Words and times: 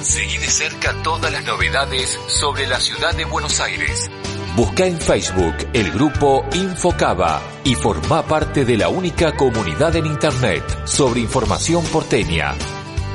Seguí 0.01 0.37
de 0.37 0.47
cerca 0.47 0.93
todas 1.03 1.33
las 1.33 1.43
novedades 1.43 2.17
sobre 2.27 2.67
la 2.67 2.79
ciudad 2.79 3.13
de 3.15 3.25
Buenos 3.25 3.59
Aires. 3.59 4.09
Busca 4.55 4.85
en 4.85 4.97
Facebook 4.99 5.55
el 5.71 5.91
grupo 5.91 6.45
Infocaba 6.53 7.41
y 7.63 7.75
forma 7.75 8.23
parte 8.23 8.65
de 8.65 8.75
la 8.77 8.89
única 8.89 9.37
comunidad 9.37 9.95
en 9.95 10.07
Internet 10.07 10.85
sobre 10.85 11.21
información 11.21 11.85
porteña. 11.85 12.53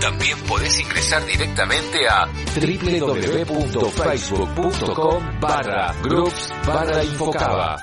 También 0.01 0.39
podés 0.49 0.81
ingresar 0.81 1.27
directamente 1.27 2.09
a 2.09 2.27
www.facebook.com 2.55 5.39
barra 5.39 5.95
groups 6.03 6.55
barra 6.67 7.05
Infocaba. 7.05 7.77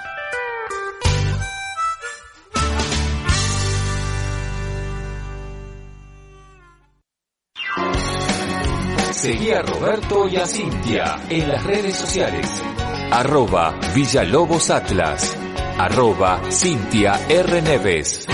Seguí 9.11 9.51
a 9.51 9.61
Roberto 9.61 10.27
y 10.27 10.37
a 10.37 10.47
Cintia 10.47 11.19
en 11.29 11.47
las 11.47 11.63
redes 11.63 11.95
sociales 11.95 12.63
arroba 13.13 13.77
Villalobos 13.93 14.71
Atlas, 14.71 15.37
arroba 15.77 16.41
Cintia 16.49 17.27
R. 17.29 17.61
Neves. 17.61 18.25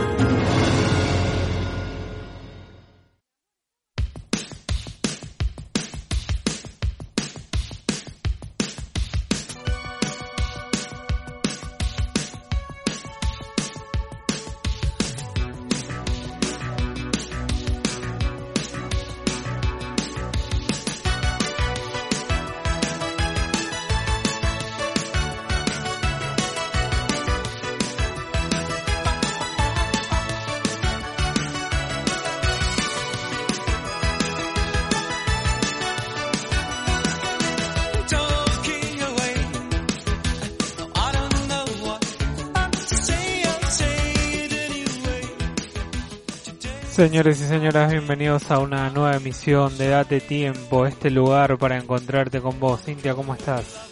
Señores 46.94 47.42
y 47.42 47.46
señoras, 47.46 47.92
bienvenidos 47.92 48.52
a 48.52 48.60
una 48.60 48.88
nueva 48.92 49.16
emisión 49.16 49.76
de 49.80 49.88
Date 49.88 50.22
Tiempo, 50.22 50.86
este 50.86 51.10
lugar 51.10 51.58
para 51.58 51.76
encontrarte 51.76 52.40
con 52.40 52.60
vos. 52.60 52.84
Cintia, 52.84 53.16
¿cómo 53.16 53.34
estás? 53.34 53.90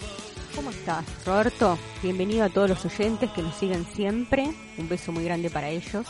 ¿Cómo 0.56 0.69
estás, 0.69 1.03
Roberto? 1.25 1.79
Bienvenido 2.03 2.45
a 2.45 2.50
todos 2.50 2.69
los 2.69 2.85
oyentes 2.85 3.31
que 3.31 3.41
nos 3.41 3.56
siguen 3.56 3.88
siempre. 3.95 4.51
Un 4.78 4.88
beso 4.88 5.11
muy 5.11 5.23
grande 5.23 5.50
para 5.50 5.69
ellos. 5.69 6.06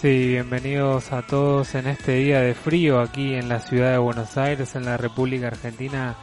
Sí, 0.00 0.28
bienvenidos 0.28 1.10
a 1.10 1.26
todos 1.26 1.74
en 1.74 1.88
este 1.88 2.12
día 2.12 2.40
de 2.42 2.54
frío 2.54 3.00
aquí 3.00 3.34
en 3.34 3.48
la 3.48 3.58
ciudad 3.58 3.90
de 3.90 3.98
Buenos 3.98 4.36
Aires, 4.36 4.76
en 4.76 4.84
la 4.84 4.96
República 4.96 5.48
Argentina. 5.48 6.14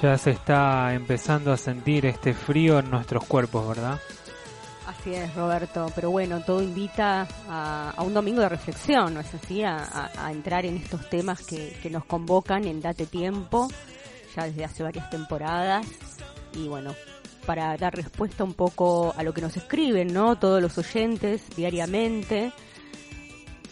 Ya 0.00 0.16
se 0.16 0.30
está 0.30 0.94
empezando 0.94 1.52
a 1.52 1.58
sentir 1.58 2.06
este 2.06 2.32
frío 2.32 2.78
en 2.78 2.90
nuestros 2.90 3.26
cuerpos, 3.26 3.68
¿verdad? 3.68 4.00
Así 4.86 5.14
es, 5.14 5.34
Roberto. 5.34 5.86
Pero 5.94 6.10
bueno, 6.10 6.40
todo 6.40 6.62
invita 6.62 7.28
a, 7.48 8.02
un 8.02 8.12
domingo 8.12 8.40
de 8.40 8.48
reflexión, 8.48 9.14
¿no 9.14 9.20
es 9.20 9.32
así? 9.34 9.62
A, 9.62 10.10
entrar 10.30 10.66
en 10.66 10.76
estos 10.76 11.08
temas 11.08 11.42
que, 11.46 11.88
nos 11.90 12.04
convocan 12.04 12.64
en 12.64 12.80
Date 12.80 13.06
Tiempo, 13.06 13.68
ya 14.34 14.44
desde 14.44 14.64
hace 14.64 14.82
varias 14.82 15.08
temporadas. 15.10 15.86
Y 16.54 16.68
bueno, 16.68 16.94
para 17.46 17.76
dar 17.76 17.94
respuesta 17.94 18.44
un 18.44 18.54
poco 18.54 19.14
a 19.16 19.22
lo 19.22 19.32
que 19.32 19.40
nos 19.40 19.56
escriben, 19.56 20.12
¿no? 20.12 20.36
Todos 20.36 20.60
los 20.60 20.76
oyentes 20.78 21.44
diariamente. 21.56 22.52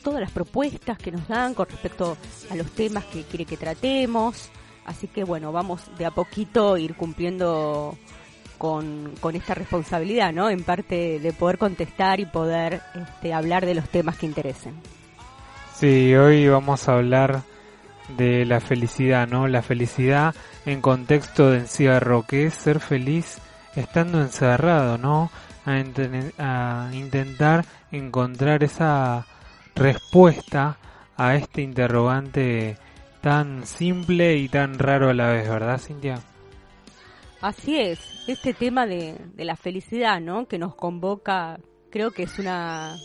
Todas 0.03 0.21
las 0.21 0.31
propuestas 0.31 0.97
que 0.97 1.11
nos 1.11 1.29
dan 1.29 1.55
con 1.55 1.67
respecto 1.67 2.17
a 2.51 2.57
los 2.57 2.71
temas 2.71 3.05
que 3.07 3.25
quiere 3.25 3.45
que 3.45 3.57
tratemos. 3.57 4.49
Así 4.87 5.09
que 5.09 5.25
bueno, 5.25 5.53
vamos 5.53 5.83
de 5.99 6.07
a 6.07 6.11
poquito 6.11 6.77
ir 6.79 6.95
cumpliendo 6.95 7.99
con, 8.61 9.15
con 9.21 9.35
esta 9.37 9.55
responsabilidad, 9.55 10.35
¿no? 10.35 10.51
En 10.51 10.65
parte 10.65 11.19
de 11.19 11.33
poder 11.33 11.57
contestar 11.57 12.21
y 12.21 12.27
poder 12.27 12.83
este, 12.95 13.33
hablar 13.33 13.65
de 13.65 13.75
los 13.75 13.89
temas 13.89 14.19
que 14.19 14.27
interesen. 14.27 14.75
Sí, 15.75 16.15
hoy 16.15 16.47
vamos 16.47 16.87
a 16.87 16.93
hablar 16.93 17.41
de 18.19 18.45
la 18.45 18.61
felicidad, 18.61 19.27
¿no? 19.27 19.49
La 19.49 19.63
felicidad 19.63 20.35
en 20.67 20.83
contexto 20.83 21.51
de 21.51 21.61
encierro, 21.61 22.27
que 22.27 22.45
es 22.45 22.55
ser 22.55 22.81
feliz 22.81 23.39
estando 23.77 24.21
encerrado, 24.21 24.99
¿no? 24.99 25.31
A, 25.65 25.83
a 26.39 26.91
intentar 26.93 27.65
encontrar 27.91 28.63
esa 28.63 29.25
respuesta 29.75 30.77
a 31.17 31.35
este 31.35 31.63
interrogante 31.63 32.77
tan 33.23 33.67
simple 33.67 34.37
y 34.37 34.51
tan 34.51 34.79
raro 34.79 35.09
a 35.09 35.15
la 35.15 35.29
vez, 35.29 35.49
¿verdad, 35.49 35.79
Cintia? 35.79 36.19
Así 37.41 37.79
es, 37.79 38.29
este 38.29 38.53
tema 38.53 38.87
de, 38.87 39.17
la 39.37 39.57
felicidad, 39.57 40.21
¿no? 40.21 40.47
Que 40.47 40.59
nos 40.59 40.75
convoca, 40.75 41.59
creo 41.91 42.11
que 42.11 42.25
es 42.25 42.39
una 42.39 42.97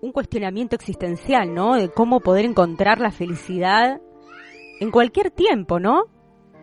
un 0.00 0.12
cuestionamiento 0.12 0.76
existencial, 0.76 1.52
¿no? 1.52 1.74
De 1.74 1.90
cómo 1.90 2.20
poder 2.20 2.44
encontrar 2.44 3.00
la 3.00 3.10
felicidad 3.10 4.00
en 4.80 4.90
cualquier 4.90 5.30
tiempo, 5.30 5.80
¿no? 5.80 6.04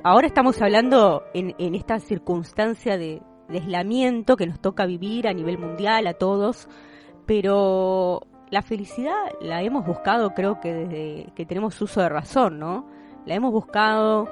ahora 0.05 0.27
estamos 0.27 0.61
hablando 0.61 1.23
en, 1.33 1.55
en 1.57 1.73
esta 1.73 1.97
circunstancia 1.97 2.95
de, 2.95 3.23
de 3.49 3.57
aislamiento 3.57 4.37
que 4.37 4.45
nos 4.45 4.59
toca 4.59 4.85
vivir 4.85 5.27
a 5.27 5.33
nivel 5.33 5.57
mundial 5.57 6.05
a 6.05 6.13
todos, 6.13 6.69
pero 7.25 8.21
la 8.51 8.61
felicidad 8.61 9.15
la 9.41 9.63
hemos 9.63 9.83
buscado 9.83 10.35
creo 10.35 10.59
que 10.59 10.73
desde 10.73 11.33
que 11.33 11.47
tenemos 11.47 11.81
uso 11.81 12.01
de 12.01 12.09
razón, 12.09 12.59
¿no? 12.59 12.85
La 13.25 13.33
hemos 13.33 13.51
buscado, 13.51 14.29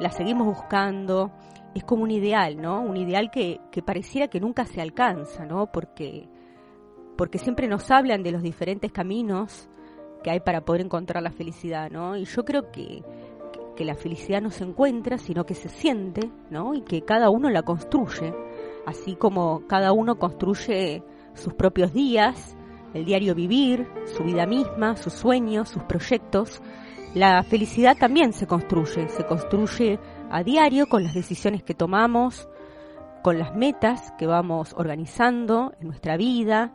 la 0.00 0.10
seguimos 0.10 0.46
buscando, 0.46 1.32
es 1.78 1.84
como 1.84 2.02
un 2.02 2.10
ideal, 2.10 2.60
¿no? 2.60 2.80
Un 2.80 2.96
ideal 2.96 3.30
que, 3.30 3.60
que 3.70 3.82
pareciera 3.82 4.28
que 4.28 4.40
nunca 4.40 4.64
se 4.64 4.80
alcanza, 4.80 5.44
¿no? 5.44 5.70
Porque, 5.70 6.28
porque 7.16 7.38
siempre 7.38 7.68
nos 7.68 7.90
hablan 7.90 8.22
de 8.22 8.32
los 8.32 8.42
diferentes 8.42 8.90
caminos 8.92 9.68
que 10.22 10.30
hay 10.30 10.40
para 10.40 10.64
poder 10.64 10.82
encontrar 10.82 11.22
la 11.22 11.30
felicidad, 11.30 11.90
¿no? 11.90 12.16
Y 12.16 12.24
yo 12.24 12.44
creo 12.44 12.70
que, 12.72 13.02
que 13.76 13.84
la 13.84 13.94
felicidad 13.94 14.40
no 14.40 14.50
se 14.50 14.64
encuentra, 14.64 15.18
sino 15.18 15.44
que 15.44 15.54
se 15.54 15.68
siente, 15.68 16.30
¿no? 16.50 16.74
Y 16.74 16.80
que 16.80 17.02
cada 17.02 17.28
uno 17.30 17.50
la 17.50 17.62
construye, 17.62 18.34
así 18.86 19.14
como 19.14 19.66
cada 19.66 19.92
uno 19.92 20.18
construye 20.18 21.02
sus 21.34 21.52
propios 21.54 21.92
días, 21.92 22.56
el 22.94 23.04
diario 23.04 23.34
vivir, 23.34 23.86
su 24.16 24.24
vida 24.24 24.46
misma, 24.46 24.96
sus 24.96 25.12
sueños, 25.12 25.68
sus 25.68 25.82
proyectos. 25.82 26.62
La 27.16 27.42
felicidad 27.42 27.96
también 27.96 28.34
se 28.34 28.46
construye, 28.46 29.08
se 29.08 29.24
construye 29.24 29.98
a 30.30 30.42
diario 30.42 30.86
con 30.86 31.02
las 31.02 31.14
decisiones 31.14 31.62
que 31.62 31.72
tomamos, 31.72 32.46
con 33.22 33.38
las 33.38 33.56
metas 33.56 34.12
que 34.18 34.26
vamos 34.26 34.74
organizando 34.76 35.72
en 35.80 35.86
nuestra 35.86 36.18
vida, 36.18 36.74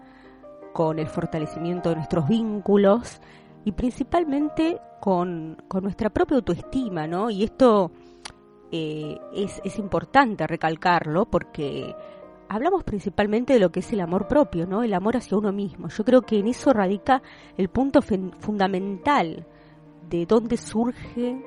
con 0.74 0.98
el 0.98 1.06
fortalecimiento 1.06 1.90
de 1.90 1.98
nuestros 1.98 2.28
vínculos 2.28 3.22
y 3.66 3.74
principalmente 3.74 4.80
con, 5.00 5.58
nuestra 5.80 6.10
propia 6.10 6.38
autoestima, 6.38 7.06
¿no? 7.06 7.30
Y 7.30 7.44
esto 7.44 7.92
eh, 8.72 9.20
es, 9.36 9.62
es 9.64 9.78
importante 9.78 10.48
recalcarlo 10.48 11.30
porque 11.30 11.96
hablamos 12.50 12.84
principalmente 12.84 13.54
de 13.54 13.60
lo 13.60 13.72
que 13.72 13.82
es 13.82 13.94
el 13.94 14.02
amor 14.02 14.28
propio, 14.28 14.66
¿no? 14.66 14.82
El 14.82 14.96
amor 14.96 15.18
hacia 15.18 15.38
uno 15.38 15.52
mismo. 15.52 15.90
Yo 15.90 16.04
creo 16.04 16.24
que 16.24 16.40
en 16.40 16.48
eso 16.48 16.74
radica 16.74 17.22
el 17.58 17.70
punto 17.70 18.02
fundamental 18.02 19.46
de 20.12 20.26
dónde 20.26 20.58
surge, 20.58 21.42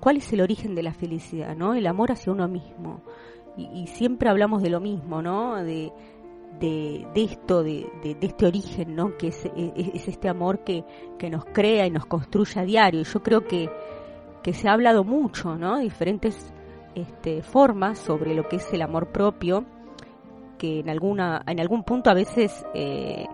cuál 0.00 0.16
es 0.16 0.32
el 0.32 0.40
origen 0.40 0.74
de 0.74 0.82
la 0.82 0.94
felicidad, 0.94 1.54
¿no? 1.56 1.74
El 1.74 1.86
amor 1.86 2.12
hacia 2.12 2.32
uno 2.32 2.48
mismo. 2.48 3.02
Y, 3.56 3.86
siempre 3.88 4.28
hablamos 4.28 4.62
de 4.62 4.70
lo 4.70 4.80
mismo, 4.80 5.20
¿no? 5.20 5.62
De, 5.62 5.92
de, 6.60 7.06
esto, 7.14 7.62
de, 7.62 7.86
de, 8.02 8.16
este 8.20 8.46
origen, 8.46 8.94
¿no? 8.96 9.16
Que 9.16 9.28
es, 9.28 9.48
es, 9.54 10.08
este 10.08 10.28
amor 10.28 10.64
que, 10.64 10.84
que, 11.18 11.28
nos 11.30 11.44
crea 11.44 11.86
y 11.86 11.90
nos 11.90 12.06
construye 12.06 12.60
a 12.60 12.64
diario. 12.64 13.02
Yo 13.02 13.22
creo 13.22 13.44
que, 13.44 13.68
que 14.42 14.52
se 14.54 14.68
ha 14.68 14.72
hablado 14.72 15.04
mucho, 15.04 15.56
¿no? 15.56 15.78
Diferentes 15.78 16.52
este, 16.94 17.42
formas 17.42 17.98
sobre 17.98 18.34
lo 18.34 18.48
que 18.48 18.56
es 18.56 18.72
el 18.72 18.82
amor 18.82 19.08
propio 19.08 19.64
que 20.58 20.80
en 20.80 20.88
alguna 20.88 21.42
en 21.48 21.58
algún 21.58 21.82
punto 21.82 22.10
a 22.10 22.14
veces 22.14 22.64
eh, 22.74 23.26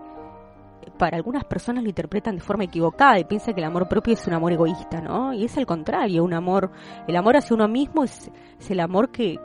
para 0.97 1.17
algunas 1.17 1.43
personas 1.45 1.83
lo 1.83 1.89
interpretan 1.89 2.35
de 2.35 2.41
forma 2.41 2.63
equivocada 2.63 3.19
y 3.19 3.23
piensan 3.23 3.53
que 3.53 3.61
el 3.61 3.67
amor 3.67 3.87
propio 3.87 4.13
es 4.13 4.27
un 4.27 4.33
amor 4.33 4.51
egoísta, 4.53 5.01
¿no? 5.01 5.33
Y 5.33 5.45
es 5.45 5.57
al 5.57 5.65
contrario, 5.65 6.23
un 6.23 6.33
amor, 6.33 6.71
el 7.07 7.15
amor 7.15 7.37
hacia 7.37 7.55
uno 7.55 7.67
mismo 7.67 8.03
es, 8.03 8.31
el 8.69 8.79
amor 8.79 9.11
que, 9.11 9.37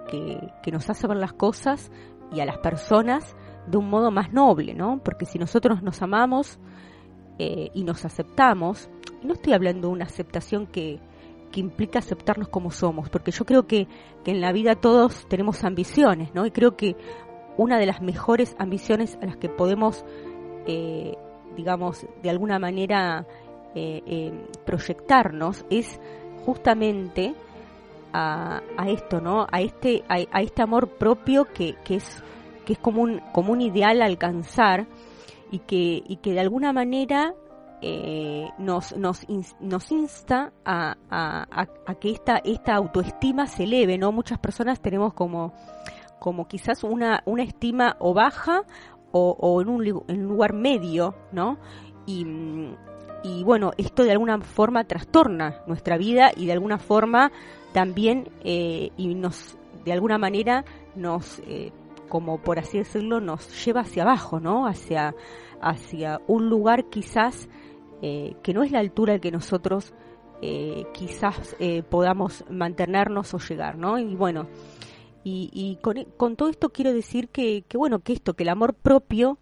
que, 0.63 0.73
nos 0.73 0.89
hace 0.91 1.07
ver 1.07 1.17
las 1.17 1.33
cosas 1.33 1.91
y 2.33 2.41
a 2.41 2.45
las 2.45 2.59
personas 2.59 3.37
de 3.67 3.79
un 3.79 3.89
modo 3.89 4.11
más 4.11 4.33
noble, 4.33 4.75
¿no? 4.75 5.01
Porque 5.03 5.27
si 5.27 5.39
nosotros 5.39 5.83
nos 5.83 6.03
amamos 6.03 6.59
eh, 7.39 7.71
y 7.75 7.85
nos 7.85 8.05
aceptamos, 8.05 8.91
no 9.23 9.35
estoy 9.35 9.53
hablando 9.53 9.89
de 9.89 9.95
una 9.95 10.05
aceptación 10.05 10.67
que, 10.67 11.01
que 11.51 11.61
implica 11.61 11.99
aceptarnos 11.99 12.49
como 12.49 12.71
somos, 12.71 13.09
porque 13.09 13.31
yo 13.31 13.45
creo 13.45 13.67
que, 13.67 13.89
que 14.25 14.31
en 14.31 14.41
la 14.41 14.53
vida 14.53 14.75
todos 14.75 15.27
tenemos 15.29 15.65
ambiciones, 15.65 16.35
¿no? 16.35 16.47
Y 16.47 16.51
creo 16.51 16.77
que 16.77 16.97
una 17.57 17.79
de 17.79 17.87
las 17.87 18.03
mejores 18.03 18.55
ambiciones 18.59 19.19
a 19.23 19.27
las 19.27 19.37
que 19.37 19.49
podemos, 19.49 20.05
eh, 20.67 21.17
digamos, 21.57 22.07
de 22.23 22.31
alguna 22.31 22.59
manera 22.59 23.27
eh, 23.75 24.03
eh, 24.07 24.33
proyectarnos 24.65 25.65
es 25.71 26.01
justamente 26.45 27.35
a, 28.13 28.63
esto, 28.87 29.21
¿no? 29.21 29.47
A 29.53 29.61
este, 29.61 30.03
a, 30.09 30.41
este 30.41 30.63
amor 30.63 30.89
propio 30.97 31.45
que, 31.53 31.75
que, 31.85 31.97
es 31.97 32.23
que 32.65 32.73
es 32.73 32.79
como 32.79 33.03
un, 33.03 33.21
como 33.33 33.53
un 33.53 33.61
ideal 33.61 34.01
a 34.01 34.07
alcanzar 34.07 34.87
y 35.51 35.59
que, 35.59 36.03
y 36.07 36.17
que 36.17 36.33
de 36.33 36.41
alguna 36.41 36.73
manera 36.73 37.35
nos, 38.59 38.97
nos, 38.97 39.27
nos 39.61 39.93
insta 39.93 40.53
a, 40.65 40.97
a, 41.11 41.67
a, 41.87 41.95
que 41.97 42.11
esta, 42.11 42.39
esta 42.39 42.75
autoestima 42.75 43.47
se 43.47 43.65
eleve, 43.65 43.99
¿no? 43.99 44.13
Muchas 44.13 44.39
personas 44.39 44.81
tenemos 44.81 45.13
como 45.13 45.53
como 46.19 46.49
quizás 46.49 46.83
una, 46.83 47.23
una 47.25 47.43
estima 47.43 47.97
o 48.01 48.15
baja 48.15 48.63
o, 49.13 49.63
en, 49.63 49.69
un, 49.69 50.29
lugar 50.29 50.53
medio, 50.53 51.15
¿no? 51.33 51.59
Y, 52.07 52.25
bueno, 53.45 53.73
esto 53.77 54.05
de 54.05 54.13
alguna 54.13 54.41
forma 54.41 54.85
trastorna 54.85 55.63
nuestra 55.67 55.97
vida 55.97 56.31
y 56.37 56.47
de 56.47 56.53
alguna 56.53 56.79
forma 56.79 57.33
también 57.73 58.29
eh, 58.45 58.91
y 58.97 59.15
nos, 59.15 59.59
de 59.85 59.93
alguna 59.93 60.17
manera 60.17 60.65
nos, 60.95 61.41
eh, 61.41 61.73
como 62.09 62.39
por 62.39 62.59
así 62.59 62.79
decirlo, 62.79 63.21
nos 63.21 63.65
lleva 63.65 63.81
hacia 63.81 64.05
abajo, 64.05 64.39
¿no? 64.39 64.67
Hacia, 64.67 65.15
hacia 65.61 66.21
un 66.29 66.49
lugar 66.49 66.85
quizás 66.89 67.49
eh, 68.01 68.37
que 68.43 68.55
no 68.55 68.63
es 68.63 68.71
la 68.71 68.79
altura 68.79 69.15
al 69.15 69.21
que 69.21 69.31
nosotros 69.31 69.95
quizás 70.93 71.57
podamos 71.89 72.45
mantenernos 72.51 73.33
o 73.33 73.39
llegar, 73.39 73.79
¿no? 73.79 73.99
Y 73.99 74.15
bueno, 74.15 74.49
y, 75.29 75.79
con, 76.17 76.37
todo 76.37 76.49
esto 76.49 76.69
quiero 76.71 76.93
decir 76.93 77.29
que, 77.31 77.65
bueno, 77.75 77.99
que 77.99 78.13
esto, 78.13 78.35
que 78.35 78.45
el 78.45 78.49
amor 78.49 78.75
propio 78.75 79.39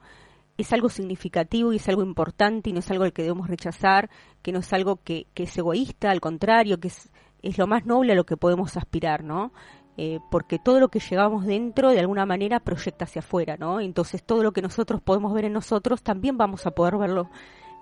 es 0.57 0.73
algo 0.73 0.89
significativo 0.89 1.75
y 1.75 1.77
es 1.77 1.87
algo 1.91 2.03
importante 2.03 2.71
y 2.71 2.73
no 2.73 2.79
es 2.79 2.91
algo 2.91 3.05
al 3.05 3.13
que 3.13 3.21
debemos 3.21 3.49
rechazar, 3.49 4.09
que 4.41 4.51
no 4.51 4.61
es 4.61 4.73
algo 4.73 5.01
que, 5.05 5.27
es 5.35 5.59
egoísta, 5.59 6.11
al 6.11 6.23
contrario, 6.23 6.81
que 6.81 6.89
es, 6.89 7.11
es, 7.43 7.59
lo 7.59 7.67
más 7.67 7.85
noble 7.85 8.13
a 8.13 8.17
lo 8.17 8.25
que 8.25 8.39
podemos 8.39 8.79
aspirar, 8.79 9.25
¿no? 9.25 9.53
Eh, 9.99 10.21
porque 10.31 10.59
todo 10.59 10.81
lo 10.81 10.89
que 10.89 11.01
llevamos 11.01 11.45
dentro 11.45 11.91
de 11.91 12.01
alguna 12.01 12.25
manera 12.25 12.61
proyecta 12.61 13.05
hacia 13.05 13.21
afuera, 13.21 13.59
¿no? 13.59 13.79
Entonces 13.79 14.25
todo 14.25 14.43
lo 14.43 14.53
que 14.53 14.63
nosotros 14.63 15.03
podemos 15.03 15.35
ver 15.35 15.45
en 15.45 15.53
nosotros 15.53 16.03
también 16.03 16.39
vamos 16.39 16.65
a 16.67 16.71
poder 16.71 16.97
verlo 16.97 17.29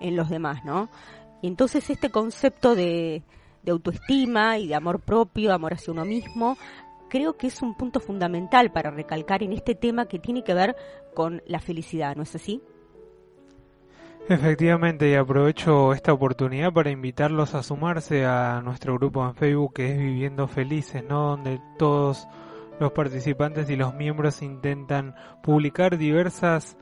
en 0.00 0.16
los 0.16 0.28
demás, 0.28 0.64
¿no? 0.64 0.90
Y 1.40 1.46
entonces 1.46 1.88
este 1.88 2.10
concepto 2.10 2.74
de, 2.74 3.22
de 3.62 3.70
autoestima 3.70 4.58
y 4.58 4.66
de 4.66 4.74
amor 4.74 4.98
propio, 4.98 5.54
amor 5.54 5.74
hacia 5.74 5.92
uno 5.92 6.04
mismo, 6.04 6.56
creo 7.12 7.36
que 7.36 7.48
es 7.48 7.60
un 7.60 7.74
punto 7.74 8.00
fundamental 8.00 8.72
para 8.72 8.90
recalcar 8.90 9.42
en 9.42 9.52
este 9.52 9.74
tema 9.74 10.06
que 10.06 10.18
tiene 10.18 10.42
que 10.42 10.54
ver 10.54 10.74
con 11.12 11.42
la 11.46 11.60
felicidad, 11.60 12.16
¿no 12.16 12.22
es 12.22 12.34
así? 12.34 12.62
Efectivamente, 14.30 15.10
y 15.10 15.14
aprovecho 15.14 15.92
esta 15.92 16.14
oportunidad 16.14 16.72
para 16.72 16.90
invitarlos 16.90 17.54
a 17.54 17.62
sumarse 17.62 18.24
a 18.24 18.62
nuestro 18.62 18.94
grupo 18.94 19.22
en 19.26 19.34
Facebook 19.34 19.74
que 19.74 19.92
es 19.92 19.98
Viviendo 19.98 20.48
Felices, 20.48 21.04
¿no? 21.06 21.36
Donde 21.36 21.60
todos 21.78 22.26
los 22.80 22.92
participantes 22.92 23.68
y 23.68 23.76
los 23.76 23.92
miembros 23.94 24.40
intentan 24.40 25.14
publicar 25.42 25.98
diversas 25.98 26.78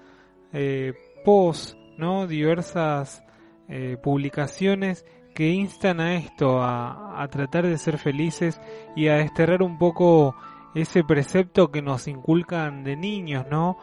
eh, 0.52 0.92
posts, 1.24 1.76
¿no? 1.98 2.28
Diversas 2.28 3.24
eh, 3.68 3.96
publicaciones 4.00 5.04
que 5.40 5.48
instan 5.48 6.00
a 6.00 6.16
esto, 6.16 6.62
a, 6.62 7.26
tratar 7.30 7.66
de 7.66 7.78
ser 7.78 7.96
felices 7.96 8.60
y 8.94 9.08
a 9.08 9.14
desterrar 9.14 9.62
un 9.62 9.78
poco 9.78 10.36
ese 10.74 11.02
precepto 11.02 11.70
que 11.70 11.80
nos 11.80 12.08
inculcan 12.08 12.84
de 12.84 12.94
niños, 12.94 13.46
¿no? 13.50 13.78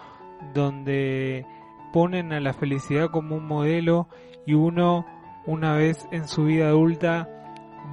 Donde 0.54 1.48
ponen 1.92 2.32
a 2.32 2.40
la 2.42 2.54
felicidad 2.54 3.10
como 3.10 3.36
un 3.36 3.48
modelo 3.48 4.08
y 4.46 4.54
uno 4.54 5.08
una 5.48 5.74
vez 5.74 6.08
en 6.12 6.28
su 6.28 6.44
vida 6.44 6.68
adulta 6.68 7.28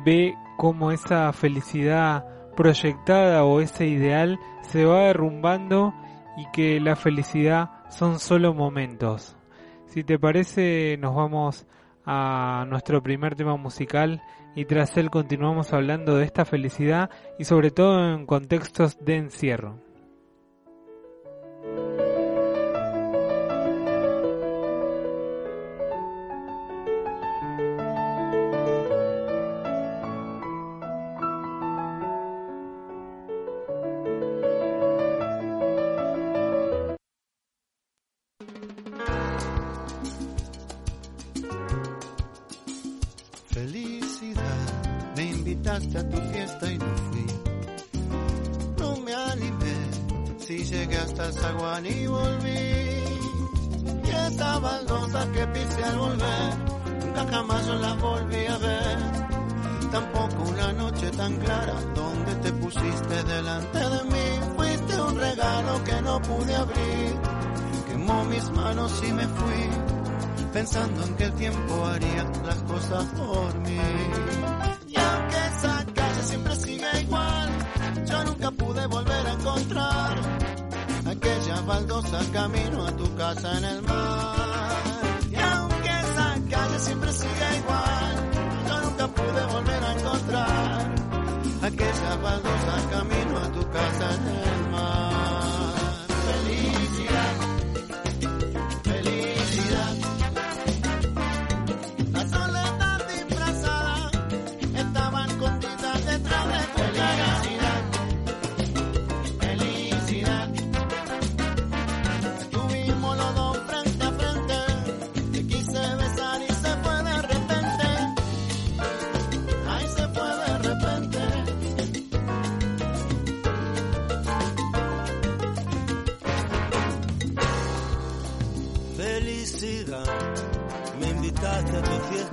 ve 0.04 0.34
cómo 0.58 0.92
esa 0.92 1.32
felicidad 1.32 2.26
proyectada 2.54 3.44
o 3.44 3.62
ese 3.62 3.86
ideal 3.86 4.38
se 4.60 4.84
va 4.84 5.04
derrumbando 5.04 5.94
y 6.36 6.44
que 6.52 6.80
la 6.80 6.96
felicidad 6.96 7.70
son 7.88 8.18
solo 8.18 8.52
momentos. 8.52 9.38
Si 9.86 10.04
te 10.04 10.18
parece, 10.18 10.98
nos 11.00 11.14
vamos 11.14 11.66
a 12.06 12.66
nuestro 12.68 13.02
primer 13.02 13.34
tema 13.34 13.56
musical 13.56 14.22
y 14.54 14.66
tras 14.66 14.96
él 14.96 15.10
continuamos 15.10 15.72
hablando 15.72 16.16
de 16.16 16.24
esta 16.24 16.44
felicidad 16.44 17.10
y 17.38 17.44
sobre 17.44 17.70
todo 17.70 18.14
en 18.14 18.26
contextos 18.26 18.98
de 19.04 19.16
encierro. 19.16 19.78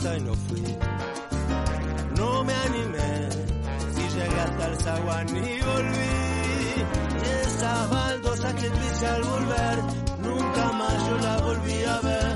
y 0.04 0.22
no 0.22 0.34
fui. 0.34 0.78
No 2.18 2.44
me 2.44 2.54
animé, 2.54 3.30
si 3.94 4.02
llegué 4.02 4.40
hasta 4.40 4.68
el 4.68 4.78
zaguán 4.78 5.28
y 5.30 5.62
volví. 5.62 6.12
Y 7.22 7.46
esas 7.46 7.90
baldosas 7.92 8.54
que 8.56 8.70
pise 8.72 9.08
al 9.08 9.22
volver, 9.22 9.78
nunca 10.24 10.72
más 10.72 11.08
yo 11.08 11.18
la 11.18 11.38
volví 11.38 11.84
a 11.84 12.00
ver. 12.02 12.36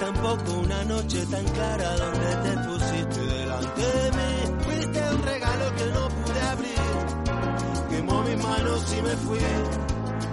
Tampoco 0.00 0.52
una 0.60 0.84
noche 0.84 1.26
tan 1.26 1.44
clara 1.44 1.96
donde 1.96 2.36
te 2.44 2.56
pusiste 2.66 3.20
delante 3.20 3.82
de 3.82 4.10
mí. 4.12 4.64
Fuiste 4.64 5.14
un 5.14 5.22
regalo 5.22 5.76
que 5.76 5.86
no 5.86 6.08
pude 6.08 6.40
abrir. 6.40 7.90
Quemó 7.90 8.22
mis 8.22 8.42
manos 8.42 8.94
y 8.98 9.02
me 9.02 9.16
fui, 9.16 9.38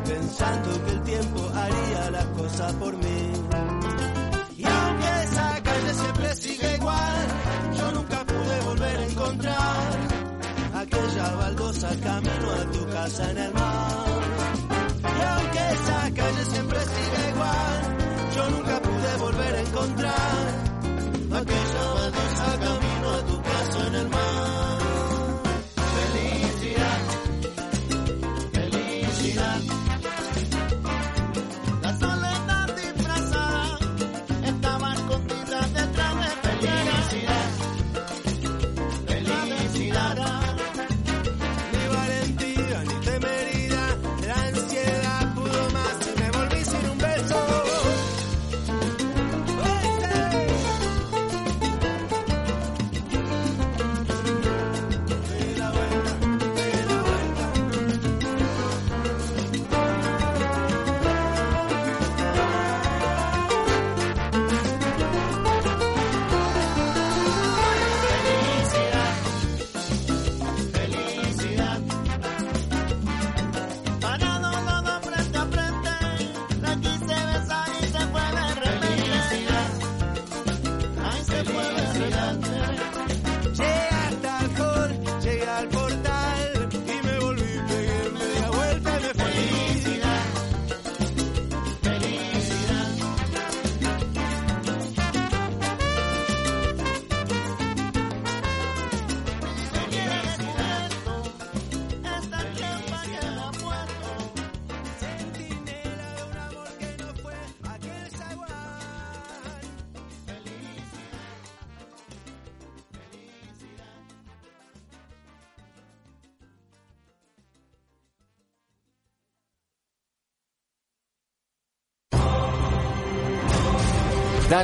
pensando 0.06 0.86
que 0.86 0.92
el 0.92 1.02
tiempo 1.02 1.52
haría 1.54 2.12
las 2.12 2.26
cosas 2.28 2.74
por 2.76 2.96
mí. 2.96 3.71
camino 11.80 12.52
a 12.52 12.72
tu 12.72 12.86
casa 12.88 13.32
en 13.32 13.38
el 13.38 13.54
mar. 13.54 13.81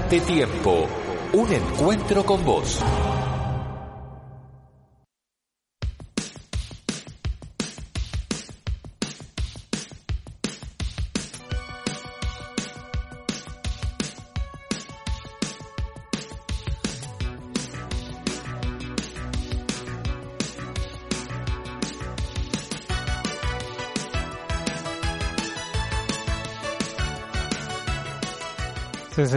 Date 0.07 0.21
tiempo. 0.21 0.87
Un 1.33 1.51
encuentro 1.51 2.23
con 2.23 2.45
vos. 2.45 2.81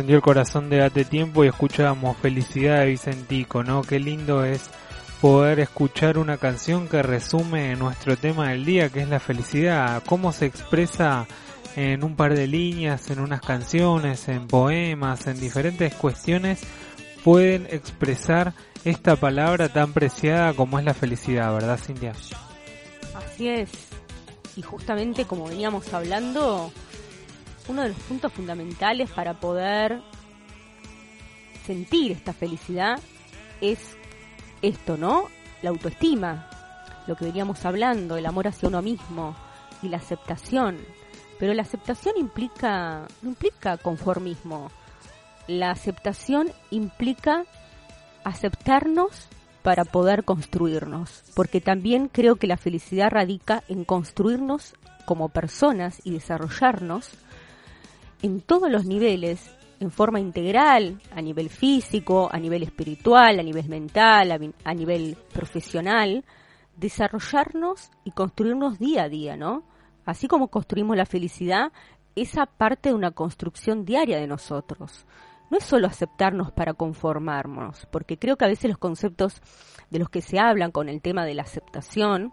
el 0.08 0.22
corazón 0.22 0.70
de 0.70 0.78
Date 0.78 1.04
Tiempo 1.04 1.44
y 1.44 1.48
escuchábamos 1.48 2.16
Felicidad 2.16 2.80
de 2.80 2.86
Vicentico, 2.86 3.62
¿no? 3.62 3.82
Qué 3.82 4.00
lindo 4.00 4.44
es 4.44 4.70
poder 5.20 5.60
escuchar 5.60 6.16
una 6.16 6.38
canción 6.38 6.88
que 6.88 7.02
resume 7.02 7.76
nuestro 7.76 8.16
tema 8.16 8.48
del 8.48 8.64
día, 8.64 8.88
que 8.88 9.00
es 9.00 9.08
la 9.08 9.20
felicidad, 9.20 10.02
cómo 10.06 10.32
se 10.32 10.46
expresa 10.46 11.26
en 11.76 12.02
un 12.02 12.16
par 12.16 12.34
de 12.34 12.46
líneas, 12.46 13.10
en 13.10 13.20
unas 13.20 13.42
canciones, 13.42 14.28
en 14.28 14.46
poemas, 14.46 15.26
en 15.26 15.38
diferentes 15.38 15.94
cuestiones, 15.94 16.62
pueden 17.22 17.66
expresar 17.70 18.54
esta 18.84 19.16
palabra 19.16 19.68
tan 19.68 19.92
preciada 19.92 20.54
como 20.54 20.78
es 20.78 20.84
la 20.84 20.94
felicidad, 20.94 21.52
¿verdad 21.52 21.78
Cintia? 21.78 22.12
Así 23.14 23.48
es. 23.48 23.70
Y 24.56 24.62
justamente 24.62 25.26
como 25.26 25.48
veníamos 25.48 25.92
hablando, 25.92 26.72
uno 27.68 27.82
de 27.82 27.88
los 27.88 27.98
puntos 27.98 28.32
fundamentales 28.32 29.10
para 29.10 29.34
poder 29.34 30.02
sentir 31.66 32.12
esta 32.12 32.32
felicidad 32.32 32.98
es 33.60 33.96
esto, 34.62 34.96
¿no? 34.96 35.28
La 35.62 35.70
autoestima, 35.70 36.48
lo 37.06 37.16
que 37.16 37.26
veníamos 37.26 37.64
hablando, 37.64 38.16
el 38.16 38.26
amor 38.26 38.48
hacia 38.48 38.68
uno 38.68 38.82
mismo 38.82 39.36
y 39.82 39.88
la 39.88 39.98
aceptación. 39.98 40.78
Pero 41.38 41.54
la 41.54 41.62
aceptación 41.62 42.16
implica, 42.18 43.06
no 43.22 43.30
implica 43.30 43.76
conformismo. 43.78 44.70
La 45.46 45.70
aceptación 45.70 46.52
implica 46.70 47.44
aceptarnos 48.24 49.28
para 49.62 49.84
poder 49.84 50.24
construirnos, 50.24 51.22
porque 51.34 51.60
también 51.60 52.08
creo 52.08 52.36
que 52.36 52.46
la 52.46 52.56
felicidad 52.56 53.10
radica 53.10 53.62
en 53.68 53.84
construirnos 53.84 54.74
como 55.04 55.28
personas 55.28 56.00
y 56.04 56.12
desarrollarnos 56.12 57.10
en 58.22 58.40
todos 58.40 58.70
los 58.70 58.84
niveles, 58.84 59.50
en 59.80 59.90
forma 59.90 60.20
integral, 60.20 61.00
a 61.14 61.22
nivel 61.22 61.48
físico, 61.48 62.28
a 62.30 62.38
nivel 62.38 62.62
espiritual, 62.62 63.40
a 63.40 63.42
nivel 63.42 63.68
mental, 63.68 64.52
a, 64.64 64.74
nivel 64.74 65.16
profesional, 65.32 66.24
desarrollarnos 66.76 67.90
y 68.04 68.10
construirnos 68.10 68.78
día 68.78 69.04
a 69.04 69.08
día, 69.08 69.36
¿no? 69.36 69.62
Así 70.04 70.28
como 70.28 70.48
construimos 70.48 70.96
la 70.96 71.06
felicidad, 71.06 71.72
esa 72.14 72.44
parte 72.44 72.90
de 72.90 72.94
una 72.94 73.12
construcción 73.12 73.84
diaria 73.84 74.18
de 74.18 74.26
nosotros. 74.26 75.06
No 75.50 75.56
es 75.56 75.64
solo 75.64 75.86
aceptarnos 75.86 76.52
para 76.52 76.74
conformarnos, 76.74 77.86
porque 77.90 78.18
creo 78.18 78.36
que 78.36 78.44
a 78.44 78.48
veces 78.48 78.70
los 78.70 78.78
conceptos 78.78 79.40
de 79.88 79.98
los 79.98 80.10
que 80.10 80.20
se 80.20 80.38
hablan 80.38 80.72
con 80.72 80.88
el 80.88 81.00
tema 81.00 81.24
de 81.24 81.34
la 81.34 81.42
aceptación 81.42 82.32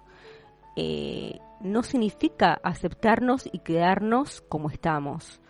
eh, 0.76 1.40
no 1.62 1.82
significa 1.82 2.60
aceptarnos 2.62 3.50
y 3.52 3.60
quedarnos 3.60 4.42
como 4.42 4.70
estamos 4.70 5.42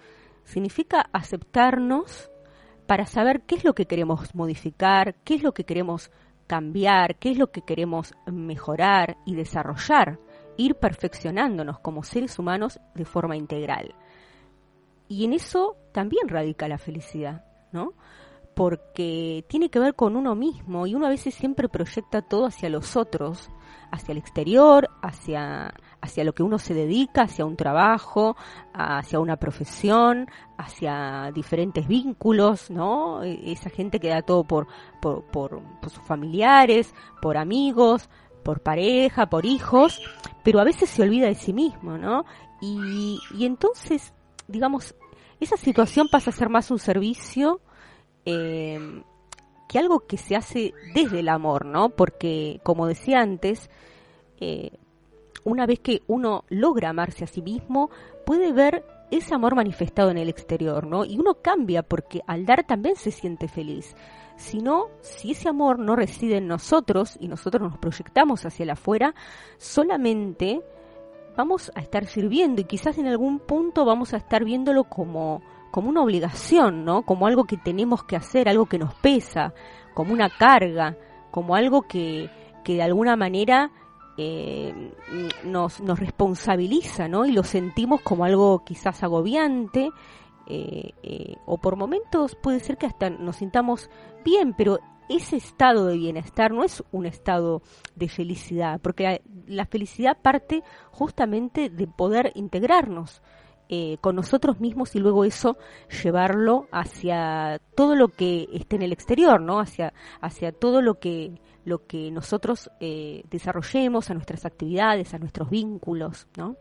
significa 0.48 1.10
aceptarnos 1.12 2.32
para 2.88 3.06
saber 3.06 3.42
qué 3.42 3.56
es 3.56 3.66
lo 3.66 3.75
que 3.75 3.86
queremos 3.86 4.34
modificar, 4.34 5.16
qué 5.25 5.36
es 5.36 5.44
lo 5.44 5.54
que 5.54 5.66
queremos 5.66 6.10
cambiar, 6.48 7.18
qué 7.18 7.32
es 7.32 7.38
lo 7.38 7.51
que 7.51 7.62
queremos 7.62 8.13
mejorar 8.25 9.18
y 9.25 9.36
desarrollar, 9.36 10.20
ir 10.56 10.75
perfeccionándonos 10.75 11.80
como 11.80 12.04
seres 12.04 12.39
humanos 12.39 12.80
de 12.96 13.04
forma 13.04 13.36
integral. 13.36 13.94
Y 15.10 15.25
en 15.25 15.34
eso 15.34 15.75
también 15.92 16.30
radica 16.30 16.70
la 16.70 16.77
felicidad, 16.77 17.46
¿no? 17.74 17.94
Porque 18.56 19.46
tiene 19.50 19.70
que 19.70 19.80
ver 19.80 19.96
con 19.96 20.16
uno 20.16 20.34
mismo 20.34 20.88
y 20.88 20.96
uno 20.96 21.08
a 21.08 21.10
veces 21.10 21.36
siempre 21.36 21.68
proyecta 21.68 22.22
todo 22.22 22.46
hacia 22.46 22.70
los 22.70 22.96
otros, 22.96 23.51
hacia 23.92 24.13
el 24.13 24.18
exterior, 24.18 24.89
hacia 25.01 25.74
hacia 26.08 26.24
lo 26.24 26.34
que 26.34 26.44
uno 26.44 26.58
se 26.58 26.74
dedica, 26.74 27.24
hacia 27.24 27.46
un 27.46 27.56
trabajo, 27.56 28.36
hacia 28.74 29.20
una 29.20 29.38
profesión, 29.38 30.28
hacia 30.58 31.32
diferentes 31.34 31.88
vínculos, 31.88 32.70
¿no? 32.72 33.24
E, 33.24 33.52
esa 33.52 33.70
gente 33.70 34.00
que 34.00 34.10
da 34.10 34.22
todo 34.22 34.44
por, 34.44 34.68
por, 35.02 35.24
por, 35.26 35.62
sus 35.84 36.04
familiares, 36.04 36.94
por 37.22 37.38
amigos, 37.38 38.10
por 38.44 38.62
pareja, 38.62 39.30
por 39.30 39.46
hijos, 39.46 40.02
pero 40.44 40.60
a 40.60 40.64
veces 40.64 40.90
se 40.90 41.04
olvida 41.04 41.28
de 41.28 41.36
sí 41.36 41.54
mismo, 41.54 41.98
¿no? 41.98 42.26
Y, 42.62 43.20
y 43.38 43.46
entonces, 43.46 44.14
digamos, 44.48 44.96
esa 45.40 45.58
situación 45.58 46.08
pasa 46.10 46.32
a 46.32 46.34
ser 46.34 46.50
más 46.50 46.72
un 46.72 46.80
servicio 46.80 47.62
eh, 48.26 49.04
que 49.68 49.80
algo 49.80 50.08
que 50.08 50.18
se 50.18 50.36
hace 50.36 50.74
desde 50.94 51.20
el 51.20 51.30
amor, 51.30 51.66
¿no? 51.66 51.90
Porque, 51.90 52.60
como 52.64 52.88
decía 52.88 53.20
antes, 53.20 53.70
eh, 54.40 54.72
una 55.48 55.66
vez 55.66 55.80
que 55.80 56.01
uno 56.08 56.44
logra 56.50 56.89
amarse 56.89 57.24
a 57.24 57.27
sí 57.27 57.42
mismo, 57.42 57.89
puede 58.25 58.51
ver 58.51 58.84
ese 59.12 59.34
amor 59.34 59.56
manifestado 59.56 60.12
en 60.12 60.18
el 60.18 60.27
exterior, 60.27 60.86
¿no? 60.86 61.06
Y 61.06 61.18
uno 61.18 61.36
cambia 61.36 61.84
porque 61.84 62.22
al 62.27 62.46
dar 62.46 62.66
también 62.66 62.98
se 62.98 63.12
siente 63.12 63.48
feliz. 63.48 63.96
Si 64.36 64.60
no, 64.60 64.88
si 65.00 65.32
ese 65.32 65.48
amor 65.48 65.80
no 65.80 65.96
reside 65.96 66.38
en 66.38 66.48
nosotros 66.48 67.16
y 67.22 67.30
nosotros 67.30 67.63
nos 67.63 67.80
proyectamos 67.80 68.46
hacia 68.46 68.63
el 68.63 68.72
afuera, 68.72 69.16
solamente 69.58 70.62
vamos 71.38 71.72
a 71.75 71.80
estar 71.80 72.06
sirviendo 72.06 72.60
y 72.60 72.65
quizás 72.65 72.98
en 72.98 73.08
algún 73.08 73.39
punto 73.39 73.86
vamos 73.86 74.13
a 74.13 74.17
estar 74.17 74.43
viéndolo 74.43 74.84
como, 74.84 75.41
como 75.72 75.88
una 75.88 76.02
obligación, 76.02 76.84
¿no? 76.84 77.04
Como 77.04 77.26
algo 77.26 77.45
que 77.45 77.56
tenemos 77.56 78.04
que 78.04 78.17
hacer, 78.17 78.50
algo 78.50 78.65
que 78.65 78.80
nos 78.80 78.93
pesa, 78.95 79.54
como 79.93 80.12
una 80.12 80.30
carga, 80.30 80.98
como 81.32 81.56
algo 81.56 81.84
que, 81.84 82.30
que 82.65 82.74
de 82.74 82.84
alguna 82.84 83.15
manera 83.15 83.72
eh, 84.19 84.73
nos, 85.43 85.80
responsabiliza, 85.80 87.08
¿no? 87.08 87.25
Y 87.27 87.32
lo 87.34 87.43
sentimos 87.43 88.01
como 88.01 88.25
algo 88.25 88.63
quizás 88.65 89.03
agobiante, 89.03 89.91
eh, 90.47 90.91
eh, 91.03 91.36
o 91.45 91.60
por 91.60 91.75
momentos 91.75 92.36
puede 92.36 92.60
ser 92.60 92.77
que 92.77 92.88
hasta 92.88 93.12
nos 93.12 93.36
sintamos 93.36 93.91
bien, 94.25 94.56
pero 94.58 94.80
ese 95.08 95.36
estado 95.36 95.86
de 95.86 95.97
bienestar 95.97 96.51
no 96.51 96.63
es 96.63 96.84
un 96.91 97.06
estado 97.06 97.62
de 97.95 98.10
felicidad, 98.10 98.80
porque 98.82 99.21
la, 99.45 99.65
felicidad 99.65 100.17
parte 100.19 100.63
justamente 100.91 101.69
de 101.69 101.86
poder 101.86 102.32
integrarnos 102.34 103.21
con 103.99 104.15
nosotros 104.15 104.62
mismos 104.62 104.95
y 104.95 104.99
luego 104.99 105.25
eso 105.25 105.58
llevarlo 106.01 106.69
hacia 106.71 107.60
todo 107.75 107.95
lo 107.95 108.08
que 108.08 108.47
esté 108.53 108.77
en 108.77 108.82
el 108.84 108.93
exterior, 108.93 109.41
¿no? 109.41 109.60
Hacia, 109.60 109.93
hacia 110.21 110.53
todo 110.53 110.82
lo 110.82 110.99
que 110.99 111.34
lo 111.67 111.86
que 111.86 112.10
nosotros 112.12 112.71
eh, 112.80 113.23
desarrollemos, 113.30 114.10
a 114.10 114.13
nuestras 114.13 114.45
actividades, 114.45 115.13
a 115.13 115.19
nuestros 115.19 115.49
vínculos, 115.49 116.27
¿no? 116.38 116.56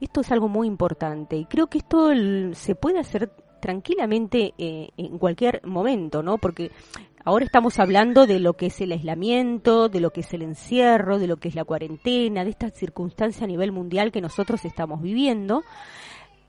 Esto 0.00 0.22
es 0.22 0.32
algo 0.32 0.48
muy 0.48 0.66
importante 0.66 1.36
y 1.36 1.44
creo 1.44 1.66
que 1.66 1.78
esto 1.78 2.10
se 2.52 2.74
puede 2.74 2.98
hacer 2.98 3.30
tranquilamente 3.60 4.54
eh, 4.56 4.88
en 4.96 5.18
cualquier 5.18 5.60
momento, 5.66 6.22
¿no? 6.22 6.38
Porque 6.38 6.70
ahora 7.22 7.44
estamos 7.44 7.78
hablando 7.78 8.26
de 8.26 8.40
lo 8.40 8.54
que 8.54 8.66
es 8.66 8.80
el 8.80 8.92
aislamiento, 8.92 9.90
de 9.90 10.00
lo 10.00 10.10
que 10.10 10.20
es 10.20 10.32
el 10.32 10.40
encierro, 10.40 11.18
de 11.18 11.26
lo 11.26 11.36
que 11.36 11.48
es 11.48 11.54
la 11.54 11.64
cuarentena, 11.64 12.44
de 12.44 12.50
esta 12.50 12.70
circunstancia 12.70 13.44
a 13.44 13.48
nivel 13.48 13.72
mundial 13.72 14.10
que 14.10 14.22
nosotros 14.22 14.64
estamos 14.64 15.02
viviendo, 15.02 15.62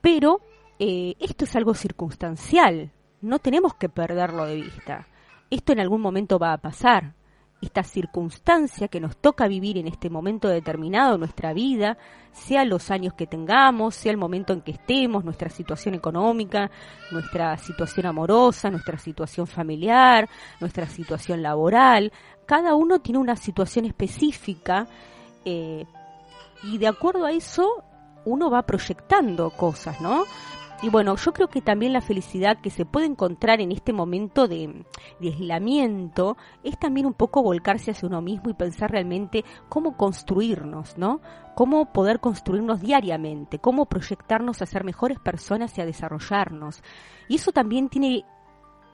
pero 0.00 0.40
eh, 0.78 1.14
esto 1.20 1.44
es 1.44 1.54
algo 1.56 1.74
circunstancial, 1.74 2.90
no 3.20 3.38
tenemos 3.38 3.74
que 3.74 3.90
perderlo 3.90 4.46
de 4.46 4.56
vista. 4.56 5.08
Esto 5.50 5.72
en 5.72 5.80
algún 5.80 6.00
momento 6.00 6.38
va 6.38 6.54
a 6.54 6.58
pasar, 6.58 7.14
esta 7.60 7.82
circunstancia 7.82 8.88
que 8.88 9.00
nos 9.00 9.16
toca 9.16 9.48
vivir 9.48 9.78
en 9.78 9.86
este 9.86 10.10
momento 10.10 10.48
determinado 10.48 11.12
de 11.12 11.18
nuestra 11.18 11.52
vida, 11.52 11.96
sea 12.32 12.64
los 12.64 12.90
años 12.90 13.14
que 13.14 13.26
tengamos, 13.26 13.94
sea 13.94 14.12
el 14.12 14.18
momento 14.18 14.52
en 14.52 14.60
que 14.60 14.72
estemos, 14.72 15.24
nuestra 15.24 15.48
situación 15.48 15.94
económica, 15.94 16.70
nuestra 17.10 17.56
situación 17.56 18.06
amorosa, 18.06 18.70
nuestra 18.70 18.98
situación 18.98 19.46
familiar, 19.46 20.28
nuestra 20.60 20.86
situación 20.86 21.42
laboral. 21.42 22.12
Cada 22.44 22.74
uno 22.74 23.00
tiene 23.00 23.18
una 23.18 23.36
situación 23.36 23.86
específica 23.86 24.86
eh, 25.44 25.86
y 26.62 26.78
de 26.78 26.88
acuerdo 26.88 27.24
a 27.24 27.32
eso 27.32 27.84
uno 28.26 28.50
va 28.50 28.62
proyectando 28.62 29.50
cosas, 29.50 30.00
¿no? 30.00 30.24
Y 30.82 30.90
bueno, 30.90 31.16
yo 31.16 31.32
creo 31.32 31.48
que 31.48 31.62
también 31.62 31.94
la 31.94 32.02
felicidad 32.02 32.60
que 32.60 32.68
se 32.68 32.84
puede 32.84 33.06
encontrar 33.06 33.62
en 33.62 33.72
este 33.72 33.94
momento 33.94 34.46
de, 34.46 34.84
aislamiento 35.20 36.36
es 36.62 36.78
también 36.78 37.06
un 37.06 37.14
poco 37.14 37.42
volcarse 37.42 37.92
hacia 37.92 38.06
uno 38.06 38.20
mismo 38.20 38.50
y 38.50 38.54
pensar 38.54 38.90
realmente 38.90 39.42
cómo 39.70 39.96
construirnos, 39.96 40.98
¿no? 40.98 41.22
Cómo 41.54 41.92
poder 41.94 42.20
construirnos 42.20 42.82
diariamente, 42.82 43.58
cómo 43.58 43.86
proyectarnos 43.86 44.60
a 44.60 44.66
ser 44.66 44.84
mejores 44.84 45.18
personas 45.18 45.76
y 45.78 45.80
a 45.80 45.86
desarrollarnos. 45.86 46.82
Y 47.26 47.36
eso 47.36 47.52
también 47.52 47.88
tiene 47.88 48.26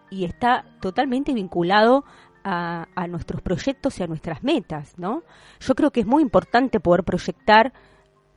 y 0.08 0.24
está 0.24 0.64
totalmente 0.80 1.32
vinculado 1.32 2.04
a, 2.44 2.86
a, 2.94 3.06
nuestros 3.08 3.42
proyectos 3.42 3.98
y 3.98 4.04
a 4.04 4.06
nuestras 4.06 4.44
metas, 4.44 4.96
¿no? 4.98 5.22
Yo 5.58 5.74
creo 5.74 5.90
que 5.90 6.00
es 6.00 6.06
muy 6.06 6.22
importante 6.22 6.78
poder 6.78 7.02
proyectar 7.02 7.72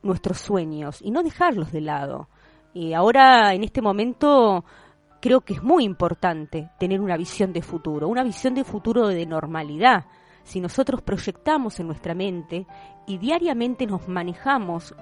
nuestros 0.02 0.38
sueños 0.38 1.00
y 1.00 1.12
no 1.12 1.22
dejarlos 1.22 1.70
de 1.70 1.82
lado. 1.82 2.28
Y 2.76 2.92
ahora, 2.92 3.54
en 3.54 3.64
este 3.64 3.80
momento, 3.80 4.62
creo 5.22 5.40
que 5.40 5.54
es 5.54 5.62
muy 5.62 5.82
importante 5.82 6.68
tener 6.78 7.00
una 7.00 7.16
visión 7.16 7.50
de 7.54 7.62
futuro, 7.62 8.06
una 8.06 8.22
visión 8.22 8.54
de 8.54 8.64
futuro 8.64 9.08
de 9.08 9.24
normalidad. 9.24 10.04
Si 10.42 10.60
nosotros 10.60 11.00
proyectamos 11.00 11.80
en 11.80 11.86
nuestra 11.86 12.14
mente 12.14 12.66
y 13.06 13.16
diariamente 13.16 13.86
nos 13.86 14.06
manejamos 14.08 14.94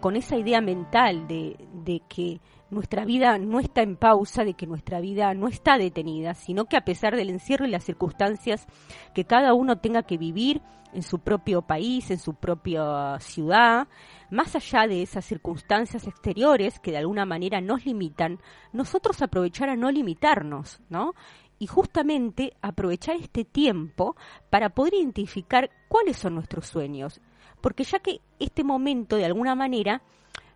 con 0.00 0.16
esa 0.16 0.36
idea 0.36 0.60
mental 0.60 1.28
de, 1.28 1.56
de 1.72 2.02
que 2.08 2.40
nuestra 2.70 3.04
vida 3.04 3.38
no 3.38 3.60
está 3.60 3.82
en 3.82 3.96
pausa, 3.96 4.44
de 4.44 4.54
que 4.54 4.66
nuestra 4.66 5.00
vida 5.00 5.34
no 5.34 5.48
está 5.48 5.76
detenida, 5.76 6.34
sino 6.34 6.66
que 6.66 6.76
a 6.76 6.84
pesar 6.84 7.16
del 7.16 7.30
encierro 7.30 7.66
y 7.66 7.70
las 7.70 7.84
circunstancias 7.84 8.66
que 9.14 9.24
cada 9.24 9.54
uno 9.54 9.78
tenga 9.78 10.02
que 10.02 10.18
vivir 10.18 10.62
en 10.92 11.02
su 11.02 11.20
propio 11.20 11.62
país, 11.62 12.10
en 12.10 12.18
su 12.18 12.34
propia 12.34 13.18
ciudad, 13.20 13.88
más 14.30 14.54
allá 14.56 14.86
de 14.86 15.02
esas 15.02 15.24
circunstancias 15.24 16.06
exteriores 16.06 16.78
que 16.80 16.90
de 16.90 16.98
alguna 16.98 17.26
manera 17.26 17.60
nos 17.60 17.84
limitan, 17.84 18.40
nosotros 18.72 19.22
aprovechar 19.22 19.68
a 19.68 19.76
no 19.76 19.90
limitarnos, 19.90 20.80
¿no? 20.88 21.14
Y 21.58 21.66
justamente 21.66 22.54
aprovechar 22.62 23.16
este 23.16 23.44
tiempo 23.44 24.16
para 24.48 24.70
poder 24.70 24.94
identificar 24.94 25.70
cuáles 25.88 26.16
son 26.16 26.34
nuestros 26.34 26.66
sueños. 26.66 27.20
Porque 27.60 27.84
ya 27.84 27.98
que 27.98 28.20
este 28.38 28.64
momento 28.64 29.16
de 29.16 29.26
alguna 29.26 29.54
manera 29.54 30.02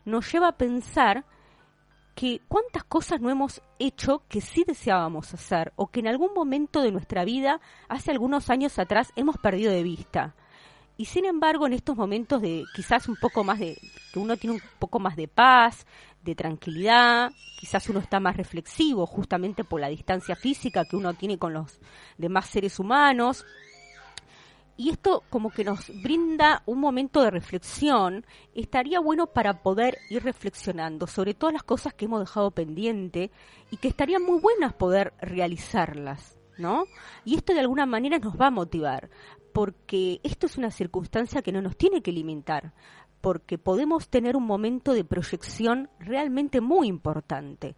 nos 0.05 0.33
lleva 0.33 0.49
a 0.49 0.57
pensar 0.57 1.27
que 2.15 2.41
cuántas 2.49 2.85
cosas 2.85 3.21
no 3.21 3.31
hemos 3.31 3.63
hecho 3.79 4.23
que 4.29 4.41
sí 4.41 4.65
deseábamos 4.67 5.35
hacer 5.35 5.73
o 5.77 5.89
que 5.89 6.01
en 6.01 6.09
algún 6.09 6.33
momento 6.35 6.83
de 6.83 6.93
nuestra 6.93 7.25
vida, 7.25 7.61
hace 7.89 8.11
algunos 8.11 8.51
años 8.51 8.79
atrás, 8.79 9.13
hemos 9.17 9.39
perdido 9.39 9.73
de 9.73 9.83
vista. 9.83 10.35
y 10.97 11.07
sin 11.07 11.25
embargo, 11.25 11.67
en 11.67 11.73
estos 11.73 11.97
momentos 11.97 12.41
de 12.41 12.63
quizás 12.75 13.09
un 13.09 13.17
poco 13.17 13.43
más 13.43 13.59
de, 13.59 13.77
que 14.13 14.19
uno 14.21 14.37
tiene 14.37 14.55
un 14.57 14.63
poco 14.79 15.01
más 15.01 15.17
de 15.17 15.27
paz, 15.27 15.87
de 16.23 16.35
tranquilidad, 16.35 17.33
quizás 17.59 17.89
uno 17.89 18.01
está 18.01 18.21
más 18.21 18.37
reflexivo 18.37 19.07
justamente 19.07 19.65
por 19.65 19.81
la 19.81 19.89
distancia 19.89 20.37
física 20.37 20.85
que 20.85 20.97
uno 20.97 21.15
tiene 21.15 21.39
con 21.39 21.53
los 21.53 21.81
demás 22.17 22.47
seres 22.47 22.79
humanos. 22.79 23.45
Y 24.77 24.91
esto 24.91 25.23
como 25.31 25.51
que 25.51 25.65
nos 25.65 25.91
brinda 26.03 26.63
un 26.67 26.81
momento 26.81 27.23
de 27.23 27.31
reflexión, 27.31 28.27
estaría 28.55 28.99
bueno 28.99 29.29
para 29.29 29.63
poder 29.63 29.99
ir 30.11 30.25
reflexionando 30.25 31.07
sobre 31.07 31.35
todas 31.35 31.53
las 31.53 31.63
cosas 31.63 31.95
que 31.95 32.07
hemos 32.07 32.21
dejado 32.21 32.51
pendiente 32.51 33.31
y 33.71 33.77
que 33.77 33.89
estarían 33.89 34.23
muy 34.23 34.41
buenas 34.41 34.73
poder 34.73 35.13
realizarlas, 35.21 36.37
¿no? 36.59 36.85
Y 37.25 37.37
esto 37.37 37.55
de 37.55 37.61
alguna 37.61 37.87
manera 37.87 38.19
nos 38.19 38.35
va 38.35 38.49
a 38.49 38.51
motivar 38.51 39.11
porque 39.55 40.21
esto 40.25 40.47
es 40.47 40.59
una 40.59 40.73
circunstancia 40.73 41.41
que 41.41 41.53
no 41.53 41.63
nos 41.63 41.77
tiene 41.77 42.03
que 42.03 42.11
limitar, 42.11 42.73
porque 43.21 43.57
podemos 43.57 44.09
tener 44.09 44.37
un 44.37 44.45
momento 44.45 44.93
de 44.93 45.05
proyección 45.05 45.89
realmente 46.01 46.61
muy 46.61 46.89
importante. 46.89 47.77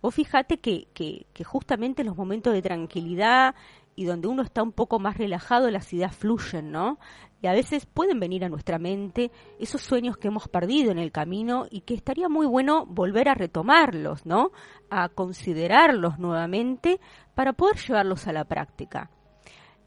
Vos 0.00 0.14
fíjate 0.14 0.60
que, 0.60 0.88
que, 0.94 1.44
justamente 1.44 2.00
en 2.00 2.08
los 2.08 2.16
momentos 2.16 2.54
de 2.54 2.62
tranquilidad 2.62 3.54
y 3.96 4.04
donde 4.04 4.28
uno 4.28 4.42
está 4.42 4.62
un 4.62 4.72
poco 4.72 4.98
más 4.98 5.18
relajado, 5.18 5.70
las 5.70 5.92
ideas 5.92 6.14
fluyen, 6.16 6.70
¿no? 6.70 6.98
Y 7.42 7.46
a 7.46 7.52
veces 7.52 7.86
pueden 7.86 8.20
venir 8.20 8.44
a 8.44 8.48
nuestra 8.48 8.78
mente 8.78 9.30
esos 9.58 9.80
sueños 9.80 10.16
que 10.18 10.28
hemos 10.28 10.48
perdido 10.48 10.90
en 10.90 10.98
el 10.98 11.10
camino 11.12 11.66
y 11.70 11.80
que 11.82 11.94
estaría 11.94 12.28
muy 12.28 12.46
bueno 12.46 12.86
volver 12.86 13.28
a 13.28 13.34
retomarlos, 13.34 14.26
¿no? 14.26 14.52
A 14.90 15.08
considerarlos 15.08 16.18
nuevamente 16.18 17.00
para 17.34 17.52
poder 17.52 17.76
llevarlos 17.76 18.26
a 18.26 18.32
la 18.32 18.44
práctica. 18.44 19.10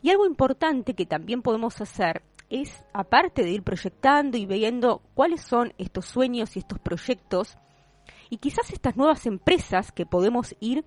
Y 0.01 0.09
algo 0.09 0.25
importante 0.25 0.95
que 0.95 1.05
también 1.05 1.41
podemos 1.41 1.79
hacer 1.79 2.23
es, 2.49 2.83
aparte 2.93 3.43
de 3.43 3.51
ir 3.51 3.63
proyectando 3.63 4.37
y 4.37 4.45
viendo 4.45 5.01
cuáles 5.13 5.41
son 5.41 5.73
estos 5.77 6.05
sueños 6.05 6.55
y 6.55 6.59
estos 6.59 6.79
proyectos, 6.79 7.57
y 8.29 8.37
quizás 8.37 8.71
estas 8.71 8.97
nuevas 8.97 9.25
empresas 9.25 9.91
que 9.91 10.05
podemos 10.05 10.55
ir 10.59 10.85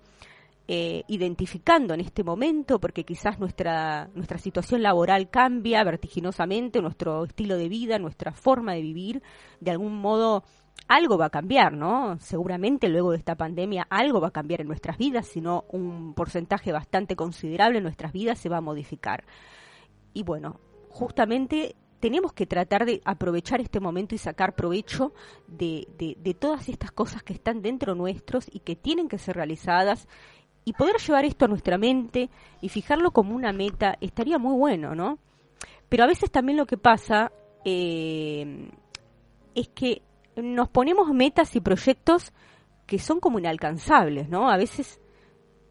eh, 0.67 1.03
identificando 1.07 1.93
en 1.93 2.01
este 2.01 2.23
momento, 2.23 2.79
porque 2.79 3.05
quizás 3.05 3.39
nuestra, 3.39 4.09
nuestra 4.13 4.37
situación 4.37 4.83
laboral 4.83 5.29
cambia 5.29 5.83
vertiginosamente, 5.83 6.81
nuestro 6.81 7.23
estilo 7.23 7.55
de 7.55 7.69
vida, 7.69 7.99
nuestra 7.99 8.33
forma 8.33 8.73
de 8.73 8.81
vivir, 8.81 9.23
de 9.61 9.71
algún 9.71 9.97
modo 9.97 10.43
algo 10.87 11.17
va 11.17 11.27
a 11.27 11.29
cambiar, 11.29 11.73
¿no? 11.73 12.17
Seguramente 12.19 12.89
luego 12.89 13.11
de 13.11 13.17
esta 13.17 13.35
pandemia 13.35 13.87
algo 13.89 14.21
va 14.21 14.27
a 14.27 14.31
cambiar 14.31 14.61
en 14.61 14.67
nuestras 14.67 14.97
vidas, 14.97 15.27
sino 15.27 15.65
un 15.69 16.13
porcentaje 16.13 16.71
bastante 16.71 17.15
considerable 17.15 17.77
en 17.77 17.83
nuestras 17.83 18.11
vidas 18.11 18.37
se 18.37 18.49
va 18.49 18.57
a 18.57 18.61
modificar. 18.61 19.25
Y 20.13 20.23
bueno, 20.23 20.59
justamente 20.89 21.75
tenemos 21.99 22.33
que 22.33 22.45
tratar 22.45 22.85
de 22.85 23.01
aprovechar 23.05 23.59
este 23.59 23.79
momento 23.79 24.15
y 24.15 24.17
sacar 24.17 24.55
provecho 24.55 25.13
de, 25.47 25.87
de, 25.97 26.33
todas 26.33 26.69
estas 26.69 26.91
cosas 26.91 27.23
que 27.23 27.33
están 27.33 27.61
dentro 27.61 27.95
nuestros 27.95 28.47
y 28.51 28.59
que 28.59 28.75
tienen 28.75 29.07
que 29.07 29.17
ser 29.17 29.35
realizadas 29.35 30.07
y 30.67 30.73
poder 30.73 30.97
llevar 30.97 31.23
esto 31.23 31.45
a 31.45 31.47
nuestra 31.47 31.77
mente 31.77 32.29
y 32.59 32.67
fijarlo 32.67 33.11
como 33.11 33.33
una 33.33 33.53
meta 33.53 33.97
estaría 34.01 34.37
muy 34.37 34.53
bueno, 34.53 34.95
¿no? 34.95 35.17
Pero 35.87 36.03
a 36.03 36.07
veces 36.07 36.29
también 36.29 36.57
lo 36.57 36.65
que 36.65 36.75
pasa 36.75 37.31
eh, 37.63 38.69
es 39.55 39.69
que 39.69 40.01
nos 40.35 40.67
ponemos 40.67 41.07
metas 41.13 41.55
y 41.55 41.61
proyectos 41.61 42.33
que 42.85 42.99
son 42.99 43.21
como 43.21 43.39
inalcanzables, 43.39 44.27
¿no? 44.27 44.49
A 44.51 44.57
veces 44.57 44.99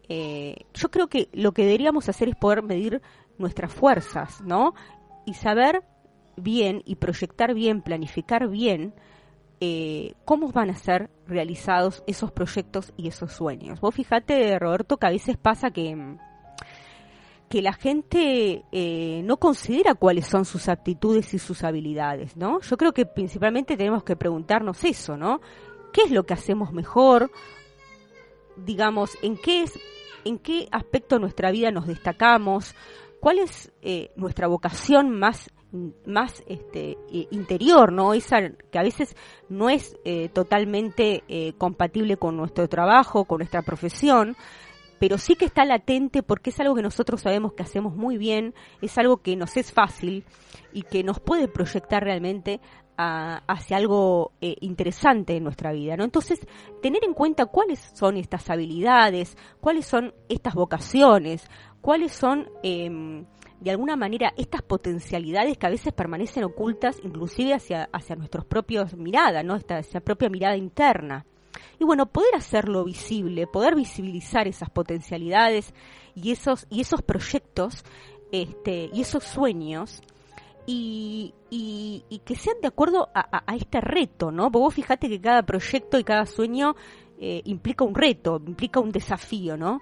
eh, 0.09 0.65
yo 0.73 0.89
creo 0.89 1.09
que 1.09 1.29
lo 1.31 1.51
que 1.51 1.65
deberíamos 1.65 2.09
hacer 2.09 2.29
es 2.29 2.35
poder 2.35 2.63
medir 2.63 2.99
nuestras 3.37 3.71
fuerzas, 3.71 4.41
¿no? 4.41 4.73
Y 5.27 5.35
saber 5.35 5.83
bien 6.37 6.81
y 6.85 6.95
proyectar 6.95 7.53
bien, 7.53 7.83
planificar 7.83 8.47
bien 8.47 8.95
eh, 9.59 10.13
cómo 10.25 10.51
van 10.51 10.69
a 10.69 10.75
ser 10.75 11.09
realizados 11.27 12.03
esos 12.07 12.31
proyectos 12.31 12.93
y 12.97 13.07
esos 13.07 13.33
sueños. 13.33 13.79
Vos 13.81 13.95
fijate, 13.95 14.57
Roberto, 14.59 14.97
que 14.97 15.07
a 15.07 15.11
veces 15.11 15.37
pasa 15.37 15.71
que 15.71 16.17
que 17.49 17.61
la 17.61 17.73
gente 17.73 18.65
eh, 18.71 19.21
no 19.23 19.37
considera 19.37 19.95
cuáles 19.95 20.27
son 20.27 20.43
sus 20.43 20.67
aptitudes 20.67 21.33
y 21.33 21.39
sus 21.39 21.63
habilidades, 21.63 22.35
¿no? 22.35 22.59
Yo 22.59 22.77
creo 22.77 22.93
que 22.93 23.05
principalmente 23.05 23.77
tenemos 23.77 24.03
que 24.03 24.17
preguntarnos 24.17 24.83
eso, 24.83 25.15
¿no? 25.15 25.39
¿Qué 25.93 26.01
es 26.01 26.11
lo 26.11 26.25
que 26.25 26.33
hacemos 26.33 26.73
mejor? 26.73 27.31
Digamos, 28.57 29.17
¿en 29.21 29.37
qué 29.37 29.65
en 30.25 30.39
qué 30.39 30.67
aspecto 30.71 31.15
de 31.15 31.21
nuestra 31.21 31.51
vida 31.51 31.71
nos 31.71 31.87
destacamos? 31.87 32.75
¿Cuál 33.21 33.39
es 33.39 33.71
eh, 33.81 34.11
nuestra 34.17 34.47
vocación 34.47 35.17
más 35.17 35.49
más 36.05 36.43
este 36.47 36.97
interior, 37.31 37.91
¿no? 37.91 38.13
Esa 38.13 38.49
que 38.71 38.79
a 38.79 38.83
veces 38.83 39.15
no 39.49 39.69
es 39.69 39.97
eh, 40.05 40.29
totalmente 40.29 41.23
compatible 41.57 42.17
con 42.17 42.37
nuestro 42.37 42.67
trabajo, 42.69 43.25
con 43.25 43.39
nuestra 43.39 43.61
profesión, 43.61 44.35
pero 44.99 45.17
sí 45.17 45.35
que 45.35 45.45
está 45.45 45.65
latente 45.65 46.23
porque 46.23 46.49
es 46.49 46.59
algo 46.59 46.75
que 46.75 46.81
nosotros 46.81 47.21
sabemos 47.21 47.53
que 47.53 47.63
hacemos 47.63 47.95
muy 47.95 48.17
bien, 48.17 48.53
es 48.81 48.97
algo 48.97 49.17
que 49.17 49.35
nos 49.35 49.57
es 49.57 49.71
fácil 49.71 50.25
y 50.73 50.83
que 50.83 51.03
nos 51.03 51.19
puede 51.19 51.47
proyectar 51.47 52.03
realmente 52.03 52.59
hacia 52.99 53.77
algo 53.77 54.31
eh, 54.41 54.55
interesante 54.59 55.37
en 55.37 55.43
nuestra 55.43 55.71
vida, 55.71 55.95
¿no? 55.95 56.03
Entonces, 56.03 56.39
tener 56.81 57.03
en 57.03 57.13
cuenta 57.13 57.45
cuáles 57.45 57.79
son 57.93 58.17
estas 58.17 58.49
habilidades, 58.49 59.37
cuáles 59.61 59.85
son 59.85 60.15
estas 60.29 60.55
vocaciones, 60.55 61.47
cuáles 61.79 62.11
son, 62.11 62.49
em, 62.63 63.25
de 63.59 63.71
alguna 63.71 63.95
manera, 63.95 64.33
estas 64.37 64.61
potencialidades 64.61 65.57
que 65.57 65.65
a 65.65 65.71
veces 65.71 65.93
permanecen 65.93 66.43
ocultas, 66.43 66.99
inclusive 67.03 67.53
hacia, 67.53 67.89
hacia 67.91 68.15
nuestros 68.15 68.45
propios 68.45 68.95
miradas, 68.95 69.43
¿no? 69.43 69.55
Esta, 69.55 69.99
propia 70.01 70.29
mirada 70.29 70.55
interna. 70.55 71.25
Y 71.79 71.83
bueno, 71.83 72.05
poder 72.07 72.35
hacerlo 72.35 72.83
visible, 72.83 73.47
poder 73.47 73.75
visibilizar 73.75 74.47
esas 74.47 74.69
potencialidades 74.69 75.73
y 76.15 76.31
esos, 76.31 76.67
y 76.69 76.81
esos 76.81 77.01
proyectos 77.01 77.83
este, 78.31 78.89
y 78.93 79.01
esos 79.01 79.23
sueños 79.23 80.01
y, 80.67 81.33
y, 81.49 82.21
que 82.25 82.35
sean 82.35 82.57
de 82.61 82.67
acuerdo 82.67 83.09
a, 83.13 83.55
este 83.55 83.79
reto, 83.79 84.31
¿no? 84.31 84.51
Porque 84.51 84.63
vos 84.63 84.73
fijate 84.73 85.07
que 85.07 85.21
cada 85.21 85.43
proyecto 85.43 85.97
y 85.97 86.03
cada 86.03 86.25
sueño 86.25 86.75
eh, 87.19 87.41
implica 87.45 87.85
un 87.85 87.95
reto, 87.95 88.41
implica 88.45 88.81
un 88.81 88.91
desafío, 88.91 89.55
¿no? 89.55 89.81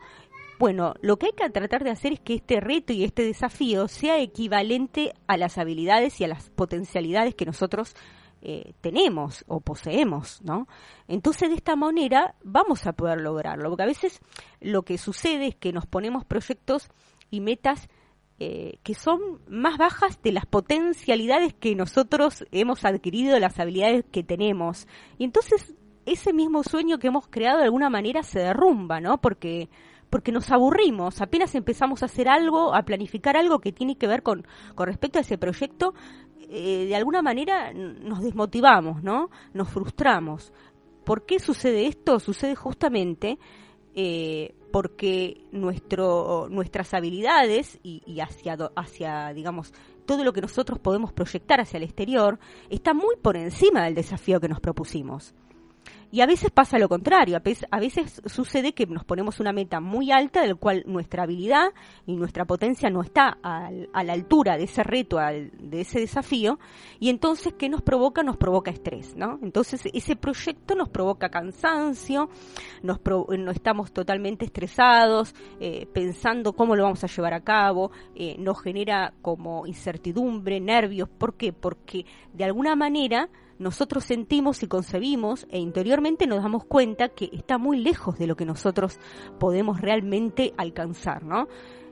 Bueno, 0.57 0.93
lo 1.01 1.17
que 1.17 1.27
hay 1.27 1.31
que 1.33 1.49
tratar 1.49 1.83
de 1.83 1.91
hacer 1.91 2.13
es 2.13 2.19
que 2.21 2.35
este 2.35 2.61
reto 2.61 2.93
y 2.93 3.03
este 3.03 3.23
desafío 3.23 3.87
sea 3.87 4.19
equivalente 4.19 5.13
a 5.27 5.35
las 5.35 5.57
habilidades 5.57 6.21
y 6.21 6.23
a 6.23 6.29
las 6.29 6.49
potencialidades 6.49 7.35
que 7.35 7.45
nosotros 7.45 7.95
eh, 8.41 8.73
tenemos 8.79 9.43
o 9.47 9.59
poseemos, 9.59 10.41
¿no? 10.43 10.67
Entonces 11.07 11.49
de 11.49 11.55
esta 11.55 11.75
manera 11.75 12.35
vamos 12.43 12.85
a 12.85 12.93
poder 12.93 13.19
lograrlo, 13.19 13.69
porque 13.69 13.83
a 13.83 13.87
veces 13.87 14.21
lo 14.61 14.83
que 14.83 14.97
sucede 14.97 15.47
es 15.47 15.55
que 15.55 15.73
nos 15.73 15.87
ponemos 15.87 16.25
proyectos 16.25 16.89
y 17.31 17.41
metas 17.41 17.89
eh, 18.37 18.79
que 18.83 18.93
son 18.93 19.41
más 19.47 19.77
bajas 19.77 20.21
de 20.21 20.31
las 20.31 20.45
potencialidades 20.45 21.53
que 21.53 21.73
nosotros 21.73 22.45
hemos 22.51 22.85
adquirido, 22.85 23.39
las 23.39 23.59
habilidades 23.59 24.05
que 24.11 24.23
tenemos. 24.23 24.87
Y 25.17 25.23
entonces 25.23 25.73
ese 26.05 26.31
mismo 26.31 26.63
sueño 26.63 26.99
que 26.99 27.07
hemos 27.07 27.27
creado 27.27 27.57
de 27.57 27.65
alguna 27.65 27.89
manera 27.89 28.23
se 28.23 28.39
derrumba, 28.39 29.01
¿no? 29.01 29.19
Porque 29.19 29.69
porque 30.15 30.31
nos 30.31 30.49
aburrimos, 30.49 31.19
apenas 31.19 31.55
empezamos 31.55 32.01
a 32.01 32.05
hacer 32.05 32.29
algo, 32.29 32.73
a 32.73 32.83
planificar 32.83 33.35
algo 33.35 33.59
que 33.59 33.73
tiene 33.73 33.97
que 33.97 34.07
ver 34.07 34.23
con, 34.23 34.47
con 34.73 34.87
respecto 34.87 35.19
a 35.19 35.23
ese 35.23 35.37
proyecto, 35.37 35.93
eh, 36.49 36.85
de 36.85 36.95
alguna 36.95 37.21
manera 37.21 37.73
nos 37.73 38.21
desmotivamos, 38.23 39.03
¿no? 39.03 39.29
Nos 39.53 39.67
frustramos. 39.67 40.53
¿Por 41.03 41.25
qué 41.25 41.37
sucede 41.39 41.87
esto? 41.87 42.21
Sucede 42.21 42.55
justamente 42.55 43.39
eh, 43.93 44.55
porque 44.71 45.43
nuestro, 45.51 46.47
nuestras 46.49 46.93
habilidades 46.93 47.77
y, 47.83 48.01
y 48.05 48.21
hacia, 48.21 48.55
hacia, 48.73 49.33
digamos, 49.33 49.73
todo 50.05 50.23
lo 50.23 50.31
que 50.31 50.39
nosotros 50.39 50.79
podemos 50.79 51.11
proyectar 51.11 51.59
hacia 51.59 51.75
el 51.75 51.83
exterior 51.83 52.39
está 52.69 52.93
muy 52.93 53.17
por 53.21 53.35
encima 53.35 53.83
del 53.83 53.95
desafío 53.95 54.39
que 54.39 54.47
nos 54.47 54.61
propusimos. 54.61 55.35
Y 56.11 56.21
a 56.21 56.25
veces 56.27 56.49
pasa 56.49 56.79
lo 56.79 56.87
contrario, 56.87 57.37
a 57.37 57.79
veces 57.79 58.21
sucede 58.25 58.73
que 58.73 58.85
nos 58.85 59.03
ponemos 59.03 59.41
una 59.41 59.51
meta 59.51 59.81
muy 59.81 60.11
alta 60.11 60.43
del 60.43 60.55
cual 60.55 60.83
nuestra 60.85 61.23
habilidad 61.23 61.73
y 62.05 62.15
nuestra 62.15 62.45
potencia 62.45 62.89
no 62.89 63.01
está 63.01 63.37
a 63.41 64.03
la 64.03 64.13
altura 64.13 64.55
de 64.55 64.63
ese 64.63 64.83
reto, 64.83 65.17
de 65.17 65.81
ese 65.81 65.99
desafío, 65.99 66.57
y 66.99 67.09
entonces 67.09 67.53
¿qué 67.57 67.67
nos 67.67 67.81
provoca? 67.81 68.23
Nos 68.23 68.37
provoca 68.37 68.71
estrés, 68.71 69.15
¿no? 69.17 69.39
Entonces 69.41 69.81
ese 69.93 70.15
proyecto 70.15 70.75
nos 70.75 70.87
provoca 70.87 71.29
cansancio, 71.29 72.29
nos 72.81 72.99
no 73.37 73.51
estamos 73.51 73.91
totalmente 73.91 74.45
estresados, 74.45 75.35
eh, 75.59 75.85
pensando 75.91 76.53
cómo 76.53 76.75
lo 76.75 76.83
vamos 76.83 77.03
a 77.03 77.07
llevar 77.07 77.33
a 77.33 77.41
cabo, 77.41 77.91
eh, 78.15 78.35
nos 78.39 78.61
genera 78.61 79.13
como 79.21 79.67
incertidumbre, 79.67 80.59
nervios, 80.59 81.09
¿por 81.09 81.35
qué? 81.35 81.51
Porque 81.51 82.05
de 82.33 82.43
alguna 82.45 82.75
manera 82.75 83.29
nosotros 83.57 84.03
sentimos 84.03 84.63
y 84.63 84.67
concebimos 84.67 85.47
e 85.49 85.59
interiormente 85.59 86.27
nos 86.27 86.43
damos 86.43 86.65
cuenta 86.65 87.09
que 87.09 87.29
está 87.31 87.57
muy 87.57 87.79
lejos 87.79 88.17
de 88.17 88.27
lo 88.27 88.35
que 88.35 88.45
nosotros 88.45 88.99
podemos 89.39 89.81
realmente 89.81 90.53
alcanzar, 90.57 91.23
¿no? 91.23 91.47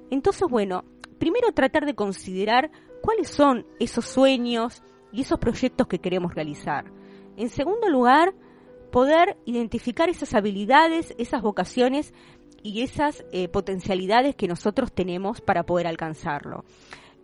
Entonces, 0.10 0.48
bueno, 0.50 0.84
primero 1.20 1.52
tratar 1.54 1.86
de 1.86 1.96
considerar 1.96 2.72
cuáles 3.02 3.30
son 3.30 3.66
esos 3.80 4.06
sueños 4.06 4.84
y 5.12 5.22
esos 5.22 5.40
proyectos 5.40 5.88
que 5.88 6.00
queremos 6.00 6.34
realizar. 6.36 6.92
En 7.38 7.50
segundo 7.50 7.90
lugar, 7.90 8.34
poder 8.92 9.38
identificar 9.46 10.10
esas 10.10 10.34
habilidades, 10.34 11.16
esas 11.18 11.42
vocaciones 11.42 12.14
y 12.62 12.82
esas 12.82 13.26
eh, 13.32 13.48
potencialidades 13.48 14.36
que 14.36 14.48
nosotros 14.48 14.92
tenemos 14.92 15.42
para 15.42 15.64
poder 15.64 15.88
alcanzarlo. 15.88 16.64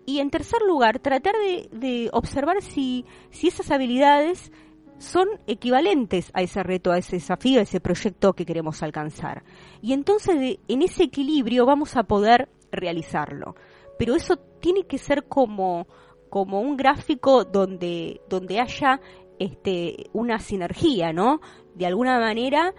Y 0.09 0.21
en 0.21 0.31
tercer 0.31 0.63
lugar, 0.63 0.97
tratar 0.97 1.35
de, 1.35 2.09
observar 2.13 2.63
si, 2.63 3.05
si 3.29 3.49
esas 3.49 3.69
habilidades 3.69 4.51
son 4.97 5.27
equivalentes 5.45 6.31
a 6.33 6.41
ese 6.41 6.63
reto, 6.63 6.91
a 6.91 6.97
ese 6.97 7.17
desafío, 7.17 7.59
a 7.59 7.61
ese 7.61 7.79
proyecto 7.79 8.33
que 8.33 8.43
queremos 8.43 8.81
alcanzar. 8.81 9.43
Y 9.83 9.93
entonces 9.93 10.57
en 10.67 10.81
ese 10.81 11.03
equilibrio 11.03 11.67
vamos 11.67 11.95
a 11.95 12.05
poder 12.05 12.49
realizarlo. 12.71 13.53
Pero 13.99 14.15
eso 14.15 14.37
tiene 14.59 14.87
que 14.87 14.97
ser 14.97 15.25
como, 15.25 15.85
como 16.31 16.59
un 16.59 16.75
gráfico 16.75 17.43
donde, 17.43 18.19
donde 18.27 18.61
haya 18.61 19.01
este, 19.37 20.09
una 20.11 20.39
sinergia, 20.39 21.13
¿no? 21.13 21.39
De 21.75 21.85
alguna 21.85 22.19
manera, 22.19 22.73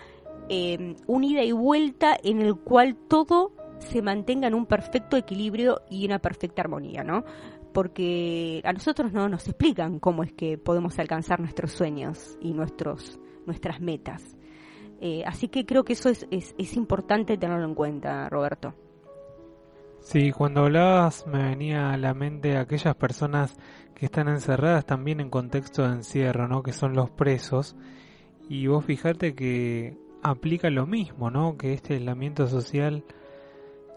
eh, 0.48 0.96
un 1.06 1.22
ida 1.22 1.44
y 1.44 1.52
vuelta 1.52 2.18
en 2.24 2.42
el 2.42 2.56
cual 2.56 2.96
todo 3.08 3.52
se 3.80 4.02
mantenga 4.02 4.48
en 4.48 4.54
un 4.54 4.66
perfecto 4.66 5.16
equilibrio 5.16 5.82
y 5.90 6.06
una 6.06 6.18
perfecta 6.18 6.62
armonía, 6.62 7.02
¿no? 7.02 7.24
Porque 7.72 8.60
a 8.64 8.72
nosotros 8.72 9.12
no 9.12 9.28
nos 9.28 9.46
explican 9.46 9.98
cómo 9.98 10.22
es 10.22 10.32
que 10.32 10.58
podemos 10.58 10.98
alcanzar 10.98 11.40
nuestros 11.40 11.72
sueños 11.72 12.38
y 12.40 12.52
nuestros, 12.52 13.18
nuestras 13.46 13.80
metas. 13.80 14.36
Eh, 15.00 15.22
así 15.26 15.48
que 15.48 15.64
creo 15.64 15.84
que 15.84 15.94
eso 15.94 16.08
es, 16.08 16.26
es, 16.30 16.54
es 16.58 16.76
importante 16.76 17.38
tenerlo 17.38 17.64
en 17.64 17.74
cuenta, 17.74 18.28
Roberto. 18.28 18.74
Sí, 20.00 20.32
cuando 20.32 20.62
hablabas 20.62 21.26
me 21.26 21.42
venía 21.42 21.90
a 21.90 21.96
la 21.96 22.14
mente 22.14 22.56
aquellas 22.56 22.94
personas 22.96 23.56
que 23.94 24.06
están 24.06 24.28
encerradas 24.28 24.86
también 24.86 25.20
en 25.20 25.30
contexto 25.30 25.82
de 25.82 25.94
encierro, 25.94 26.48
¿no? 26.48 26.62
Que 26.62 26.72
son 26.72 26.94
los 26.94 27.10
presos. 27.10 27.76
Y 28.48 28.66
vos 28.66 28.84
fijate 28.84 29.34
que 29.34 29.96
aplica 30.22 30.70
lo 30.70 30.86
mismo, 30.86 31.30
¿no? 31.30 31.56
Que 31.56 31.74
este 31.74 31.94
aislamiento 31.94 32.46
social 32.46 33.04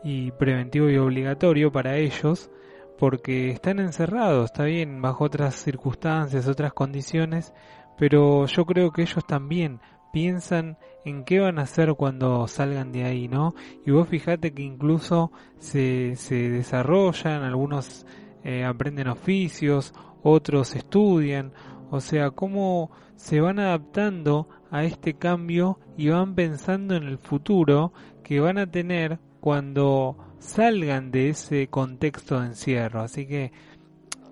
y 0.04 0.32
preventivo 0.32 0.90
y 0.90 0.98
obligatorio 0.98 1.72
para 1.72 1.98
ellos, 1.98 2.50
porque 2.98 3.50
están 3.50 3.80
encerrados, 3.80 4.46
está 4.46 4.66
bien, 4.66 5.02
bajo 5.02 5.24
otras 5.24 5.56
circunstancias, 5.56 6.48
otras 6.48 6.74
condiciones, 6.74 7.54
pero 7.98 8.46
yo 8.46 8.66
creo 8.66 8.92
que 8.92 9.04
ellos 9.04 9.26
también 9.26 9.80
piensan 10.12 10.78
en 11.06 11.24
qué 11.24 11.40
van 11.40 11.58
a 11.58 11.64
hacer 11.64 11.96
cuando 11.96 12.48
salgan 12.48 12.92
de 12.92 13.04
ahí, 13.04 13.28
¿no? 13.28 13.56
Y 13.86 13.92
vos 13.92 14.08
fijate 14.08 14.54
que 14.54 14.62
incluso 14.62 15.32
se, 15.58 16.16
se 16.16 16.50
desarrollan, 16.50 17.44
algunos 17.44 18.06
eh, 18.44 18.64
aprenden 18.64 19.08
oficios, 19.08 19.94
otros 20.22 20.76
estudian, 20.76 21.52
o 21.90 22.00
sea, 22.00 22.32
cómo 22.32 22.92
se 23.16 23.42
van 23.42 23.60
adaptando 23.60 24.48
a 24.70 24.84
este 24.84 25.16
cambio 25.16 25.80
y 25.98 26.10
van 26.10 26.36
pensando 26.36 26.96
en 26.96 27.04
el 27.04 27.18
futuro 27.18 27.94
que 28.24 28.40
van 28.40 28.58
a 28.58 28.70
tener 28.70 29.20
cuando 29.44 30.16
salgan 30.40 31.12
de 31.12 31.28
ese 31.28 31.68
contexto 31.68 32.40
de 32.40 32.46
encierro. 32.46 33.02
Así 33.02 33.28
que 33.28 33.52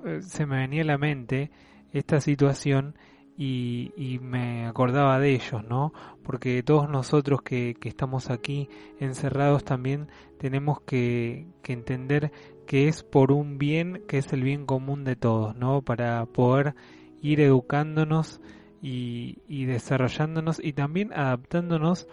eh, 0.06 0.21
se 0.21 0.45
me 0.45 0.60
venía 0.60 0.84
a 0.84 0.86
la 0.86 0.97
mente 0.97 1.52
esta 1.91 2.21
situación 2.21 2.95
y, 3.38 4.19
me 4.21 4.65
acordaba 4.67 5.19
de 5.19 5.34
ellos, 5.34 5.65
¿no? 5.67 5.91
Porque 6.24 6.63
todos 6.63 6.88
nosotros 6.89 7.41
que, 7.41 7.76
estamos 7.84 8.30
aquí 8.30 8.69
encerrados 9.02 9.65
también 9.65 10.08
tenemos 10.38 10.80
que, 10.80 11.45
entender 11.67 12.32
que 12.65 12.88
es 12.88 13.04
por 13.04 13.34
un 13.34 13.58
bien, 13.58 14.04
que 14.08 14.19
es 14.19 14.32
el 14.32 14.43
bien 14.43 14.65
común 14.65 15.04
de 15.04 15.17
todos, 15.17 15.58
¿no? 15.58 15.82
Para 15.82 16.26
poder 16.26 16.74
ir 17.21 17.41
educándonos 17.41 18.39
y, 18.82 19.39
y 19.50 19.65
desarrollándonos 19.65 20.63
y 20.63 20.71
también 20.71 21.12
adaptándonos 21.12 22.08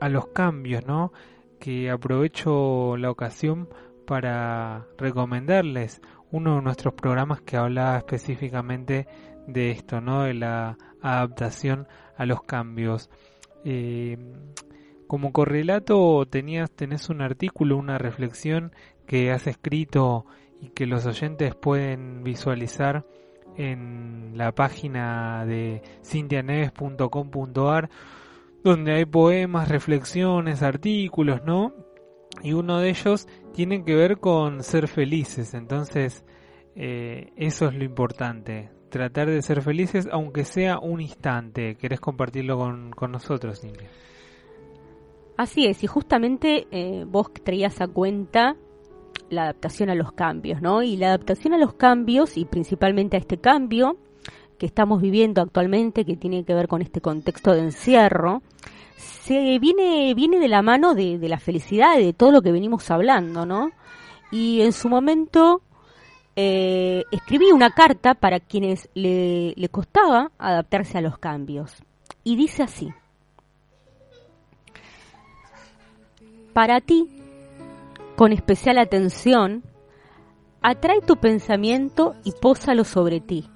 a 0.00 0.08
los 0.08 0.28
cambios, 0.28 0.86
¿no? 0.86 1.10
Que 1.64 1.90
aprovecho 1.90 2.98
la 2.98 3.10
ocasión 3.10 3.70
para 4.06 4.86
recomendarles 4.98 6.02
uno 6.30 6.56
de 6.56 6.60
nuestros 6.60 6.92
programas 6.92 7.40
que 7.40 7.56
hablaba 7.56 7.96
específicamente 7.96 9.06
de 9.46 9.70
esto, 9.70 10.02
¿no? 10.02 10.24
De 10.24 10.34
la 10.34 10.76
adaptación 11.00 11.88
a 12.18 12.26
los 12.26 12.42
cambios. 12.42 13.08
Eh, 13.64 14.18
como 15.06 15.32
correlato 15.32 16.26
tenías, 16.26 16.70
tenés 16.70 17.08
un 17.08 17.22
artículo, 17.22 17.78
una 17.78 17.96
reflexión 17.96 18.74
que 19.06 19.32
has 19.32 19.46
escrito 19.46 20.26
y 20.60 20.68
que 20.68 20.84
los 20.84 21.06
oyentes 21.06 21.54
pueden 21.54 22.24
visualizar 22.24 23.06
en 23.56 24.32
la 24.36 24.52
página 24.52 25.46
de 25.46 25.80
cintianeves.com.ar 26.02 27.88
donde 28.64 28.94
hay 28.94 29.04
poemas, 29.04 29.68
reflexiones, 29.68 30.62
artículos, 30.62 31.44
¿no? 31.44 31.74
Y 32.42 32.54
uno 32.54 32.80
de 32.80 32.88
ellos 32.88 33.28
tiene 33.52 33.84
que 33.84 33.94
ver 33.94 34.18
con 34.18 34.64
ser 34.64 34.88
felices, 34.88 35.54
entonces 35.54 36.24
eh, 36.74 37.32
eso 37.36 37.68
es 37.68 37.74
lo 37.74 37.84
importante, 37.84 38.70
tratar 38.88 39.28
de 39.28 39.42
ser 39.42 39.62
felices, 39.62 40.08
aunque 40.10 40.44
sea 40.44 40.78
un 40.78 41.00
instante. 41.00 41.76
¿Querés 41.76 42.00
compartirlo 42.00 42.58
con, 42.58 43.12
nosotros, 43.12 43.60
Cintia? 43.60 43.88
Así 45.36 45.66
es, 45.66 45.84
y 45.84 45.86
justamente 45.86 46.66
eh, 46.70 47.04
vos 47.06 47.30
traías 47.44 47.80
a 47.80 47.86
cuenta 47.86 48.56
la 49.28 49.44
adaptación 49.44 49.90
a 49.90 49.94
los 49.94 50.12
cambios, 50.12 50.62
¿no? 50.62 50.82
Y 50.82 50.96
la 50.96 51.08
adaptación 51.08 51.52
a 51.52 51.58
los 51.58 51.74
cambios, 51.74 52.36
y 52.38 52.46
principalmente 52.46 53.16
a 53.16 53.20
este 53.20 53.38
cambio 53.38 53.98
estamos 54.64 55.00
viviendo 55.00 55.40
actualmente, 55.40 56.04
que 56.04 56.16
tiene 56.16 56.44
que 56.44 56.54
ver 56.54 56.68
con 56.68 56.82
este 56.82 57.00
contexto 57.00 57.52
de 57.52 57.60
encierro, 57.60 58.42
se 58.96 59.58
viene, 59.58 60.14
viene 60.14 60.38
de 60.38 60.48
la 60.48 60.62
mano 60.62 60.94
de, 60.94 61.18
de 61.18 61.28
la 61.28 61.38
felicidad, 61.38 61.96
de 61.96 62.12
todo 62.12 62.30
lo 62.30 62.42
que 62.42 62.52
venimos 62.52 62.90
hablando, 62.90 63.46
¿no? 63.46 63.70
Y 64.30 64.62
en 64.62 64.72
su 64.72 64.88
momento 64.88 65.62
eh, 66.36 67.04
escribí 67.12 67.52
una 67.52 67.70
carta 67.70 68.14
para 68.14 68.40
quienes 68.40 68.88
le, 68.94 69.54
le 69.56 69.68
costaba 69.68 70.32
adaptarse 70.38 70.98
a 70.98 71.00
los 71.00 71.18
cambios. 71.18 71.72
Y 72.24 72.36
dice 72.36 72.62
así. 72.62 72.92
Para 76.52 76.80
ti, 76.80 77.08
con 78.16 78.32
especial 78.32 78.78
atención, 78.78 79.62
atrae 80.62 81.00
tu 81.00 81.16
pensamiento 81.16 82.14
y 82.24 82.32
pósalo 82.32 82.84
sobre 82.84 83.20
ti, 83.20 83.48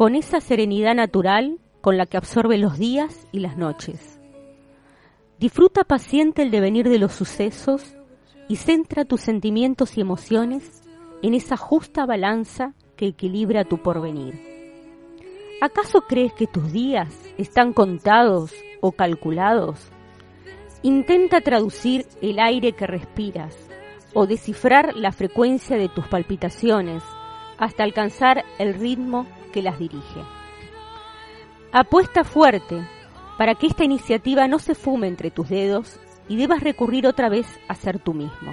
con 0.00 0.14
esa 0.14 0.40
serenidad 0.40 0.94
natural 0.94 1.58
con 1.82 1.98
la 1.98 2.06
que 2.06 2.16
absorbe 2.16 2.56
los 2.56 2.78
días 2.78 3.28
y 3.32 3.40
las 3.40 3.58
noches. 3.58 4.18
Disfruta 5.38 5.84
paciente 5.84 6.40
el 6.40 6.50
devenir 6.50 6.88
de 6.88 6.98
los 6.98 7.12
sucesos 7.12 7.94
y 8.48 8.56
centra 8.56 9.04
tus 9.04 9.20
sentimientos 9.20 9.98
y 9.98 10.00
emociones 10.00 10.82
en 11.20 11.34
esa 11.34 11.58
justa 11.58 12.06
balanza 12.06 12.72
que 12.96 13.08
equilibra 13.08 13.66
tu 13.66 13.82
porvenir. 13.82 14.40
¿Acaso 15.60 16.00
crees 16.08 16.32
que 16.32 16.46
tus 16.46 16.72
días 16.72 17.14
están 17.36 17.74
contados 17.74 18.54
o 18.80 18.92
calculados? 18.92 19.86
Intenta 20.80 21.42
traducir 21.42 22.06
el 22.22 22.38
aire 22.38 22.72
que 22.72 22.86
respiras 22.86 23.54
o 24.14 24.26
descifrar 24.26 24.96
la 24.96 25.12
frecuencia 25.12 25.76
de 25.76 25.90
tus 25.90 26.06
palpitaciones 26.06 27.02
hasta 27.58 27.84
alcanzar 27.84 28.46
el 28.58 28.72
ritmo 28.72 29.26
que 29.50 29.62
las 29.62 29.78
dirige. 29.78 30.24
Apuesta 31.72 32.24
fuerte 32.24 32.86
para 33.38 33.54
que 33.54 33.66
esta 33.66 33.84
iniciativa 33.84 34.48
no 34.48 34.58
se 34.58 34.74
fume 34.74 35.06
entre 35.06 35.30
tus 35.30 35.48
dedos 35.48 35.98
y 36.28 36.36
debas 36.36 36.62
recurrir 36.62 37.06
otra 37.06 37.28
vez 37.28 37.46
a 37.68 37.74
ser 37.74 37.98
tú 37.98 38.14
mismo. 38.14 38.52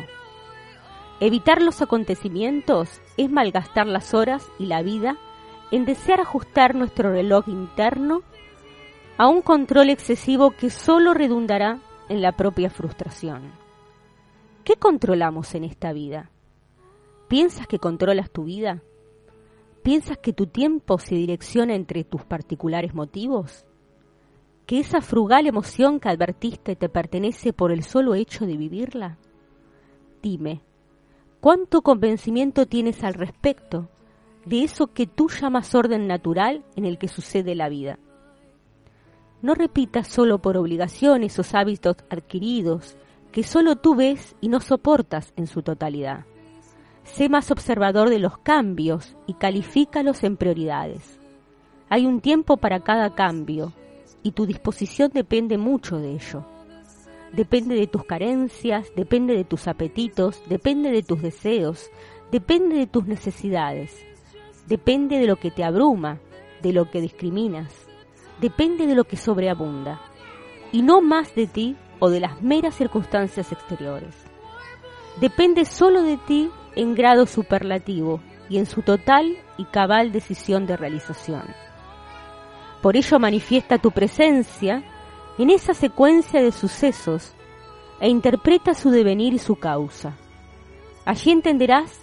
Evitar 1.20 1.62
los 1.62 1.82
acontecimientos 1.82 3.02
es 3.18 3.30
malgastar 3.30 3.88
las 3.88 4.14
horas 4.14 4.48
y 4.60 4.68
la 4.68 4.84
vida 4.84 5.18
en 5.72 5.86
desear 5.86 6.22
ajustar 6.22 6.76
nuestro 6.76 7.12
reloj 7.12 7.48
interno 7.48 8.22
a 9.18 9.28
un 9.28 9.42
control 9.42 9.90
excesivo 9.90 10.52
que 10.52 10.70
solo 10.70 11.14
redundará 11.14 11.80
en 12.08 12.22
la 12.22 12.34
propia 12.34 12.70
frustración. 12.70 13.52
¿Qué 14.64 14.76
controlamos 14.76 15.56
en 15.56 15.64
esta 15.64 15.92
vida? 15.92 16.30
¿Piensas 17.28 17.68
que 17.68 17.80
controlas 17.80 18.30
tu 18.32 18.44
vida? 18.44 18.84
¿Piensas 19.88 20.18
que 20.18 20.34
tu 20.34 20.48
tiempo 20.48 21.00
se 21.00 21.16
direcciona 21.16 21.74
entre 21.74 22.04
tus 22.04 22.26
particulares 22.26 22.94
motivos? 22.94 23.66
¿Que 24.66 24.82
esa 24.82 25.00
frugal 25.00 25.48
emoción 25.48 26.02
que 26.02 26.10
advertiste 26.10 26.76
te 26.76 26.90
pertenece 26.90 27.54
por 27.54 27.72
el 27.72 27.84
solo 27.84 28.14
hecho 28.14 28.46
de 28.46 28.58
vivirla? 28.58 29.18
Dime, 30.22 30.62
¿Cuánto 31.40 31.84
convencimiento 31.84 32.66
tienes 32.66 33.02
al 33.06 33.14
respecto 33.14 33.88
de 34.44 34.64
eso 34.66 34.88
que 34.88 35.08
tú 35.08 35.30
llamas 35.30 35.74
orden 35.74 36.06
natural 36.06 36.66
en 36.76 36.84
el 36.84 36.98
que 36.98 37.08
sucede 37.08 37.56
la 37.56 37.70
vida? 37.70 37.98
No 39.42 39.56
repitas 39.56 40.10
solo 40.10 40.40
por 40.40 40.58
obligación 40.58 41.24
esos 41.24 41.56
hábitos 41.56 41.96
adquiridos 42.10 42.98
que 43.32 43.44
solo 43.44 43.78
tú 43.78 43.96
ves 43.96 44.36
y 44.42 44.50
no 44.50 44.60
soportas 44.60 45.32
en 45.38 45.48
su 45.48 45.62
totalidad. 45.62 46.26
Sé 47.14 47.30
más 47.30 47.50
observador 47.52 48.10
de 48.10 48.20
los 48.20 48.38
cambios 48.38 49.16
y 49.26 49.34
califícalos 49.34 50.24
en 50.24 50.38
prioridades. 50.38 51.20
Hay 51.90 52.06
un 52.06 52.22
tiempo 52.22 52.58
para 52.58 52.82
cada 52.82 53.16
cambio 53.16 53.74
y 54.24 54.32
tu 54.32 54.46
disposición 54.46 55.10
depende 55.14 55.58
mucho 55.58 55.98
de 55.98 56.12
ello. 56.12 56.46
Depende 57.32 57.76
de 57.76 57.88
tus 57.88 58.04
carencias, 58.04 58.92
depende 58.96 59.36
de 59.36 59.46
tus 59.46 59.68
apetitos, 59.68 60.44
depende 60.48 60.92
de 60.92 61.02
tus 61.02 61.22
deseos, 61.22 61.90
depende 62.32 62.78
de 62.78 62.88
tus 62.88 63.08
necesidades, 63.08 64.06
depende 64.68 65.18
de 65.18 65.28
lo 65.28 65.38
que 65.38 65.50
te 65.50 65.64
abruma, 65.64 66.20
de 66.62 66.74
lo 66.74 66.92
que 66.92 67.02
discriminas, 67.02 67.74
depende 68.42 68.86
de 68.86 68.96
lo 68.96 69.06
que 69.06 69.18
sobreabunda, 69.18 70.02
y 70.72 70.82
no 70.82 71.02
más 71.02 71.34
de 71.36 71.48
ti 71.48 71.76
o 72.00 72.10
de 72.10 72.20
las 72.20 72.42
meras 72.42 72.76
circunstancias 72.76 73.52
exteriores. 73.52 74.16
Depende 75.20 75.66
solo 75.66 76.04
de 76.04 76.18
ti 76.18 76.50
en 76.78 76.96
grado 76.96 77.26
superlativo 77.26 78.22
y 78.50 78.58
en 78.58 78.66
su 78.66 78.82
total 78.82 79.38
y 79.58 79.66
cabal 79.66 80.12
decisión 80.12 80.66
de 80.66 80.78
realización. 80.78 81.44
Por 82.82 82.96
ello 82.96 83.20
manifiesta 83.20 83.80
tu 83.80 83.92
presencia 83.92 84.84
en 85.38 85.50
esa 85.50 85.74
secuencia 85.74 86.42
de 86.42 86.52
sucesos 86.52 87.34
e 88.00 88.10
interpreta 88.10 88.74
su 88.74 88.92
devenir 88.92 89.34
y 89.34 89.40
su 89.40 89.56
causa. 89.56 90.16
Allí 91.06 91.32
entenderás 91.32 92.00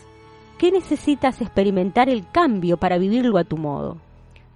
qué 0.58 0.72
necesitas 0.72 1.40
experimentar 1.40 2.08
el 2.08 2.28
cambio 2.30 2.76
para 2.76 2.98
vivirlo 2.98 3.38
a 3.38 3.44
tu 3.44 3.56
modo, 3.56 3.98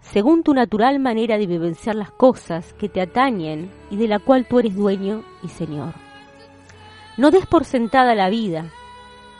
según 0.00 0.42
tu 0.42 0.54
natural 0.54 0.98
manera 0.98 1.38
de 1.38 1.46
vivenciar 1.46 1.94
las 1.94 2.11
cosas 2.11 2.72
que 2.74 2.88
te 2.88 3.00
atañen 3.00 3.70
y 3.90 3.96
de 3.96 4.09
la 4.09 4.18
cual 4.18 4.46
tú 4.46 4.59
eres 4.59 4.74
dueño 4.74 5.22
y 5.42 5.48
señor. 5.48 5.94
No 7.16 7.31
des 7.31 7.46
por 7.46 7.64
sentada 7.64 8.14
la 8.14 8.31
vida, 8.31 8.66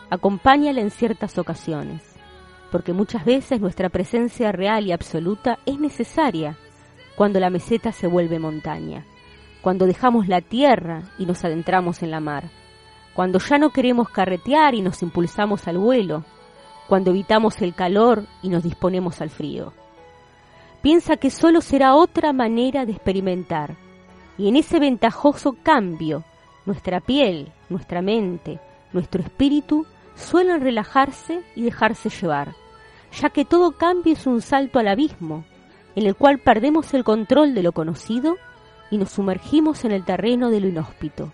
acompáñala 0.09 0.81
en 0.81 0.91
ciertas 0.91 1.37
ocasiones, 1.37 2.03
porque 2.71 2.93
muchas 2.93 3.25
veces 3.25 3.61
nuestra 3.61 3.89
presencia 3.89 4.51
real 4.51 4.85
y 4.85 4.91
absoluta 4.91 5.59
es 5.65 5.79
necesaria 5.79 6.57
cuando 7.15 7.39
la 7.39 7.49
meseta 7.49 7.91
se 7.91 8.07
vuelve 8.07 8.39
montaña, 8.39 9.05
cuando 9.61 9.85
dejamos 9.85 10.27
la 10.27 10.41
tierra 10.41 11.03
y 11.17 11.25
nos 11.25 11.43
adentramos 11.43 12.01
en 12.01 12.11
la 12.11 12.19
mar, 12.19 12.49
cuando 13.13 13.39
ya 13.39 13.57
no 13.57 13.71
queremos 13.71 14.09
carretear 14.09 14.75
y 14.75 14.81
nos 14.81 15.01
impulsamos 15.03 15.67
al 15.67 15.77
vuelo, 15.77 16.23
cuando 16.87 17.11
evitamos 17.11 17.61
el 17.61 17.75
calor 17.75 18.25
y 18.41 18.49
nos 18.49 18.63
disponemos 18.63 19.21
al 19.21 19.29
frío. 19.29 19.73
Piensa 20.81 21.17
que 21.17 21.29
solo 21.29 21.61
será 21.61 21.93
otra 21.95 22.31
manera 22.31 22.85
de 22.85 22.93
experimentar, 22.93 23.75
y 24.37 24.47
en 24.47 24.55
ese 24.55 24.79
ventajoso 24.79 25.57
cambio, 25.61 26.23
nuestra 26.65 27.01
piel, 27.01 27.51
nuestra 27.67 28.01
mente, 28.01 28.59
nuestro 28.93 29.21
espíritu 29.21 29.85
suelen 30.19 30.61
relajarse 30.61 31.41
y 31.55 31.63
dejarse 31.63 32.09
llevar, 32.09 32.55
ya 33.19 33.29
que 33.29 33.45
todo 33.45 33.71
cambio 33.71 34.13
es 34.13 34.27
un 34.27 34.41
salto 34.41 34.79
al 34.79 34.87
abismo, 34.87 35.45
en 35.95 36.05
el 36.05 36.15
cual 36.15 36.39
perdemos 36.39 36.93
el 36.93 37.03
control 37.03 37.55
de 37.55 37.63
lo 37.63 37.71
conocido 37.71 38.37
y 38.91 38.97
nos 38.97 39.11
sumergimos 39.11 39.85
en 39.85 39.91
el 39.91 40.05
terreno 40.05 40.49
de 40.49 40.59
lo 40.59 40.67
inhóspito, 40.67 41.31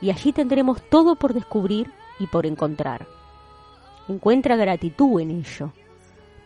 y 0.00 0.10
allí 0.10 0.32
tendremos 0.32 0.82
todo 0.88 1.16
por 1.16 1.34
descubrir 1.34 1.90
y 2.18 2.26
por 2.26 2.46
encontrar. 2.46 3.06
Encuentra 4.08 4.56
gratitud 4.56 5.20
en 5.20 5.30
ello. 5.30 5.72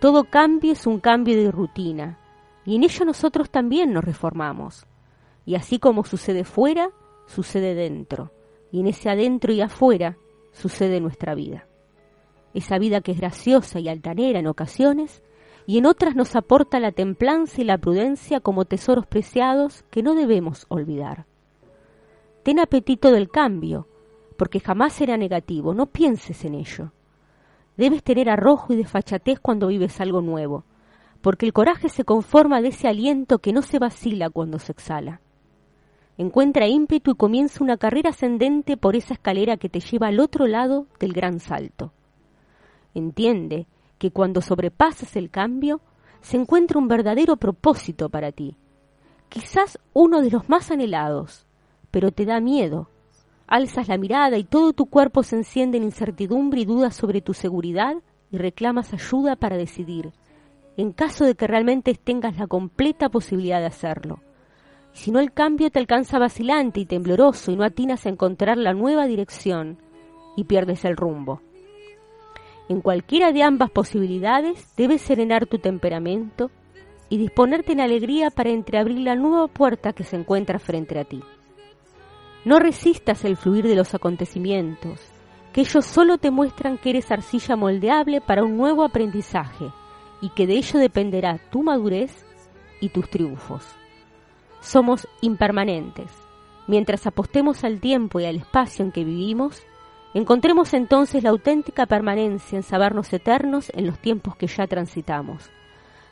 Todo 0.01 0.25
cambio 0.25 0.73
es 0.73 0.87
un 0.87 1.01
cambio 1.01 1.37
de 1.37 1.51
rutina, 1.51 2.19
y 2.65 2.77
en 2.77 2.85
ello 2.85 3.05
nosotros 3.05 3.51
también 3.51 3.93
nos 3.93 4.05
reformamos. 4.05 4.87
Y 5.47 5.55
así 5.55 5.79
como 5.79 6.05
sucede 6.05 6.45
fuera, 6.45 6.91
sucede 7.27 7.75
dentro, 7.75 8.33
y 8.71 8.81
en 8.81 8.87
ese 8.87 9.11
adentro 9.11 9.53
y 9.53 9.61
afuera 9.61 10.17
sucede 10.55 11.01
nuestra 11.01 11.35
vida. 11.35 11.67
Esa 12.55 12.79
vida 12.79 13.03
que 13.03 13.13
es 13.13 13.19
graciosa 13.19 13.81
y 13.81 13.89
altanera 13.89 14.39
en 14.39 14.47
ocasiones, 14.47 15.23
y 15.67 15.79
en 15.79 15.87
otras 15.87 16.15
nos 16.15 16.37
aporta 16.37 16.81
la 16.81 16.93
templanza 16.93 17.61
y 17.61 17.65
la 17.65 17.79
prudencia 17.79 18.41
como 18.41 18.65
tesoros 18.65 19.07
preciados 19.07 19.85
que 19.91 20.03
no 20.03 20.15
debemos 20.15 20.67
olvidar. 20.69 21.27
Ten 22.43 22.59
apetito 22.59 23.11
del 23.11 23.29
cambio, 23.29 23.89
porque 24.37 24.61
jamás 24.61 24.93
será 24.93 25.17
negativo, 25.17 25.75
no 25.75 25.87
pienses 25.87 26.45
en 26.45 26.55
ello. 26.55 26.93
Debes 27.77 28.03
tener 28.03 28.29
arrojo 28.29 28.73
y 28.73 28.77
desfachatez 28.77 29.41
cuando 29.41 29.69
vives 29.69 30.01
algo 30.01 30.21
nuevo, 30.21 30.65
porque 31.23 31.47
el 31.47 31.53
coraje 31.53 31.89
se 31.89 32.05
conforma 32.05 32.61
de 32.61 32.69
ese 32.69 32.87
aliento 32.87 33.39
que 33.39 33.53
no 33.53 33.63
se 33.63 33.79
vacila 33.79 34.29
cuando 34.31 34.59
se 34.59 34.73
exhala. 34.73 35.23
Encuentra 36.17 36.69
ímpetu 36.69 37.11
y 37.11 37.15
comienza 37.17 37.65
una 37.65 37.77
carrera 37.77 38.11
ascendente 38.11 38.77
por 38.77 38.95
esa 38.95 39.15
escalera 39.15 39.57
que 39.57 39.69
te 39.69 39.81
lleva 39.81 40.07
al 40.07 40.21
otro 40.21 40.47
lado 40.47 40.87
del 41.01 41.13
gran 41.13 41.41
salto. 41.41 41.93
Entiende 42.95 43.67
que 43.99 44.13
cuando 44.13 44.41
sobrepasas 44.41 45.17
el 45.17 45.31
cambio, 45.31 45.81
se 46.21 46.37
encuentra 46.37 46.79
un 46.79 46.89
verdadero 46.89 47.37
propósito 47.37 48.09
para 48.09 48.33
ti, 48.33 48.57
quizás 49.29 49.79
uno 49.93 50.23
de 50.23 50.31
los 50.31 50.49
más 50.49 50.71
anhelados, 50.71 51.47
pero 51.91 52.13
te 52.13 52.25
da 52.25 52.41
miedo. 52.41 52.89
Alzas 53.47 53.89
la 53.89 53.99
mirada 53.99 54.39
y 54.39 54.45
todo 54.45 54.73
tu 54.73 54.87
cuerpo 54.87 55.23
se 55.23 55.37
enciende 55.37 55.79
en 55.79 55.85
incertidumbre 55.85 56.61
y 56.61 56.65
dudas 56.65 56.95
sobre 56.95 57.21
tu 57.21 57.35
seguridad 57.35 57.97
y 58.31 58.39
reclamas 58.39 58.93
ayuda 58.95 59.37
para 59.37 59.57
decidir, 59.57 60.13
en 60.77 60.93
caso 60.93 61.25
de 61.25 61.35
que 61.35 61.47
realmente 61.47 61.95
tengas 61.95 62.39
la 62.39 62.47
completa 62.47 63.09
posibilidad 63.09 63.61
de 63.61 63.67
hacerlo. 63.67 64.21
Si 64.95 65.11
no 65.11 65.21
el 65.21 65.33
cambio 65.33 65.71
te 65.71 65.81
alcanza 65.81 66.19
vacilante 66.19 66.81
y 66.81 66.87
tembloroso 66.87 67.51
y 67.51 67.57
no 67.57 67.65
atinas 67.65 68.07
a 68.07 68.09
encontrar 68.09 68.57
la 68.57 68.73
nueva 68.73 69.07
dirección 69.07 69.79
y 70.37 70.45
pierdes 70.45 70.85
el 70.85 70.97
rumbo. 70.97 71.43
En 72.69 72.81
cualquiera 72.81 73.33
de 73.33 73.43
ambas 73.43 73.71
posibilidades 73.71 74.73
debes 74.77 75.03
serenar 75.03 75.47
tu 75.47 75.59
temperamento 75.59 76.51
y 77.11 77.19
disponerte 77.19 77.73
en 77.73 77.81
alegría 77.81 78.31
para 78.31 78.51
entreabrir 78.51 79.01
la 79.01 79.17
nueva 79.17 79.49
puerta 79.49 79.93
que 79.93 80.05
se 80.05 80.17
encuentra 80.17 80.59
frente 80.59 80.99
a 80.99 81.05
ti. 81.05 81.21
No 82.45 82.59
resistas 82.59 83.25
el 83.25 83.37
fluir 83.37 83.67
de 83.67 83.75
los 83.75 83.95
acontecimientos, 83.95 85.01
que 85.53 85.63
ellos 85.63 85.85
solo 85.85 86.19
te 86.19 86.31
muestran 86.31 86.79
que 86.79 86.91
eres 86.91 87.11
arcilla 87.11 87.57
moldeable 87.57 88.21
para 88.21 88.45
un 88.45 88.57
nuevo 88.57 88.85
aprendizaje 88.85 89.71
y 90.23 90.31
que 90.31 90.47
de 90.47 90.55
ello 90.55 90.79
dependerá 90.79 91.39
tu 91.51 91.63
madurez 91.63 92.25
y 92.81 92.89
tus 92.91 93.11
triunfos. 93.11 93.65
Somos 94.65 95.07
impermanentes. 95.21 96.11
Mientras 96.67 97.07
apostemos 97.07 97.63
al 97.63 97.81
tiempo 97.81 98.19
y 98.19 98.25
al 98.25 98.37
espacio 98.37 98.85
en 98.85 98.91
que 98.91 99.05
vivimos, 99.05 99.63
Encontremos 100.15 100.75
entonces 100.75 101.25
la 101.25 101.31
auténtica 101.31 101.87
permanencia 101.87 102.57
en 102.57 102.63
sabernos 102.63 103.13
eternos 103.13 103.73
en 103.75 103.85
los 103.85 103.99
tiempos 103.99 104.37
que 104.37 104.47
ya 104.47 104.69
transitamos, 104.69 105.51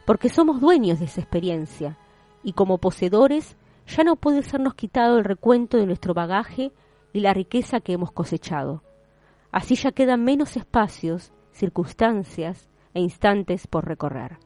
porque 0.04 0.28
somos 0.28 0.60
dueños 0.60 0.98
de 0.98 1.04
esa 1.04 1.20
experiencia 1.20 1.96
y 2.42 2.52
como 2.52 2.78
poseedores 2.78 3.56
ya 3.86 4.02
no 4.02 4.16
puede 4.16 4.42
sernos 4.42 4.74
quitado 4.74 5.18
el 5.18 5.24
recuento 5.24 5.76
de 5.76 5.86
nuestro 5.86 6.14
bagaje 6.14 6.72
y 7.12 7.20
la 7.20 7.32
riqueza 7.32 7.78
que 7.78 7.92
hemos 7.92 8.10
cosechado. 8.10 8.82
Así 9.52 9.76
ya 9.76 9.92
quedan 9.92 10.24
menos 10.24 10.56
espacios, 10.56 11.32
circunstancias 11.52 12.68
e 12.94 13.00
instantes 13.00 13.68
por 13.68 13.86
recorrer. 13.86 14.38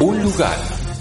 Un 0.00 0.22
lugar, 0.22 0.56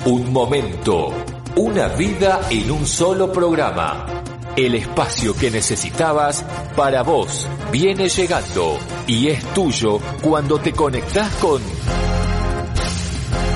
un 0.05 0.33
momento, 0.33 1.13
una 1.55 1.87
vida 1.89 2.41
en 2.49 2.71
un 2.71 2.87
solo 2.87 3.31
programa. 3.31 4.07
El 4.55 4.73
espacio 4.73 5.35
que 5.35 5.51
necesitabas 5.51 6.43
para 6.75 7.03
vos 7.03 7.47
viene 7.71 8.09
llegando 8.09 8.79
y 9.05 9.27
es 9.27 9.43
tuyo 9.53 9.99
cuando 10.23 10.57
te 10.57 10.73
conectás 10.73 11.31
con 11.35 11.61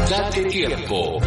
Date 0.08 0.44
tiempo. 0.46 1.20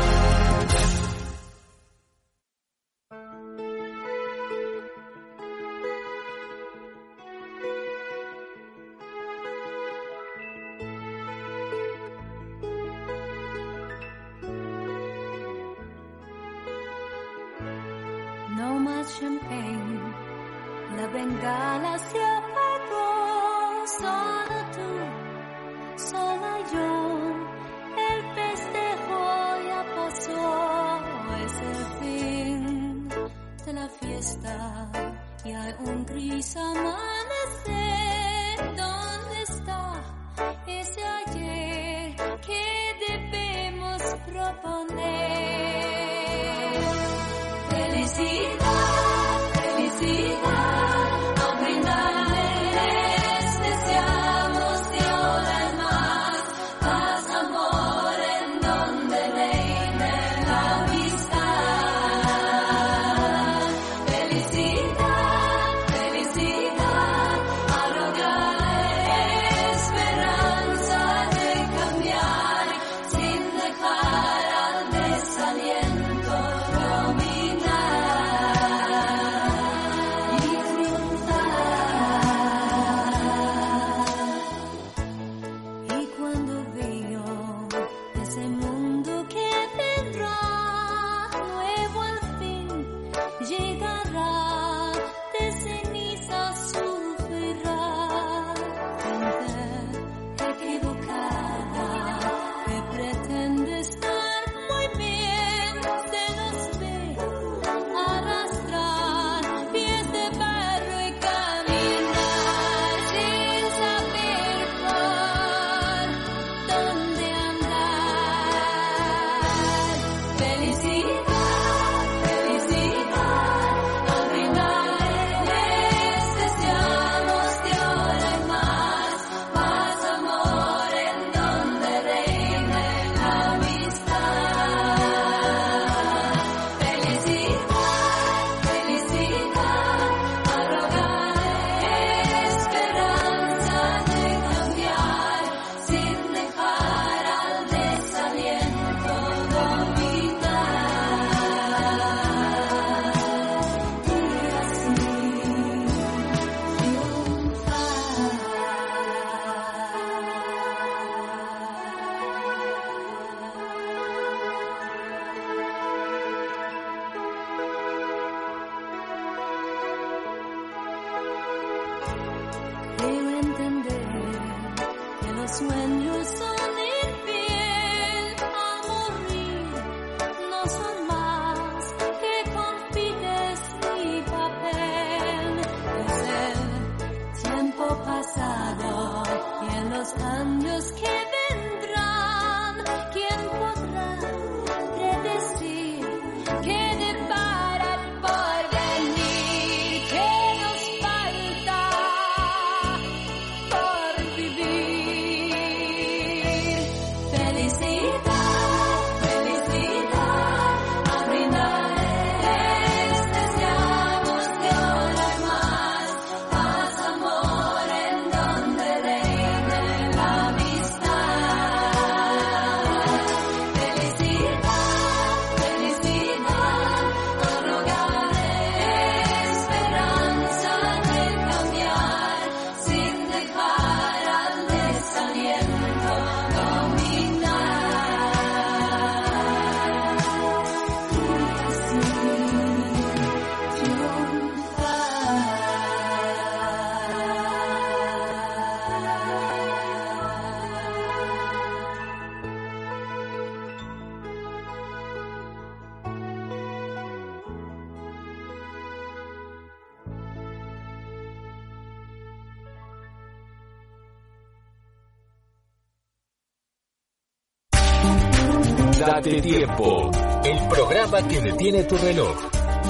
Detiene 271.64 271.84
tu 271.84 271.96
reloj, 271.96 272.36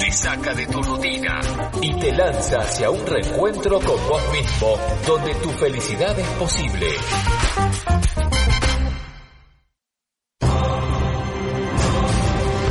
te 0.01 0.11
saca 0.11 0.53
de 0.53 0.67
tu 0.67 0.83
rutina 0.83 1.41
y 1.81 1.95
te 1.95 2.11
lanza 2.11 2.59
hacia 2.59 2.91
un 2.91 3.07
reencuentro 3.07 3.79
con 3.79 3.97
vos 4.09 4.23
mismo, 4.33 4.77
donde 5.07 5.33
tu 5.37 5.51
felicidad 5.51 6.19
es 6.19 6.27
posible. 6.31 6.89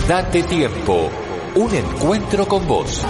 Date 0.05 0.43
tiempo. 0.43 1.09
Un 1.55 1.73
encuentro 1.73 2.47
con 2.47 2.67
vos. 2.67 3.05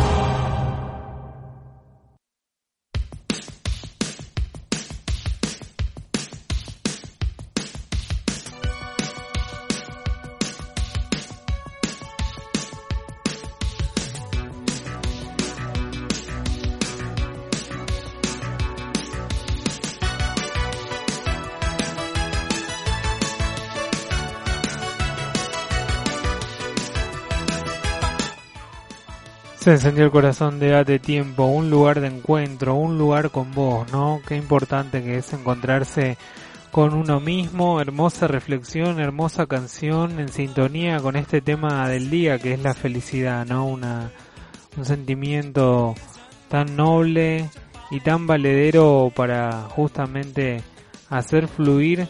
Se 29.64 29.72
encendió 29.72 30.03
el 30.03 30.11
corazón 30.11 30.59
de 30.59 30.72
Date 30.72 30.99
Tiempo, 30.99 31.45
un 31.45 31.70
lugar 31.70 32.01
de 32.01 32.07
encuentro, 32.07 32.76
un 32.76 32.97
lugar 32.97 33.30
con 33.30 33.53
vos, 33.53 33.89
¿no? 33.93 34.20
Qué 34.28 34.36
importante 34.36 35.01
que 35.01 35.20
es 35.20 35.32
encontrarse 35.32 36.18
con 36.70 36.93
uno 36.93 37.22
mismo, 37.22 37.80
hermosa 37.80 38.28
reflexión, 38.28 38.99
hermosa 38.99 39.45
canción 39.45 40.20
en 40.20 40.28
sintonía 40.28 40.99
con 40.99 41.16
este 41.16 41.39
tema 41.39 41.88
del 41.88 42.09
día 42.09 42.39
que 42.39 42.51
es 42.51 42.61
la 42.61 42.74
felicidad, 42.74 43.45
¿no? 43.45 43.66
Una, 43.66 44.11
un 44.76 44.84
sentimiento 44.84 45.95
tan 46.49 46.76
noble 46.76 47.49
y 47.89 48.01
tan 48.01 48.28
valedero 48.28 49.14
para 49.16 49.61
justamente 49.70 50.61
hacer 51.09 51.47
fluir 51.47 52.09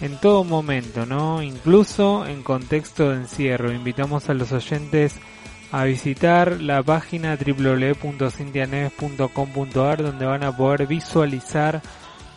en 0.00 0.18
todo 0.22 0.42
momento, 0.42 1.04
¿no? 1.04 1.42
Incluso 1.42 2.24
en 2.26 2.42
contexto 2.42 3.10
de 3.10 3.16
encierro. 3.16 3.74
Invitamos 3.74 4.30
a 4.30 4.34
los 4.34 4.52
oyentes 4.52 5.18
a 5.18 5.33
visitar 5.82 6.60
la 6.60 6.84
página 6.84 7.36
www.cintianeves.com.ar 7.36 10.02
donde 10.04 10.24
van 10.24 10.44
a 10.44 10.56
poder 10.56 10.86
visualizar 10.86 11.82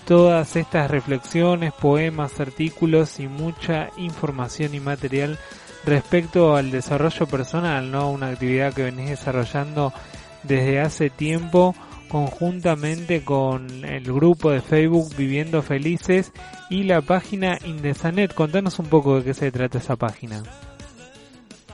todas 0.07 0.55
estas 0.55 0.89
reflexiones, 0.89 1.71
poemas, 1.73 2.39
artículos 2.39 3.19
y 3.19 3.27
mucha 3.27 3.89
información 3.97 4.73
y 4.73 4.79
material 4.79 5.37
respecto 5.85 6.55
al 6.55 6.71
desarrollo 6.71 7.27
personal, 7.27 7.91
¿no? 7.91 8.09
Una 8.09 8.29
actividad 8.29 8.73
que 8.73 8.83
venís 8.83 9.09
desarrollando 9.09 9.93
desde 10.41 10.81
hace 10.81 11.11
tiempo 11.11 11.75
conjuntamente 12.09 13.23
con 13.23 13.85
el 13.85 14.05
grupo 14.05 14.51
de 14.51 14.61
Facebook 14.61 15.15
Viviendo 15.15 15.61
Felices 15.61 16.31
y 16.69 16.83
la 16.83 17.01
página 17.01 17.57
Indesanet. 17.65 18.33
Contanos 18.33 18.79
un 18.79 18.87
poco 18.87 19.17
de 19.17 19.25
qué 19.25 19.33
se 19.33 19.51
trata 19.51 19.77
esa 19.77 19.95
página. 19.95 20.43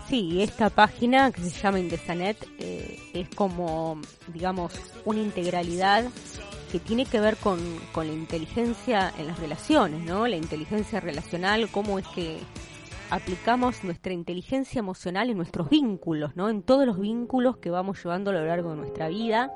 Sí, 0.07 0.41
esta 0.41 0.69
página 0.69 1.31
que 1.31 1.41
se 1.41 1.61
llama 1.61 1.79
Indesanet 1.79 2.37
eh, 2.59 2.99
es 3.13 3.29
como, 3.29 3.99
digamos, 4.33 4.73
una 5.05 5.21
integralidad 5.21 6.05
que 6.71 6.79
tiene 6.79 7.05
que 7.05 7.19
ver 7.19 7.37
con, 7.37 7.59
con 7.93 8.07
la 8.07 8.13
inteligencia 8.13 9.13
en 9.17 9.27
las 9.27 9.39
relaciones, 9.39 10.03
¿no? 10.03 10.27
La 10.27 10.35
inteligencia 10.35 10.99
relacional, 10.99 11.69
cómo 11.71 11.99
es 11.99 12.07
que 12.09 12.39
aplicamos 13.09 13.83
nuestra 13.83 14.11
inteligencia 14.11 14.79
emocional 14.79 15.29
en 15.29 15.37
nuestros 15.37 15.69
vínculos, 15.69 16.35
¿no? 16.35 16.49
En 16.49 16.63
todos 16.63 16.85
los 16.85 16.99
vínculos 16.99 17.57
que 17.57 17.69
vamos 17.69 18.03
llevando 18.03 18.31
a 18.31 18.33
lo 18.33 18.45
largo 18.45 18.71
de 18.71 18.77
nuestra 18.77 19.07
vida. 19.07 19.53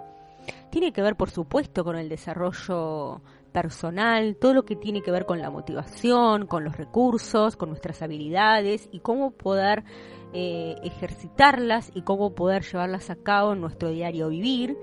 Tiene 0.70 0.94
que 0.94 1.02
ver, 1.02 1.16
por 1.16 1.30
supuesto, 1.30 1.84
con 1.84 1.98
el 1.98 2.08
desarrollo 2.08 3.22
personal, 3.52 4.38
todo 4.40 4.54
lo 4.54 4.66
que 4.66 4.76
tiene 4.76 5.02
que 5.02 5.10
ver 5.10 5.26
con 5.26 5.42
la 5.42 5.50
motivación, 5.50 6.46
con 6.46 6.64
los 6.64 6.78
recursos, 6.78 7.56
con 7.56 7.70
nuestras 7.70 8.02
habilidades 8.04 8.88
y 8.92 9.00
cómo 9.00 9.32
poder 9.32 9.84
eh, 10.34 10.76
ejercitarlas 10.84 11.92
y 11.94 12.02
cómo 12.02 12.36
poder 12.36 12.64
llevarlas 12.64 13.10
a 13.10 13.16
cabo 13.16 13.54
en 13.54 13.62
nuestro 13.62 13.90
diario 13.90 14.30
vivir. 14.30 14.78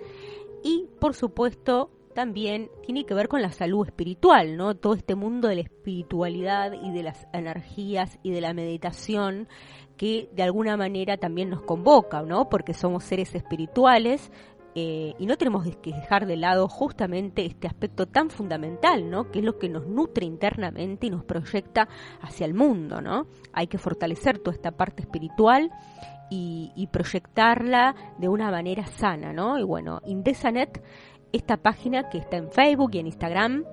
Y, 0.63 0.87
por 0.99 1.15
supuesto, 1.15 1.91
también 2.15 2.71
tiene 2.85 3.05
que 3.05 3.15
ver 3.15 3.29
con 3.29 3.43
la 3.43 3.51
salud 3.51 3.87
espiritual, 3.87 4.57
¿no? 4.57 4.75
Todo 4.77 4.95
este 4.95 5.15
mundo 5.15 5.49
de 5.49 5.57
la 5.57 5.61
espiritualidad 5.63 6.73
y 6.73 6.93
de 6.93 7.03
las 7.03 7.27
energías 7.33 8.19
y 8.23 8.31
de 8.31 8.41
la 8.41 8.55
meditación 8.55 9.49
que 9.97 10.29
de 10.33 10.43
alguna 10.43 10.77
manera 10.77 11.17
también 11.19 11.51
nos 11.51 11.63
convoca, 11.63 12.23
¿no? 12.23 12.49
Porque 12.49 12.75
somos 12.75 13.05
seres 13.05 13.35
espirituales 13.35 14.33
eh, 14.77 15.15
y 15.19 15.27
no 15.27 15.37
tenemos 15.37 15.65
que 15.77 15.93
dejar 15.93 16.27
de 16.27 16.37
lado 16.37 16.67
justamente 16.69 17.47
este 17.47 17.69
aspecto 17.69 18.07
tan 18.07 18.29
fundamental, 18.29 19.09
¿no? 19.09 19.31
Que 19.31 19.39
es 19.39 19.45
lo 19.45 19.59
que 19.59 19.69
nos 19.69 19.87
nutre 19.87 20.27
internamente 20.27 21.07
y 21.07 21.11
nos 21.11 21.25
proyecta 21.25 21.89
hacia 22.21 22.45
el 22.45 22.55
mundo, 22.55 23.01
¿no? 23.01 23.29
Hay 23.53 23.69
que 23.69 23.79
fortalecer 23.79 24.39
toda 24.39 24.55
esta 24.55 24.73
parte 24.73 25.03
espiritual 25.03 25.71
y, 26.31 26.89
proyectarla 26.91 27.95
de 28.19 28.29
una 28.29 28.51
manera 28.51 28.87
sana, 28.87 29.33
¿no? 29.33 29.59
Y 29.59 29.63
bueno, 29.63 30.01
Indesanet, 30.05 30.83
esta 31.33 31.57
página 31.57 32.09
que 32.09 32.19
está 32.19 32.37
en 32.37 32.51
Facebook 32.51 32.91
y 32.95 32.99
en 32.99 33.07
Instagram, 33.07 33.65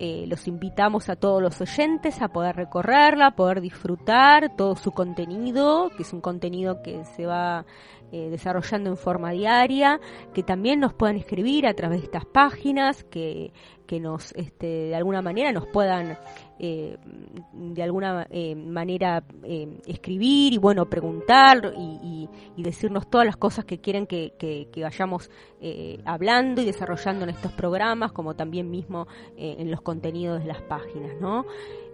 eh, 0.00 0.24
los 0.26 0.48
invitamos 0.48 1.08
a 1.08 1.16
todos 1.16 1.42
los 1.42 1.60
oyentes 1.60 2.22
a 2.22 2.28
poder 2.28 2.56
recorrerla, 2.56 3.26
a 3.28 3.36
poder 3.36 3.60
disfrutar 3.60 4.56
todo 4.56 4.74
su 4.74 4.92
contenido, 4.92 5.90
que 5.96 6.02
es 6.02 6.12
un 6.12 6.20
contenido 6.20 6.82
que 6.82 7.04
se 7.04 7.26
va 7.26 7.66
eh, 8.12 8.28
desarrollando 8.30 8.90
en 8.90 8.96
forma 8.96 9.30
diaria, 9.32 10.00
que 10.34 10.42
también 10.42 10.80
nos 10.80 10.92
puedan 10.94 11.16
escribir 11.16 11.66
a 11.66 11.74
través 11.74 12.00
de 12.00 12.04
estas 12.06 12.24
páginas, 12.26 13.04
que, 13.04 13.52
que 13.86 14.00
nos, 14.00 14.32
este, 14.32 14.66
de 14.66 14.94
alguna 14.94 15.20
manera, 15.22 15.52
nos 15.52 15.66
puedan 15.66 16.16
eh, 16.58 16.96
de 17.52 17.82
alguna 17.82 18.26
eh, 18.30 18.54
manera 18.54 19.24
escribir 19.86 20.52
y 20.52 20.58
bueno 20.58 20.88
preguntar 20.88 21.72
y, 21.76 22.28
y- 22.56 22.62
decirnos 22.62 23.08
todas 23.08 23.26
las 23.26 23.36
cosas 23.38 23.64
que 23.64 23.80
quieren 23.80 24.06
que, 24.06 24.34
que- 24.38 24.68
que 24.70 24.82
vayamos 24.82 25.30
hablando 26.04 26.60
y 26.60 26.66
desarrollando 26.66 27.24
en 27.24 27.30
estos 27.30 27.52
programas 27.52 28.12
como 28.12 28.34
también 28.34 28.70
mismo 28.70 29.06
en 29.36 29.70
los 29.70 29.80
contenidos 29.82 30.40
de 30.42 30.46
las 30.48 30.60
páginas 30.62 31.12
no 31.20 31.44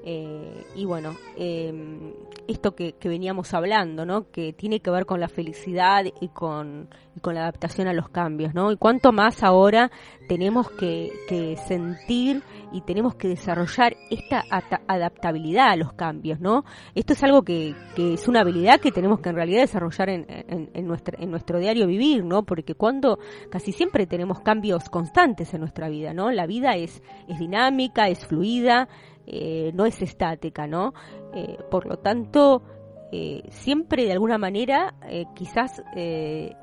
Eh, 0.09 0.65
y 0.77 0.85
bueno 0.85 1.17
eh, 1.37 2.15
esto 2.47 2.77
que, 2.77 2.93
que 2.93 3.09
veníamos 3.09 3.53
hablando 3.55 4.07
no 4.07 4.31
que 4.31 4.53
tiene 4.53 4.79
que 4.79 4.89
ver 4.93 5.05
con 5.05 5.19
la 5.19 5.27
felicidad 5.27 6.05
y 6.21 6.29
con 6.29 6.89
y 7.17 7.19
con 7.19 7.35
la 7.35 7.41
adaptación 7.41 7.89
a 7.89 7.93
los 7.93 8.09
cambios 8.11 8.55
no 8.55 8.71
y 8.71 8.77
cuánto 8.77 9.11
más 9.11 9.43
ahora 9.43 9.91
tenemos 10.29 10.71
que, 10.71 11.11
que 11.29 11.57
sentir 11.57 12.45
y 12.73 12.83
tenemos 12.83 13.15
que 13.15 13.29
desarrollar 13.29 13.97
esta 14.11 14.45
adaptabilidad 14.87 15.71
a 15.71 15.77
los 15.77 15.93
cambios, 15.95 16.41
¿no? 16.41 16.65
Esto 16.95 17.13
es 17.13 17.23
algo 17.23 17.43
que, 17.43 17.75
que 17.95 18.15
es 18.15 18.29
una 18.29 18.41
habilidad 18.41 18.81
que 18.81 18.93
tenemos 18.93 19.21
que 19.21 19.31
en 19.31 19.37
realidad 19.37 19.63
desarrollar 19.63 20.11
en, 20.11 20.27
en, 20.29 20.71
en 20.75 20.87
nuestra, 20.87 21.17
en 21.21 21.31
nuestro 21.31 21.59
diario 21.59 21.87
vivir, 21.87 22.25
¿no? 22.25 22.45
Porque 22.45 22.75
cuando 22.75 23.19
casi 23.51 23.73
siempre 23.73 24.07
tenemos 24.07 24.41
cambios 24.41 24.89
constantes 24.91 25.55
en 25.55 25.61
nuestra 25.61 25.89
vida, 25.89 26.13
¿no? 26.13 26.31
La 26.31 26.47
vida 26.47 26.77
es, 26.77 27.03
es 27.29 27.39
dinámica, 27.39 28.09
es 28.09 28.27
fluida, 28.27 28.89
eh, 29.27 29.72
no 29.74 29.87
es 29.87 30.01
estática, 30.03 30.66
¿no? 30.66 30.95
Eh, 31.35 31.59
por 31.70 31.87
lo 31.87 31.99
tanto, 31.99 32.62
eh, 33.11 33.43
siempre 33.51 34.05
de 34.05 34.12
alguna 34.12 34.39
manera, 34.39 34.95
quizás 35.35 35.83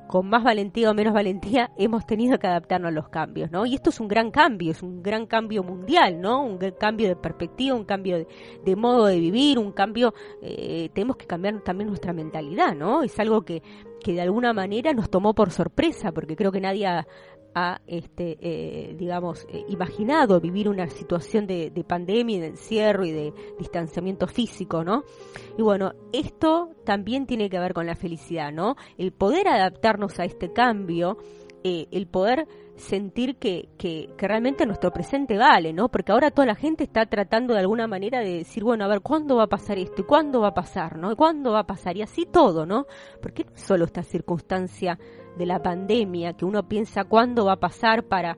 con 0.08 0.30
más 0.30 0.44
valentía 0.44 0.92
o 0.92 0.94
menos 0.94 1.14
valentía, 1.14 1.72
hemos 1.78 2.06
tenido 2.06 2.38
que 2.40 2.48
adaptarnos 2.48 2.90
a 2.90 2.94
los 2.94 3.10
cambios, 3.10 3.52
¿no? 3.52 3.66
Y 3.66 3.76
esto 3.76 3.90
es 3.90 4.00
un 4.00 4.08
gran 4.08 4.32
cambio, 4.32 4.72
es 4.72 4.82
un 4.82 5.04
gran 5.04 5.26
cambio 5.26 5.64
mundial, 5.64 6.22
¿no? 6.22 6.44
Un 6.44 6.58
gran 6.58 6.74
cambio 6.74 7.08
de 7.08 7.16
perspectiva, 7.16 7.76
un 7.76 7.86
cambio 7.86 8.18
de, 8.18 8.28
de 8.64 8.76
modo 8.76 9.06
de 9.06 9.20
vivir, 9.20 9.60
un 9.60 9.72
cambio, 9.72 10.14
tenemos 10.94 11.18
que 11.18 11.26
cambiar 11.26 11.62
también 11.62 11.88
nuestra 11.88 12.14
mentalidad, 12.14 12.76
¿no? 12.76 13.04
Es 13.04 13.20
algo 13.20 13.42
que, 13.44 13.62
que 14.04 14.14
de 14.14 14.22
alguna 14.22 14.54
manera 14.54 14.94
nos 14.94 15.10
tomó 15.10 15.34
por 15.34 15.50
sorpresa, 15.50 16.12
porque 16.12 16.36
creo 16.36 16.52
que 16.52 16.62
nadie 16.62 16.88
ha, 17.56 17.82
este, 17.88 18.38
eh, 18.42 18.96
digamos, 18.98 19.46
eh, 19.50 19.66
imaginado 19.70 20.40
vivir 20.40 20.70
una 20.70 20.88
situación 20.90 21.48
de, 21.48 21.70
de 21.70 21.84
pandemia, 21.84 22.38
y 22.38 22.40
de 22.40 22.48
encierro 22.48 23.06
y 23.06 23.12
de 23.12 23.34
distanciamiento 23.60 24.28
físico, 24.28 24.84
¿no? 24.84 25.04
Y 25.58 25.62
bueno, 25.62 25.94
esto 26.12 26.72
también 26.86 27.26
tiene 27.26 27.50
que 27.50 27.60
ver 27.60 27.74
con 27.74 27.86
la 27.86 27.96
felicidad, 27.96 28.52
¿no? 28.52 28.76
El 28.98 29.12
poder 29.12 29.48
adaptarnos 29.48 30.20
a 30.20 30.26
este 30.26 30.52
cambio, 30.54 31.18
eh, 31.64 31.88
el 31.92 32.08
poder 32.08 32.48
sentir 32.76 33.38
que, 33.38 33.70
que, 33.78 34.10
realmente 34.18 34.66
nuestro 34.66 34.92
presente 34.92 35.38
vale, 35.38 35.74
¿no? 35.74 35.90
Porque 35.90 36.12
ahora 36.12 36.32
toda 36.32 36.48
la 36.48 36.56
gente 36.56 36.84
está 36.84 37.06
tratando 37.06 37.54
de 37.54 37.60
alguna 37.60 37.88
manera 37.88 38.20
de 38.20 38.38
decir, 38.38 38.64
bueno, 38.64 38.86
a 38.86 38.88
ver, 38.88 39.02
¿cuándo 39.02 39.38
va 39.38 39.44
a 39.44 39.48
pasar 39.48 39.78
esto? 39.78 40.02
¿Y 40.02 40.06
cuándo 40.06 40.42
va 40.42 40.50
a 40.50 40.54
pasar? 40.54 40.98
¿No? 40.98 41.12
¿Y 41.12 41.16
cuándo 41.16 41.52
va 41.52 41.60
a 41.60 41.68
pasar? 41.68 41.96
Y 41.98 42.02
así 42.02 42.26
todo, 42.26 42.66
¿no? 42.66 42.86
Porque 43.22 43.46
no 43.46 43.52
solo 43.56 43.86
esta 43.86 44.04
circunstancia 44.04 45.00
de 45.38 45.46
la 45.46 45.62
pandemia 45.62 46.34
que 46.34 46.46
uno 46.46 46.68
piensa 46.68 47.06
cuándo 47.06 47.46
va 47.46 47.54
a 47.54 47.60
pasar 47.60 48.04
para 48.04 48.38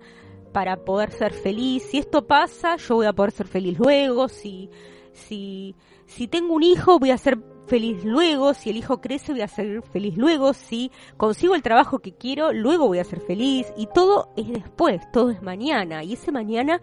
para 0.56 0.86
poder 0.86 1.12
ser 1.12 1.34
feliz. 1.34 1.84
Si 1.84 1.98
esto 1.98 2.26
pasa, 2.28 2.78
yo 2.78 2.96
voy 2.96 3.08
a 3.08 3.12
poder 3.12 3.32
ser 3.32 3.46
feliz 3.46 3.78
luego. 3.78 4.30
Si, 4.30 4.70
si, 5.12 5.76
si 6.06 6.30
tengo 6.30 6.54
un 6.54 6.64
hijo, 6.64 6.98
voy 6.98 7.12
a 7.12 7.18
ser 7.18 7.38
feliz 7.68 8.04
luego. 8.04 8.54
Si 8.54 8.70
el 8.70 8.78
hijo 8.78 9.02
crece, 9.02 9.32
voy 9.32 9.42
a 9.42 9.48
ser 9.48 9.82
feliz 9.82 10.18
luego. 10.18 10.54
Si 10.54 10.92
consigo 11.18 11.56
el 11.56 11.62
trabajo 11.62 12.00
que 12.00 12.14
quiero, 12.14 12.54
luego 12.54 12.88
voy 12.88 13.00
a 13.00 13.04
ser 13.04 13.22
feliz. 13.22 13.72
Y 13.78 13.88
todo 13.88 14.30
es 14.38 14.48
después, 14.50 15.02
todo 15.12 15.30
es 15.30 15.42
mañana. 15.42 16.04
Y 16.04 16.14
ese 16.14 16.32
mañana 16.32 16.82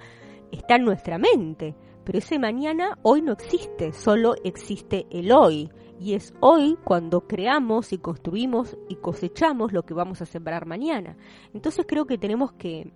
está 0.51 0.76
en 0.76 0.85
nuestra 0.85 1.18
mente. 1.18 1.74
Pero 2.05 2.18
ese 2.18 2.39
mañana 2.39 2.99
hoy 3.03 3.22
no 3.22 3.33
existe, 3.33 3.93
solo 3.93 4.35
existe 4.45 5.07
el 5.11 5.33
hoy. 5.33 5.70
Y 6.01 6.14
es 6.14 6.35
hoy 6.41 6.76
cuando 6.83 7.28
creamos 7.28 7.93
y 7.93 7.99
construimos 7.99 8.76
y 8.89 8.97
cosechamos 8.97 9.72
lo 9.72 9.85
que 9.85 9.95
vamos 9.95 10.20
a 10.20 10.26
sembrar 10.26 10.66
mañana. 10.66 11.16
Entonces 11.55 11.87
creo 11.87 12.07
que 12.07 12.18
tenemos 12.18 12.53
que, 12.53 12.93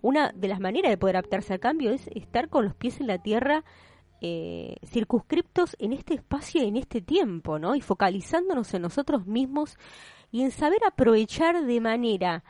una 0.00 0.32
de 0.32 0.48
las 0.48 0.60
maneras 0.60 0.90
de 0.90 0.96
poder 0.96 1.16
adaptarse 1.16 1.52
al 1.52 1.60
cambio 1.60 1.90
es 1.90 2.08
estar 2.14 2.48
con 2.48 2.64
los 2.64 2.74
pies 2.74 3.00
en 3.00 3.08
la 3.08 3.18
tierra 3.18 3.64
eh, 4.24 4.76
circunscriptos 4.86 5.74
en 5.80 5.92
este 5.92 6.14
espacio 6.14 6.62
y 6.62 6.68
en 6.68 6.76
este 6.76 7.00
tiempo, 7.00 7.58
¿no? 7.58 7.74
Y 7.74 7.80
focalizándonos 7.80 8.72
en 8.72 8.82
nosotros 8.82 9.26
mismos 9.26 9.76
y 10.30 10.42
en 10.42 10.52
saber 10.52 10.78
aprovechar 10.86 11.66
de 11.66 11.80
manera 11.80 12.44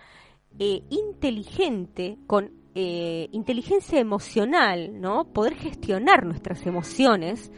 eh, 0.58 0.82
inteligente, 0.90 2.18
con 2.26 2.52
eh, 2.74 3.30
inteligencia 3.32 3.98
emocional, 3.98 5.00
¿no? 5.00 5.24
Poder 5.32 5.54
gestionar 5.54 6.26
nuestras 6.26 6.66
emociones 6.66 7.50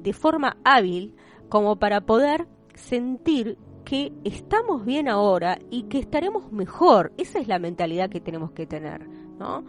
de 0.00 0.14
forma 0.14 0.56
hábil 0.64 1.14
como 1.50 1.76
para 1.78 2.00
poder 2.00 2.48
sentir 2.74 3.58
que 3.84 4.14
estamos 4.24 4.86
bien 4.86 5.08
ahora 5.08 5.58
y 5.70 5.82
que 5.84 5.98
estaremos 5.98 6.50
mejor. 6.52 7.12
Esa 7.18 7.38
es 7.38 7.48
la 7.48 7.58
mentalidad 7.58 8.08
que 8.08 8.20
tenemos 8.20 8.52
que 8.52 8.66
tener, 8.66 9.06
¿no? 9.38 9.66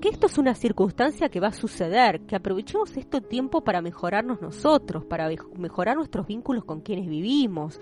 Que 0.00 0.08
esto 0.08 0.28
es 0.28 0.38
una 0.38 0.54
circunstancia 0.54 1.28
que 1.28 1.40
va 1.40 1.48
a 1.48 1.52
suceder, 1.52 2.22
que 2.22 2.34
aprovechemos 2.34 2.96
este 2.96 3.20
tiempo 3.20 3.62
para 3.62 3.82
mejorarnos 3.82 4.40
nosotros, 4.40 5.04
para 5.04 5.28
mejorar 5.58 5.96
nuestros 5.96 6.26
vínculos 6.26 6.64
con 6.64 6.80
quienes 6.80 7.06
vivimos, 7.06 7.78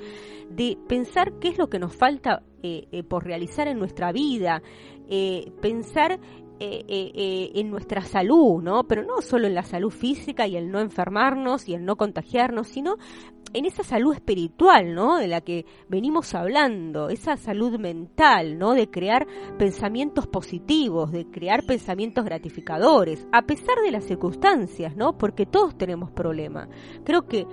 de 0.50 0.76
pensar 0.88 1.34
qué 1.38 1.48
es 1.48 1.58
lo 1.58 1.68
que 1.68 1.78
nos 1.78 1.94
falta 1.94 2.42
eh, 2.64 2.88
eh, 2.90 3.04
por 3.04 3.24
realizar 3.24 3.68
en 3.68 3.78
nuestra 3.78 4.10
vida, 4.10 4.62
eh, 5.08 5.52
pensar 5.60 6.18
en 6.60 7.70
nuestra 7.70 8.02
salud, 8.02 8.60
¿no? 8.60 8.82
Pero 8.88 9.04
no 9.04 9.22
solo 9.22 9.46
en 9.46 9.54
la 9.54 9.62
salud 9.62 9.90
física 9.90 10.48
y 10.48 10.56
el 10.56 10.72
no 10.72 10.80
enfermarnos 10.80 11.68
y 11.68 11.74
el 11.74 11.84
no 11.84 11.94
contagiarnos, 11.94 12.66
sino 12.66 12.96
en 13.52 13.64
esa 13.64 13.82
salud 13.82 14.14
espiritual, 14.14 14.94
¿no? 14.94 15.18
De 15.18 15.28
la 15.28 15.40
que 15.40 15.64
venimos 15.88 16.34
hablando, 16.34 17.08
esa 17.08 17.36
salud 17.36 17.78
mental, 17.78 18.58
¿no? 18.58 18.74
De 18.74 18.90
crear 18.90 19.26
pensamientos 19.58 20.26
positivos, 20.26 21.12
de 21.12 21.26
crear 21.26 21.64
pensamientos 21.64 22.24
gratificadores, 22.24 23.26
a 23.32 23.42
pesar 23.42 23.78
de 23.84 23.90
las 23.90 24.04
circunstancias, 24.04 24.96
¿no? 24.96 25.16
Porque 25.16 25.46
todos 25.46 25.76
tenemos 25.76 26.10
problemas. 26.10 26.68
Creo 27.04 27.26
que 27.26 27.46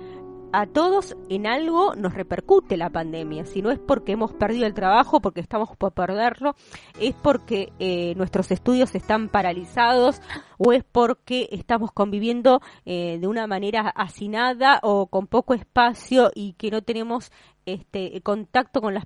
a 0.56 0.64
todos 0.64 1.14
en 1.28 1.46
algo 1.46 1.94
nos 1.96 2.14
repercute 2.14 2.78
la 2.78 2.88
pandemia. 2.88 3.44
Si 3.44 3.60
no 3.60 3.70
es 3.70 3.78
porque 3.78 4.12
hemos 4.12 4.32
perdido 4.32 4.66
el 4.66 4.72
trabajo, 4.72 5.20
porque 5.20 5.42
estamos 5.42 5.76
por 5.76 5.92
perderlo, 5.92 6.56
es 6.98 7.14
porque 7.14 7.74
eh, 7.78 8.14
nuestros 8.16 8.50
estudios 8.50 8.94
están 8.94 9.28
paralizados 9.28 10.22
o 10.56 10.72
es 10.72 10.82
porque 10.82 11.50
estamos 11.52 11.92
conviviendo 11.92 12.62
eh, 12.86 13.18
de 13.20 13.26
una 13.26 13.46
manera 13.46 13.90
hacinada 13.90 14.80
o 14.82 15.08
con 15.08 15.26
poco 15.26 15.52
espacio 15.52 16.30
y 16.34 16.54
que 16.54 16.70
no 16.70 16.80
tenemos 16.80 17.32
este 17.66 18.18
contacto 18.22 18.80
con 18.80 18.94
las 18.94 19.04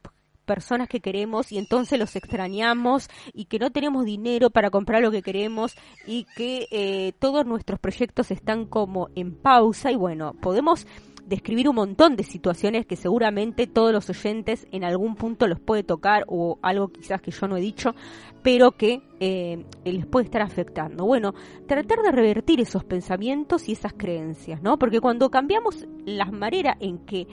personas 0.51 0.89
que 0.89 0.99
queremos 0.99 1.53
y 1.53 1.59
entonces 1.59 1.97
los 1.97 2.17
extrañamos 2.17 3.09
y 3.33 3.45
que 3.45 3.61
no 3.61 3.71
tenemos 3.71 4.05
dinero 4.05 4.51
para 4.51 4.71
comprar 4.71 5.01
lo 5.01 5.13
que 5.13 5.23
queremos 5.23 5.77
y 6.07 6.27
que 6.37 6.67
eh, 6.73 7.13
todos 7.21 7.47
nuestros 7.47 7.79
proyectos 7.79 8.33
están 8.33 8.67
como 8.67 9.11
en 9.15 9.37
pausa 9.37 9.93
y 9.93 9.97
bueno, 9.97 10.35
podemos 10.41 10.89
describir 11.31 11.69
un 11.69 11.77
montón 11.77 12.17
de 12.17 12.25
situaciones 12.25 12.87
que 12.87 12.97
seguramente 12.97 13.69
todos 13.69 13.93
los 13.93 14.11
oyentes 14.11 14.67
en 14.73 14.83
algún 14.83 15.15
punto 15.15 15.47
los 15.47 15.61
puede 15.61 15.85
tocar 15.85 16.25
o 16.27 16.59
algo 16.61 16.89
quizás 16.89 17.23
que 17.23 17.31
yo 17.31 17.47
no 17.47 17.57
he 17.57 17.61
dicho, 17.61 17.95
pero 18.43 18.73
que 18.73 19.01
eh, 19.21 19.65
les 19.85 20.07
puede 20.07 20.25
estar 20.25 20.43
afectando. 20.43 21.07
Bueno, 21.07 21.33
tratar 21.69 22.03
de 22.03 22.11
revertir 22.11 22.61
esos 22.61 22.83
pensamientos 22.83 23.69
y 23.69 23.73
esas 23.73 23.93
creencias, 23.93 24.61
¿no? 24.61 24.77
Porque 24.77 25.01
cuando 25.01 25.31
cambiamos 25.31 25.87
la 26.05 26.25
manera 26.27 26.77
en 26.81 26.99
que 26.99 27.29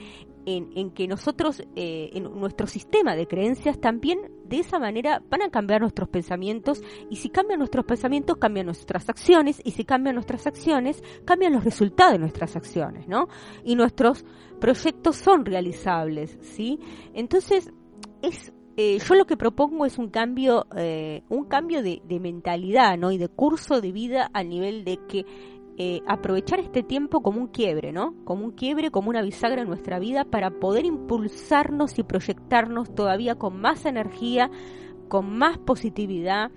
en, 0.56 0.90
que 0.90 1.06
nosotros, 1.06 1.60
eh, 1.76 2.10
en 2.14 2.24
nuestro 2.24 2.66
sistema 2.66 3.14
de 3.14 3.26
creencias, 3.26 3.78
también 3.78 4.18
de 4.46 4.60
esa 4.60 4.78
manera 4.78 5.22
van 5.28 5.42
a 5.42 5.50
cambiar 5.50 5.82
nuestros 5.82 6.08
pensamientos 6.08 6.82
y 7.10 7.16
si 7.16 7.28
cambian 7.28 7.58
nuestros 7.58 7.84
pensamientos, 7.84 8.38
cambian 8.38 8.66
nuestras 8.66 9.08
acciones 9.10 9.60
y 9.62 9.72
si 9.72 9.84
cambian 9.84 10.14
nuestras 10.14 10.46
acciones, 10.46 11.02
cambian 11.26 11.52
los 11.52 11.64
resultados 11.64 12.12
de 12.12 12.18
nuestras 12.18 12.56
acciones, 12.56 13.06
¿no? 13.08 13.28
Y 13.62 13.76
nuestros 13.76 14.24
proyectos 14.58 15.16
son 15.16 15.44
realizables, 15.44 16.38
¿sí? 16.40 16.80
Entonces, 17.12 17.70
es 18.22 18.52
eh, 18.80 19.00
yo 19.00 19.16
lo 19.16 19.26
que 19.26 19.36
propongo 19.36 19.86
es 19.86 19.98
un 19.98 20.08
cambio, 20.08 20.66
eh, 20.76 21.24
un 21.28 21.46
cambio 21.46 21.82
de, 21.82 22.00
de, 22.04 22.20
mentalidad, 22.20 22.96
¿no? 22.96 23.10
Y 23.10 23.18
de 23.18 23.28
curso 23.28 23.80
de 23.80 23.90
vida 23.90 24.30
a 24.32 24.44
nivel 24.44 24.84
de 24.84 25.00
que 25.08 25.26
eh, 25.80 26.02
aprovechar 26.08 26.58
este 26.58 26.82
tiempo 26.82 27.20
como 27.20 27.40
un 27.40 27.46
quiebre, 27.46 27.92
¿no? 27.92 28.16
Como 28.24 28.44
un 28.44 28.50
quiebre, 28.50 28.90
como 28.90 29.10
una 29.10 29.22
bisagra 29.22 29.62
en 29.62 29.68
nuestra 29.68 30.00
vida 30.00 30.24
para 30.24 30.50
poder 30.50 30.84
impulsarnos 30.84 32.00
y 32.00 32.02
proyectarnos 32.02 32.92
todavía 32.92 33.36
con 33.36 33.60
más 33.60 33.86
energía, 33.86 34.50
con 35.08 35.38
más 35.38 35.56
positividad 35.58 36.50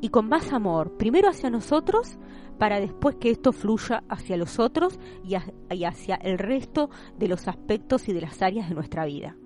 y 0.00 0.08
con 0.08 0.30
más 0.30 0.50
amor. 0.54 0.96
Primero 0.96 1.28
hacia 1.28 1.50
nosotros 1.50 2.16
para 2.58 2.80
después 2.80 3.16
que 3.16 3.30
esto 3.30 3.52
fluya 3.52 4.02
hacia 4.08 4.38
los 4.38 4.58
otros 4.58 4.98
y, 5.22 5.34
y 5.74 5.84
hacia 5.84 6.14
el 6.14 6.38
resto 6.38 6.88
de 7.18 7.28
los 7.28 7.46
aspectos 7.48 8.08
y 8.08 8.14
de 8.14 8.22
las 8.22 8.40
áreas 8.40 8.70
de 8.70 8.74
nuestra 8.74 9.04
vida. 9.04 9.36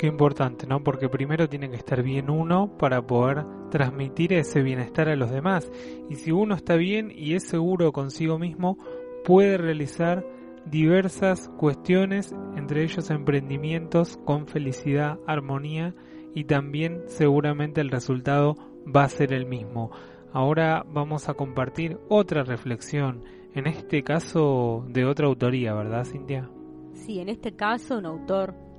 Qué 0.00 0.06
importante, 0.06 0.66
¿no? 0.66 0.82
Porque 0.82 1.10
primero 1.10 1.46
tiene 1.46 1.68
que 1.68 1.76
estar 1.76 2.02
bien 2.02 2.30
uno 2.30 2.74
para 2.78 3.06
poder 3.06 3.44
transmitir 3.70 4.32
ese 4.32 4.62
bienestar 4.62 5.10
a 5.10 5.14
los 5.14 5.30
demás. 5.30 5.70
Y 6.08 6.14
si 6.14 6.32
uno 6.32 6.54
está 6.54 6.76
bien 6.76 7.12
y 7.14 7.34
es 7.34 7.46
seguro 7.46 7.92
consigo 7.92 8.38
mismo, 8.38 8.78
puede 9.26 9.58
realizar 9.58 10.24
diversas 10.64 11.50
cuestiones, 11.58 12.34
entre 12.56 12.82
ellos 12.82 13.10
emprendimientos 13.10 14.18
con 14.24 14.46
felicidad, 14.46 15.18
armonía 15.26 15.94
y 16.34 16.44
también 16.44 17.02
seguramente 17.04 17.82
el 17.82 17.90
resultado 17.90 18.56
va 18.86 19.02
a 19.02 19.08
ser 19.10 19.34
el 19.34 19.44
mismo. 19.44 19.90
Ahora 20.32 20.82
vamos 20.90 21.28
a 21.28 21.34
compartir 21.34 21.98
otra 22.08 22.42
reflexión, 22.42 23.22
en 23.52 23.66
este 23.66 24.02
caso 24.02 24.82
de 24.88 25.04
otra 25.04 25.26
autoría, 25.26 25.74
¿verdad, 25.74 26.06
Cintia? 26.06 26.48
Sí, 26.94 27.20
en 27.20 27.28
este 27.28 27.54
caso 27.54 27.98
un 27.98 28.06
autor 28.06 28.69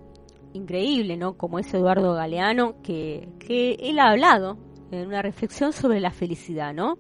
increíble, 0.54 1.18
¿no? 1.18 1.38
Como 1.38 1.60
es 1.60 1.74
Eduardo 1.74 2.14
Galeano, 2.14 2.82
que, 2.82 3.30
que 3.40 3.74
él 3.80 4.00
ha 4.00 4.10
hablado 4.10 4.58
en 4.92 5.08
una 5.08 5.22
reflexión 5.22 5.74
sobre 5.74 6.00
la 6.00 6.12
felicidad, 6.12 6.74
¿no? 6.74 6.98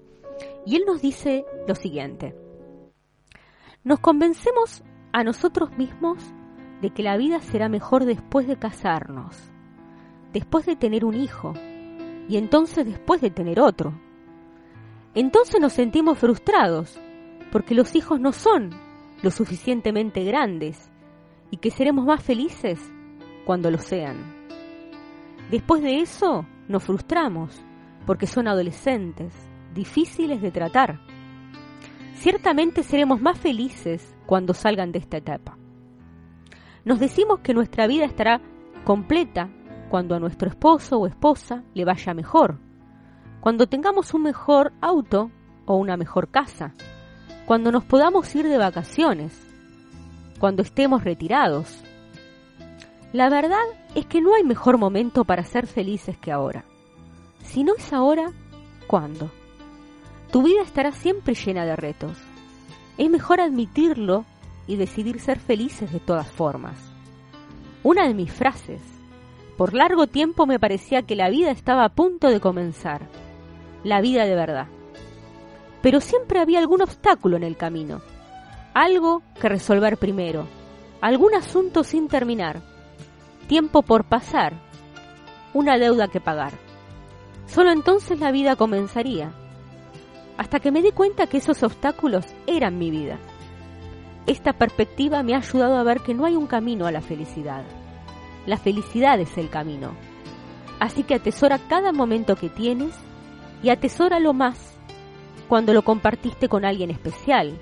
Y 0.65 0.75
él 0.75 0.83
nos 0.85 1.01
dice 1.01 1.45
lo 1.67 1.75
siguiente. 1.75 2.35
Nos 3.83 3.99
convencemos 3.99 4.83
a 5.11 5.23
nosotros 5.23 5.75
mismos 5.77 6.17
de 6.81 6.91
que 6.91 7.03
la 7.03 7.17
vida 7.17 7.41
será 7.41 7.69
mejor 7.69 8.05
después 8.05 8.47
de 8.47 8.57
casarnos, 8.57 9.35
después 10.33 10.65
de 10.65 10.75
tener 10.75 11.05
un 11.05 11.15
hijo 11.15 11.53
y 12.27 12.37
entonces 12.37 12.85
después 12.85 13.21
de 13.21 13.29
tener 13.29 13.59
otro. 13.59 13.93
Entonces 15.13 15.59
nos 15.59 15.73
sentimos 15.73 16.17
frustrados 16.17 16.99
porque 17.51 17.75
los 17.75 17.95
hijos 17.95 18.19
no 18.19 18.31
son 18.31 18.71
lo 19.21 19.29
suficientemente 19.29 20.23
grandes 20.23 20.91
y 21.51 21.57
que 21.57 21.69
seremos 21.69 22.05
más 22.05 22.23
felices 22.23 22.79
cuando 23.51 23.69
lo 23.69 23.79
sean. 23.79 24.15
Después 25.49 25.81
de 25.81 25.99
eso 25.99 26.45
nos 26.69 26.85
frustramos 26.85 27.61
porque 28.05 28.25
son 28.25 28.47
adolescentes, 28.47 29.33
difíciles 29.73 30.41
de 30.41 30.51
tratar. 30.51 31.01
Ciertamente 32.13 32.81
seremos 32.81 33.19
más 33.19 33.37
felices 33.37 34.15
cuando 34.25 34.53
salgan 34.53 34.93
de 34.93 34.99
esta 34.99 35.17
etapa. 35.17 35.57
Nos 36.85 37.01
decimos 37.01 37.41
que 37.41 37.53
nuestra 37.53 37.87
vida 37.87 38.05
estará 38.05 38.39
completa 38.85 39.49
cuando 39.89 40.15
a 40.15 40.19
nuestro 40.21 40.47
esposo 40.47 40.99
o 40.99 41.05
esposa 41.05 41.65
le 41.73 41.83
vaya 41.83 42.13
mejor, 42.13 42.57
cuando 43.41 43.67
tengamos 43.67 44.13
un 44.13 44.21
mejor 44.23 44.71
auto 44.79 45.29
o 45.65 45.75
una 45.75 45.97
mejor 45.97 46.29
casa, 46.29 46.73
cuando 47.45 47.69
nos 47.73 47.83
podamos 47.83 48.33
ir 48.33 48.47
de 48.47 48.57
vacaciones, 48.57 49.37
cuando 50.39 50.61
estemos 50.61 51.03
retirados. 51.03 51.83
La 53.13 53.29
verdad 53.29 53.63
es 53.93 54.05
que 54.05 54.21
no 54.21 54.35
hay 54.35 54.43
mejor 54.43 54.77
momento 54.77 55.25
para 55.25 55.43
ser 55.43 55.67
felices 55.67 56.17
que 56.17 56.31
ahora. 56.31 56.63
Si 57.43 57.63
no 57.63 57.75
es 57.75 57.91
ahora, 57.91 58.31
¿cuándo? 58.87 59.29
Tu 60.31 60.41
vida 60.43 60.61
estará 60.61 60.93
siempre 60.93 61.35
llena 61.35 61.65
de 61.65 61.75
retos. 61.75 62.17
Es 62.97 63.09
mejor 63.09 63.41
admitirlo 63.41 64.23
y 64.65 64.77
decidir 64.77 65.19
ser 65.19 65.39
felices 65.39 65.91
de 65.91 65.99
todas 65.99 66.31
formas. 66.31 66.77
Una 67.83 68.07
de 68.07 68.13
mis 68.13 68.31
frases. 68.31 68.81
Por 69.57 69.73
largo 69.73 70.07
tiempo 70.07 70.45
me 70.45 70.59
parecía 70.59 71.01
que 71.01 71.17
la 71.17 71.29
vida 71.29 71.51
estaba 71.51 71.83
a 71.83 71.89
punto 71.89 72.29
de 72.29 72.39
comenzar. 72.39 73.09
La 73.83 73.99
vida 73.99 74.23
de 74.23 74.35
verdad. 74.35 74.67
Pero 75.81 75.99
siempre 75.99 76.39
había 76.39 76.59
algún 76.59 76.81
obstáculo 76.81 77.35
en 77.35 77.43
el 77.43 77.57
camino. 77.57 78.01
Algo 78.73 79.21
que 79.41 79.49
resolver 79.49 79.97
primero. 79.97 80.45
Algún 81.01 81.35
asunto 81.35 81.83
sin 81.83 82.07
terminar. 82.07 82.70
Tiempo 83.51 83.81
por 83.81 84.05
pasar. 84.05 84.53
Una 85.53 85.77
deuda 85.77 86.07
que 86.07 86.21
pagar. 86.21 86.53
Solo 87.47 87.73
entonces 87.73 88.17
la 88.17 88.31
vida 88.31 88.55
comenzaría 88.55 89.33
hasta 90.37 90.61
que 90.61 90.71
me 90.71 90.81
di 90.81 90.93
cuenta 90.93 91.27
que 91.27 91.39
esos 91.39 91.61
obstáculos 91.61 92.25
eran 92.47 92.77
mi 92.77 92.91
vida. 92.91 93.19
Esta 94.25 94.53
perspectiva 94.53 95.21
me 95.21 95.35
ha 95.35 95.39
ayudado 95.39 95.75
a 95.75 95.83
ver 95.83 95.99
que 95.99 96.13
no 96.13 96.23
hay 96.23 96.37
un 96.37 96.47
camino 96.47 96.85
a 96.85 96.93
la 96.93 97.01
felicidad. 97.01 97.65
La 98.45 98.55
felicidad 98.55 99.19
es 99.19 99.37
el 99.37 99.49
camino. 99.49 99.97
Así 100.79 101.03
que 101.03 101.15
atesora 101.15 101.59
cada 101.59 101.91
momento 101.91 102.37
que 102.37 102.47
tienes 102.47 102.95
y 103.61 103.67
atesóralo 103.67 104.31
más 104.31 104.77
cuando 105.49 105.73
lo 105.73 105.81
compartiste 105.81 106.47
con 106.47 106.63
alguien 106.63 106.89
especial, 106.89 107.59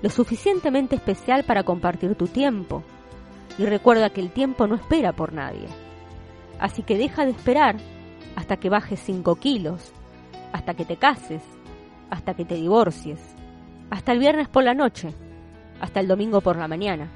lo 0.00 0.08
suficientemente 0.08 0.96
especial 0.96 1.44
para 1.44 1.64
compartir 1.64 2.14
tu 2.14 2.28
tiempo. 2.28 2.82
Y 3.56 3.66
recuerda 3.66 4.10
que 4.10 4.20
el 4.20 4.30
tiempo 4.30 4.66
no 4.66 4.74
espera 4.74 5.12
por 5.12 5.32
nadie. 5.32 5.68
Así 6.58 6.82
que 6.82 6.98
deja 6.98 7.24
de 7.24 7.30
esperar 7.30 7.76
hasta 8.36 8.56
que 8.56 8.68
bajes 8.68 9.00
5 9.00 9.36
kilos, 9.36 9.92
hasta 10.52 10.74
que 10.74 10.84
te 10.84 10.96
cases, 10.96 11.42
hasta 12.10 12.34
que 12.34 12.44
te 12.44 12.54
divorcies, 12.54 13.20
hasta 13.90 14.12
el 14.12 14.18
viernes 14.18 14.48
por 14.48 14.64
la 14.64 14.74
noche, 14.74 15.14
hasta 15.80 16.00
el 16.00 16.08
domingo 16.08 16.40
por 16.40 16.56
la 16.56 16.68
mañana, 16.68 17.08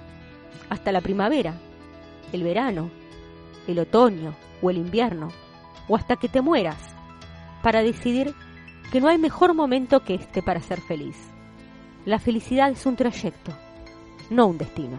hasta 0.68 0.92
la 0.92 1.00
primavera, 1.00 1.54
el 2.32 2.42
verano, 2.42 2.90
el 3.66 3.78
otoño 3.78 4.34
o 4.60 4.70
el 4.70 4.78
invierno, 4.78 5.28
o 5.88 5.96
hasta 5.96 6.16
que 6.16 6.28
te 6.28 6.40
mueras, 6.40 6.78
para 7.62 7.82
decidir 7.82 8.34
que 8.90 9.00
no 9.00 9.08
hay 9.08 9.18
mejor 9.18 9.54
momento 9.54 10.00
que 10.00 10.14
este 10.14 10.42
para 10.42 10.60
ser 10.60 10.80
feliz. 10.80 11.16
La 12.04 12.18
felicidad 12.18 12.70
es 12.70 12.84
un 12.84 12.96
trayecto, 12.96 13.52
no 14.30 14.46
un 14.46 14.58
destino. 14.58 14.98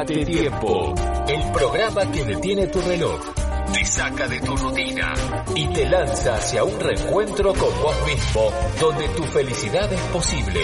Date 0.00 0.24
tiempo. 0.24 0.94
El 1.28 1.52
programa 1.52 2.10
que 2.10 2.24
detiene 2.24 2.66
tu 2.68 2.80
reloj, 2.80 3.20
te 3.70 3.84
saca 3.84 4.26
de 4.26 4.40
tu 4.40 4.56
rutina 4.56 5.12
y 5.54 5.66
te 5.74 5.86
lanza 5.90 6.36
hacia 6.36 6.64
un 6.64 6.80
reencuentro 6.80 7.52
con 7.52 7.82
vos 7.82 7.96
mismo, 8.06 8.50
donde 8.80 9.08
tu 9.10 9.22
felicidad 9.24 9.92
es 9.92 10.00
posible. 10.04 10.60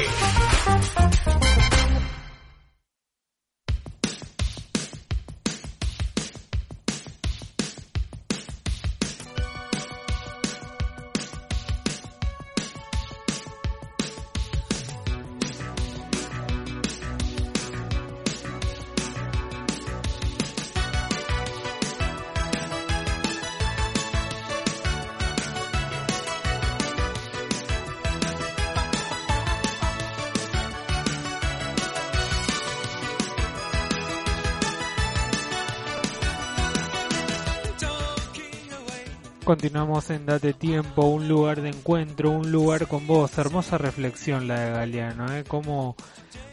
Continuamos 39.47 40.11
en 40.11 40.27
Date 40.27 40.55
Tiempo, 40.55 41.07
un 41.07 41.29
lugar 41.29 41.63
de 41.63 41.69
encuentro, 41.69 42.33
un 42.33 42.51
lugar 42.51 42.89
con 42.89 43.07
vos. 43.07 43.39
Hermosa 43.39 43.79
reflexión 43.79 44.49
la 44.49 44.59
de 44.59 44.71
Galeano, 44.73 45.33
¿eh? 45.33 45.45
Como 45.45 45.95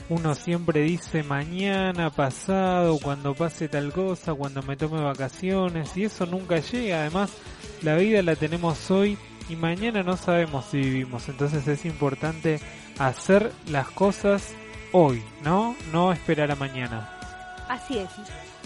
uno 0.09 0.35
siempre 0.35 0.81
dice 0.81 1.23
mañana, 1.23 2.11
pasado, 2.11 2.99
cuando 3.01 3.33
pase 3.33 3.67
tal 3.67 3.91
cosa, 3.91 4.35
cuando 4.35 4.61
me 4.61 4.77
tome 4.77 5.01
vacaciones, 5.01 5.97
y 5.97 6.03
eso 6.03 6.27
nunca 6.27 6.59
llega. 6.59 6.99
Además, 6.99 7.31
la 7.81 7.95
vida 7.95 8.21
la 8.21 8.35
tenemos 8.35 8.91
hoy 8.91 9.17
y 9.49 9.55
mañana 9.55 10.03
no 10.03 10.15
sabemos 10.15 10.65
si 10.65 10.77
vivimos. 10.77 11.27
Entonces 11.29 11.67
es 11.67 11.85
importante 11.85 12.59
hacer 12.99 13.51
las 13.71 13.89
cosas 13.89 14.53
hoy, 14.91 15.23
¿no? 15.43 15.75
No 15.91 16.13
esperar 16.13 16.51
a 16.51 16.55
mañana. 16.55 17.09
Así 17.67 17.97
es. 17.97 18.09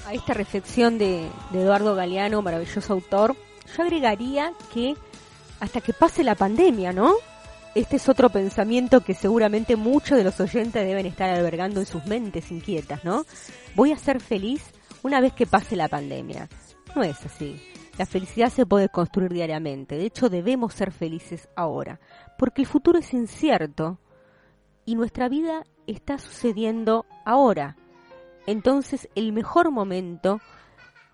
A 0.06 0.14
esta 0.14 0.34
reflexión 0.34 0.98
de, 0.98 1.30
de 1.52 1.62
Eduardo 1.62 1.96
Galeano, 1.96 2.42
maravilloso 2.42 2.92
autor, 2.92 3.38
yo 3.76 3.84
agregaría 3.84 4.54
que 4.74 4.96
hasta 5.60 5.82
que 5.82 5.94
pase 5.94 6.24
la 6.24 6.36
pandemia, 6.36 6.94
¿no? 6.94 7.14
Este 7.76 7.98
es 7.98 8.10
otro 8.10 8.30
pensamiento 8.30 9.02
que 9.02 9.14
seguramente 9.14 9.76
muchos 9.76 10.18
de 10.18 10.24
los 10.24 10.40
oyentes 10.40 10.86
deben 10.86 11.06
estar 11.06 11.30
albergando 11.30 11.80
en 11.80 11.86
sus 11.86 12.06
mentes 12.06 12.52
inquietas, 12.52 13.04
¿no? 13.04 13.26
Voy 13.76 13.92
a 13.92 13.98
ser 13.98 14.20
feliz 14.20 14.64
una 15.04 15.22
vez 15.22 15.34
que 15.34 15.46
pase 15.46 15.76
la 15.76 15.88
pandemia. 15.88 16.50
No 16.96 17.04
es 17.04 17.24
así. 17.26 17.62
La 17.98 18.06
felicidad 18.06 18.50
se 18.50 18.66
puede 18.66 18.90
construir 18.90 19.32
diariamente. 19.32 19.96
De 19.96 20.06
hecho, 20.06 20.30
debemos 20.30 20.74
ser 20.74 20.92
felices 20.92 21.50
ahora, 21.56 22.00
porque 22.38 22.62
el 22.64 22.68
futuro 22.68 23.00
es 23.00 23.14
incierto 23.14 24.00
y 24.86 24.96
nuestra 24.96 25.30
vida 25.30 25.64
está 25.86 26.18
sucediendo 26.18 27.06
ahora. 27.26 27.76
entonces 28.46 29.10
el 29.16 29.34
mejor 29.34 29.72
momento, 29.72 30.40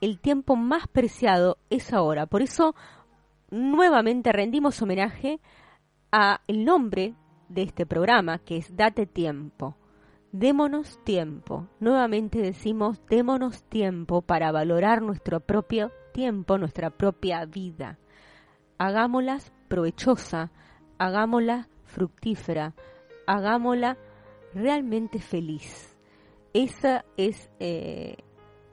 el 0.03 0.19
tiempo 0.19 0.57
más 0.57 0.89
preciado 0.89 1.57
es 1.69 1.93
ahora. 1.93 2.25
Por 2.25 2.41
eso 2.41 2.75
nuevamente 3.49 4.33
rendimos 4.33 4.81
homenaje 4.81 5.39
a 6.11 6.41
el 6.47 6.65
nombre 6.65 7.15
de 7.47 7.61
este 7.61 7.85
programa, 7.85 8.39
que 8.39 8.57
es 8.57 8.75
Date 8.75 9.05
Tiempo. 9.05 9.77
Démonos 10.33 11.01
tiempo. 11.05 11.69
Nuevamente 11.79 12.39
decimos, 12.39 12.99
démonos 13.09 13.63
tiempo 13.63 14.21
para 14.21 14.51
valorar 14.51 15.01
nuestro 15.01 15.39
propio 15.39 15.89
tiempo, 16.11 16.57
nuestra 16.57 16.89
propia 16.89 17.45
vida. 17.45 17.97
Hagámosla 18.79 19.39
provechosa, 19.69 20.51
hagámosla 20.97 21.69
fructífera, 21.85 22.73
hagámosla 23.25 23.97
realmente 24.53 25.19
feliz. 25.19 25.95
Esa 26.51 27.05
es, 27.15 27.49
eh, 27.61 28.17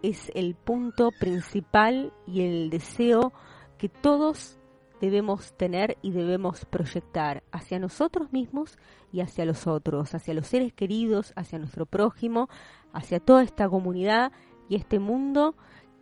es 0.03 0.31
el 0.35 0.55
punto 0.55 1.11
principal 1.19 2.13
y 2.27 2.43
el 2.43 2.71
deseo 2.71 3.33
que 3.79 3.89
todos 3.89 4.59
debemos 5.01 5.55
tener 5.57 5.97
y 6.03 6.11
debemos 6.13 6.65
proyectar 6.67 7.43
hacia 7.53 7.79
nosotros 7.79 8.33
mismos 8.33 8.79
y 9.13 9.21
hacia 9.21 9.45
los 9.47 9.67
otros, 9.67 10.15
hacia 10.15 10.35
los 10.35 10.47
seres 10.47 10.73
queridos, 10.75 11.33
hacia 11.37 11.59
nuestro 11.59 11.87
prójimo, 11.87 12.49
hacia 12.93 13.19
toda 13.21 13.43
esta 13.43 13.69
comunidad 13.69 14.33
y 14.69 14.77
este 14.77 14.99
mundo 14.99 15.55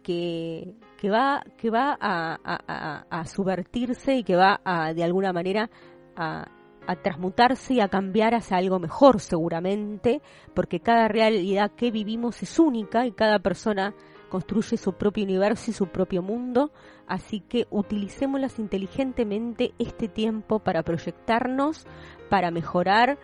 que, 0.02 0.74
que 0.96 1.10
va, 1.10 1.44
que 1.56 1.70
va 1.70 1.96
a, 2.00 2.34
a- 2.42 2.60
a- 2.66 3.06
a 3.20 3.24
subvertirse 3.26 4.16
y 4.16 4.24
que 4.24 4.34
va 4.36 4.60
a, 4.64 4.92
de 4.94 5.04
alguna 5.04 5.32
manera 5.32 5.70
a, 6.16 6.48
a 6.88 6.96
transmutarse 6.96 7.74
y 7.74 7.80
a 7.80 7.88
cambiar 7.88 8.34
hacia 8.34 8.56
algo 8.56 8.78
mejor 8.78 9.20
seguramente, 9.20 10.22
porque 10.54 10.80
cada 10.80 11.06
realidad 11.06 11.70
que 11.72 11.90
vivimos 11.90 12.42
es 12.42 12.58
única 12.58 13.06
y 13.06 13.12
cada 13.12 13.40
persona 13.40 13.94
construye 14.30 14.78
su 14.78 14.94
propio 14.94 15.24
universo 15.24 15.70
y 15.70 15.74
su 15.74 15.88
propio 15.88 16.22
mundo, 16.22 16.72
así 17.06 17.40
que 17.40 17.66
utilicémoslas 17.68 18.58
inteligentemente 18.58 19.74
este 19.78 20.08
tiempo 20.08 20.60
para 20.60 20.82
proyectarnos, 20.82 21.86
para 22.30 22.50
mejorar, 22.50 23.18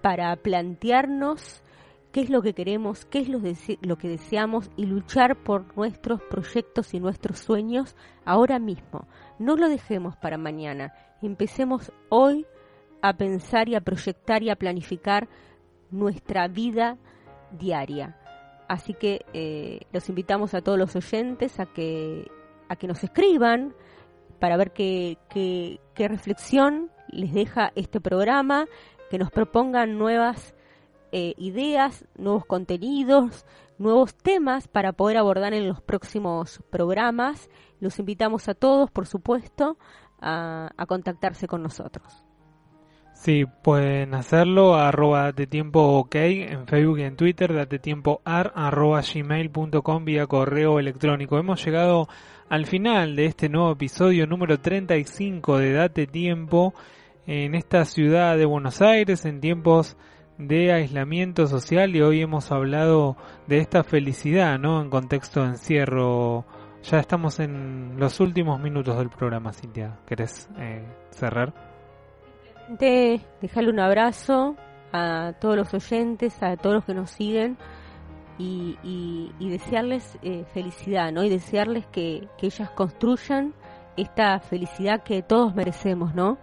para 0.00 0.36
plantearnos 0.36 1.64
qué 2.12 2.20
es 2.20 2.30
lo 2.30 2.40
que 2.40 2.54
queremos, 2.54 3.04
qué 3.04 3.18
es 3.18 3.28
lo, 3.28 3.40
lo 3.82 3.98
que 3.98 4.08
deseamos 4.08 4.70
y 4.76 4.86
luchar 4.86 5.42
por 5.42 5.76
nuestros 5.76 6.22
proyectos 6.22 6.94
y 6.94 7.00
nuestros 7.00 7.40
sueños 7.40 7.96
ahora 8.24 8.60
mismo. 8.60 9.08
No 9.40 9.56
lo 9.56 9.68
dejemos 9.68 10.16
para 10.16 10.38
mañana, 10.38 10.92
empecemos 11.20 11.92
hoy 12.10 12.46
a 13.02 13.16
pensar 13.16 13.68
y 13.68 13.74
a 13.74 13.80
proyectar 13.80 14.42
y 14.42 14.50
a 14.50 14.56
planificar 14.56 15.28
nuestra 15.90 16.48
vida 16.48 16.98
diaria. 17.52 18.16
Así 18.68 18.92
que 18.92 19.24
eh, 19.32 19.80
los 19.92 20.08
invitamos 20.08 20.54
a 20.54 20.60
todos 20.60 20.78
los 20.78 20.94
oyentes 20.94 21.58
a 21.58 21.66
que, 21.66 22.30
a 22.68 22.76
que 22.76 22.86
nos 22.86 23.02
escriban 23.02 23.74
para 24.38 24.56
ver 24.56 24.72
qué, 24.72 25.18
qué, 25.30 25.80
qué 25.94 26.08
reflexión 26.08 26.90
les 27.08 27.32
deja 27.32 27.72
este 27.74 28.00
programa, 28.00 28.66
que 29.10 29.18
nos 29.18 29.30
propongan 29.30 29.96
nuevas 29.96 30.54
eh, 31.12 31.32
ideas, 31.38 32.04
nuevos 32.16 32.44
contenidos, 32.44 33.46
nuevos 33.78 34.14
temas 34.14 34.68
para 34.68 34.92
poder 34.92 35.16
abordar 35.16 35.54
en 35.54 35.66
los 35.66 35.80
próximos 35.80 36.62
programas. 36.70 37.48
Los 37.80 37.98
invitamos 37.98 38.48
a 38.48 38.54
todos, 38.54 38.90
por 38.90 39.06
supuesto, 39.06 39.78
a, 40.20 40.70
a 40.76 40.86
contactarse 40.86 41.48
con 41.48 41.62
nosotros. 41.62 42.27
Sí, 43.20 43.46
pueden 43.46 44.14
hacerlo 44.14 44.76
arroba 44.76 45.24
date 45.24 45.48
tiempo 45.48 45.80
ok 45.98 46.14
en 46.14 46.68
Facebook 46.68 47.00
y 47.00 47.02
en 47.02 47.16
Twitter, 47.16 47.52
date 47.52 47.80
tiempo 47.80 48.22
ar 48.24 48.52
arroba 48.54 49.00
gmail.com 49.02 50.04
vía 50.04 50.28
correo 50.28 50.78
electrónico. 50.78 51.36
Hemos 51.36 51.64
llegado 51.64 52.08
al 52.48 52.66
final 52.66 53.16
de 53.16 53.26
este 53.26 53.48
nuevo 53.48 53.72
episodio 53.72 54.28
número 54.28 54.60
35 54.60 55.58
de 55.58 55.72
Date 55.72 56.06
Tiempo 56.06 56.74
en 57.26 57.56
esta 57.56 57.84
ciudad 57.86 58.38
de 58.38 58.44
Buenos 58.44 58.80
Aires 58.82 59.24
en 59.24 59.40
tiempos 59.40 59.96
de 60.38 60.72
aislamiento 60.72 61.48
social 61.48 61.96
y 61.96 62.02
hoy 62.02 62.22
hemos 62.22 62.52
hablado 62.52 63.16
de 63.48 63.58
esta 63.58 63.82
felicidad, 63.82 64.60
¿no? 64.60 64.80
En 64.80 64.90
contexto 64.90 65.42
de 65.42 65.48
encierro. 65.48 66.46
Ya 66.84 67.00
estamos 67.00 67.40
en 67.40 67.98
los 67.98 68.20
últimos 68.20 68.60
minutos 68.60 68.96
del 68.96 69.10
programa, 69.10 69.52
Cintia. 69.52 69.98
¿Querés 70.06 70.48
eh, 70.56 70.86
cerrar? 71.10 71.67
De 72.68 73.20
dejarle 73.40 73.70
un 73.70 73.80
abrazo 73.80 74.56
a 74.92 75.32
todos 75.40 75.56
los 75.56 75.72
oyentes, 75.74 76.42
a 76.42 76.56
todos 76.56 76.76
los 76.76 76.84
que 76.84 76.94
nos 76.94 77.10
siguen 77.10 77.56
y, 78.38 78.76
y- 78.82 79.32
y 79.38 79.48
desearles 79.50 80.18
eh, 80.22 80.44
felicidad, 80.52 81.12
¿no? 81.12 81.24
Y 81.24 81.28
desearles 81.30 81.86
que, 81.86 82.28
que 82.38 82.46
ellas 82.46 82.70
construyan 82.70 83.54
esta 83.96 84.38
felicidad 84.40 85.02
que 85.02 85.22
todos 85.22 85.54
merecemos, 85.54 86.14
¿no? 86.14 86.38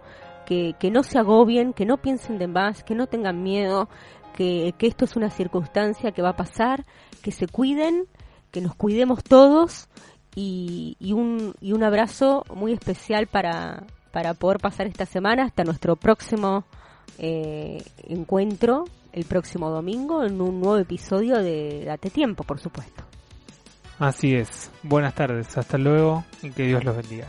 Que, 0.46 0.74
que 0.78 0.90
no 0.90 1.02
se 1.02 1.18
agobien, 1.18 1.72
que 1.72 1.86
no 1.86 1.96
piensen 1.96 2.38
de 2.38 2.46
más, 2.48 2.84
que 2.84 2.94
no 2.94 3.06
tengan 3.06 3.42
miedo, 3.42 3.88
que, 4.34 4.74
que 4.78 4.86
esto 4.86 5.04
es 5.04 5.16
una 5.16 5.30
circunstancia 5.30 6.12
que 6.12 6.22
va 6.22 6.30
a 6.30 6.36
pasar, 6.36 6.84
que 7.22 7.32
se 7.32 7.46
cuiden, 7.48 8.06
que 8.50 8.60
nos 8.60 8.74
cuidemos 8.74 9.24
todos 9.24 9.88
y, 10.34 10.96
y 11.00 11.12
un, 11.14 11.54
y 11.60 11.72
un 11.72 11.82
abrazo 11.82 12.44
muy 12.54 12.72
especial 12.72 13.26
para, 13.26 13.84
para 14.16 14.32
poder 14.32 14.60
pasar 14.60 14.86
esta 14.86 15.04
semana 15.04 15.44
hasta 15.44 15.62
nuestro 15.62 15.94
próximo 15.94 16.64
eh, 17.18 17.84
encuentro 18.08 18.86
el 19.12 19.26
próximo 19.26 19.68
domingo 19.68 20.24
en 20.24 20.40
un 20.40 20.58
nuevo 20.58 20.78
episodio 20.78 21.36
de 21.42 21.84
Date 21.84 22.08
Tiempo, 22.08 22.42
por 22.42 22.58
supuesto. 22.58 23.04
Así 23.98 24.34
es. 24.34 24.70
Buenas 24.82 25.14
tardes. 25.14 25.58
Hasta 25.58 25.76
luego 25.76 26.24
y 26.42 26.50
que 26.50 26.62
Dios 26.62 26.82
los 26.82 26.96
bendiga. 26.96 27.26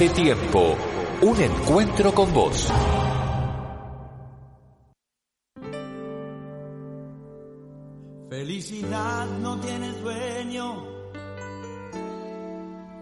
Date 0.00 0.14
tiempo. 0.14 0.78
Un 1.20 1.38
encuentro 1.42 2.14
con 2.14 2.32
vos. 2.32 2.72
Felicidad 8.30 9.26
no 9.42 9.60
tiene 9.60 9.92
dueño. 9.92 10.86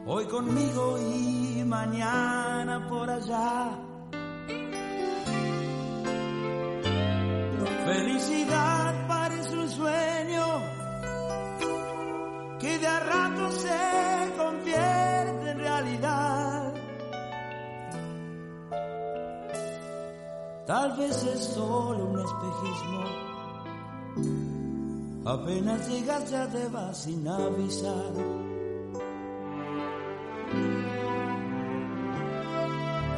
Hoy 0.07 0.25
conmigo 0.25 0.99
y 0.99 1.63
mañana 1.65 2.85
por 2.89 3.09
allá. 3.09 3.88
Tal 20.69 20.93
vez 20.99 21.23
es 21.25 21.45
solo 21.55 22.05
un 22.05 22.19
espejismo. 22.21 23.05
Apenas 25.25 25.89
llegas 25.89 26.31
ya 26.31 26.47
te 26.47 26.69
vas 26.69 27.05
sin 27.05 27.27
avisar. 27.27 28.13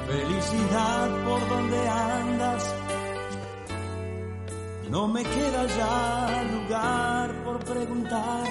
Felicidad 0.07 1.25
por 1.25 1.49
donde 1.49 1.89
andas. 1.89 2.75
No 4.89 5.09
me 5.09 5.25
queda 5.25 5.67
ya 5.67 6.45
lugar 6.53 7.45
por 7.45 7.59
preguntar. 7.65 8.45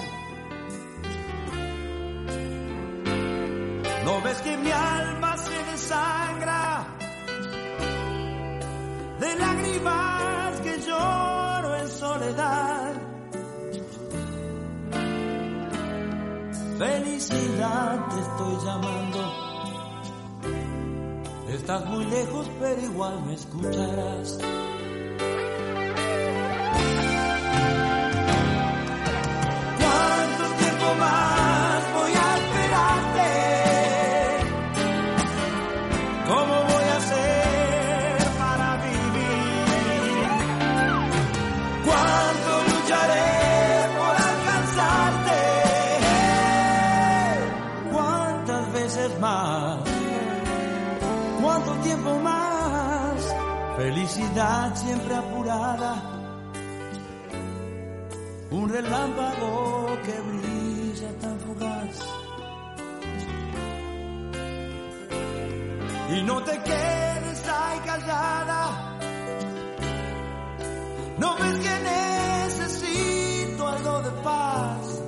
¿No 4.03 4.21
ves 4.25 4.41
que 4.41 4.57
mi 4.57 4.71
alma 4.71 5.37
se 5.37 5.63
desangra? 5.71 6.28
Lágrimas 9.39 10.61
que 10.61 10.79
lloro 10.81 11.75
en 11.75 11.89
soledad. 11.89 12.93
Felicidad 16.77 18.07
te 18.09 18.19
estoy 18.21 18.65
llamando. 18.65 19.19
Estás 21.49 21.85
muy 21.87 22.05
lejos, 22.05 22.49
pero 22.59 22.81
igual 22.81 23.25
me 23.25 23.33
escucharás. 23.33 24.37
Felicidad 53.79 54.75
siempre 54.75 55.15
apurada. 55.15 56.03
Un 58.51 58.67
relámpago 58.67 59.87
que 60.03 60.19
brilla 60.19 61.17
tan 61.21 61.39
fugaz. 61.39 61.97
Y 66.13 66.21
no 66.23 66.43
te 66.43 66.61
quedes 66.61 67.47
ahí 67.47 67.79
callada. 67.85 68.99
No 71.17 71.37
ves 71.37 71.59
que 71.59 71.75
necesito 71.95 73.65
algo 73.65 74.01
de 74.01 74.11
paz. 74.23 75.03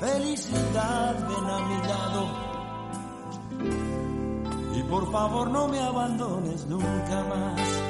Felicidad, 0.00 1.28
ven 1.28 1.50
a 1.50 1.58
mi 1.68 1.86
lado. 1.86 2.35
Por 4.88 5.10
favor 5.10 5.50
no 5.50 5.68
me 5.68 5.80
abandones 5.80 6.66
nunca 6.66 7.24
más. 7.28 7.85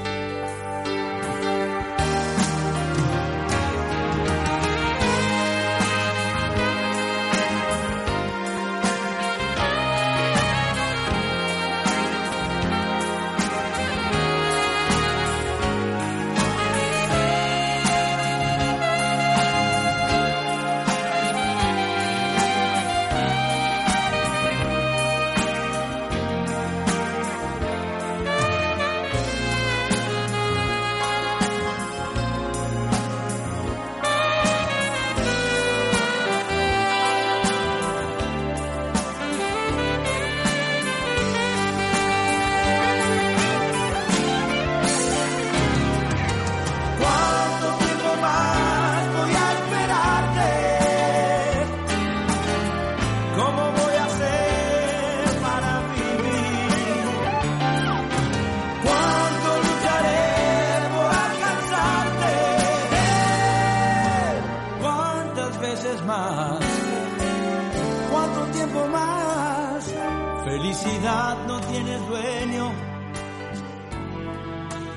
Felicidad 70.76 71.36
no 71.46 71.58
tienes 71.60 72.06
dueño. 72.06 72.70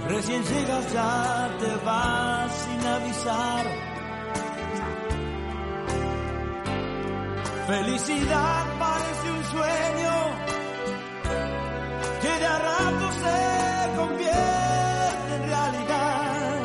Recién 0.10 0.44
llegas 0.44 0.92
ya 0.92 1.50
te 1.58 1.86
vas 1.86 2.52
sin 2.52 2.86
avisar. 2.86 3.66
Felicidad 7.68 8.66
parece 8.78 9.32
un 9.32 9.44
sueño 9.46 10.16
que 12.22 12.40
de 12.40 12.46
a 12.46 12.60
rato 12.60 13.12
se 13.24 13.40
convierte 13.96 15.36
en 15.36 15.44
realidad. 15.48 16.64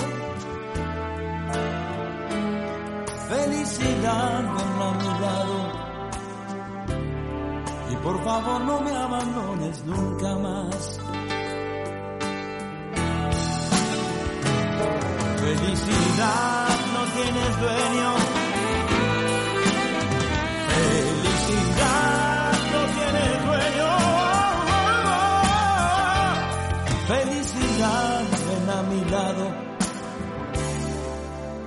Felicidad 3.28 4.42
ven 4.56 4.82
a 4.82 4.90
mi 4.98 5.10
lado 5.20 5.52
y 5.52 5.53
por 8.04 8.22
favor 8.22 8.60
no 8.60 8.80
me 8.82 8.90
abandones 8.94 9.82
nunca 9.86 10.36
más. 10.36 11.00
Felicidad 15.40 16.68
no 16.94 17.02
tienes 17.16 17.60
dueño. 17.64 18.10
Felicidad 20.74 22.52
no 22.74 22.80
tienes 22.96 23.34
dueño. 23.48 23.90
Felicidad 27.08 28.22
ven 28.48 28.70
a 28.70 28.82
mi 28.90 29.00
lado. 29.14 29.46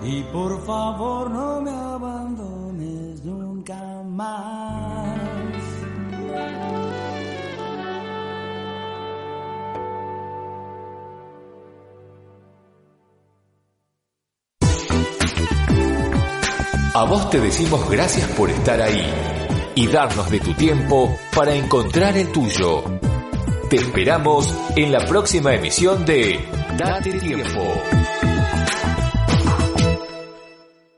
Y 0.03 0.23
por 0.31 0.65
favor 0.65 1.31
no 1.31 1.61
me 1.61 1.71
abandones 1.71 3.25
nunca 3.25 4.03
más. 4.05 4.56
A 16.99 17.03
vos 17.03 17.29
te 17.29 17.39
decimos 17.39 17.87
gracias 17.87 18.27
por 18.31 18.49
estar 18.49 18.81
ahí 18.81 19.07
y 19.75 19.85
darnos 19.85 20.31
de 20.31 20.39
tu 20.39 20.55
tiempo 20.55 21.15
para 21.31 21.53
encontrar 21.53 22.17
el 22.17 22.31
tuyo. 22.31 22.83
Te 23.69 23.75
esperamos 23.75 24.51
en 24.75 24.91
la 24.91 25.05
próxima 25.05 25.53
emisión 25.53 26.07
de 26.07 26.43
Date 26.75 27.19
Tiempo. 27.19 27.96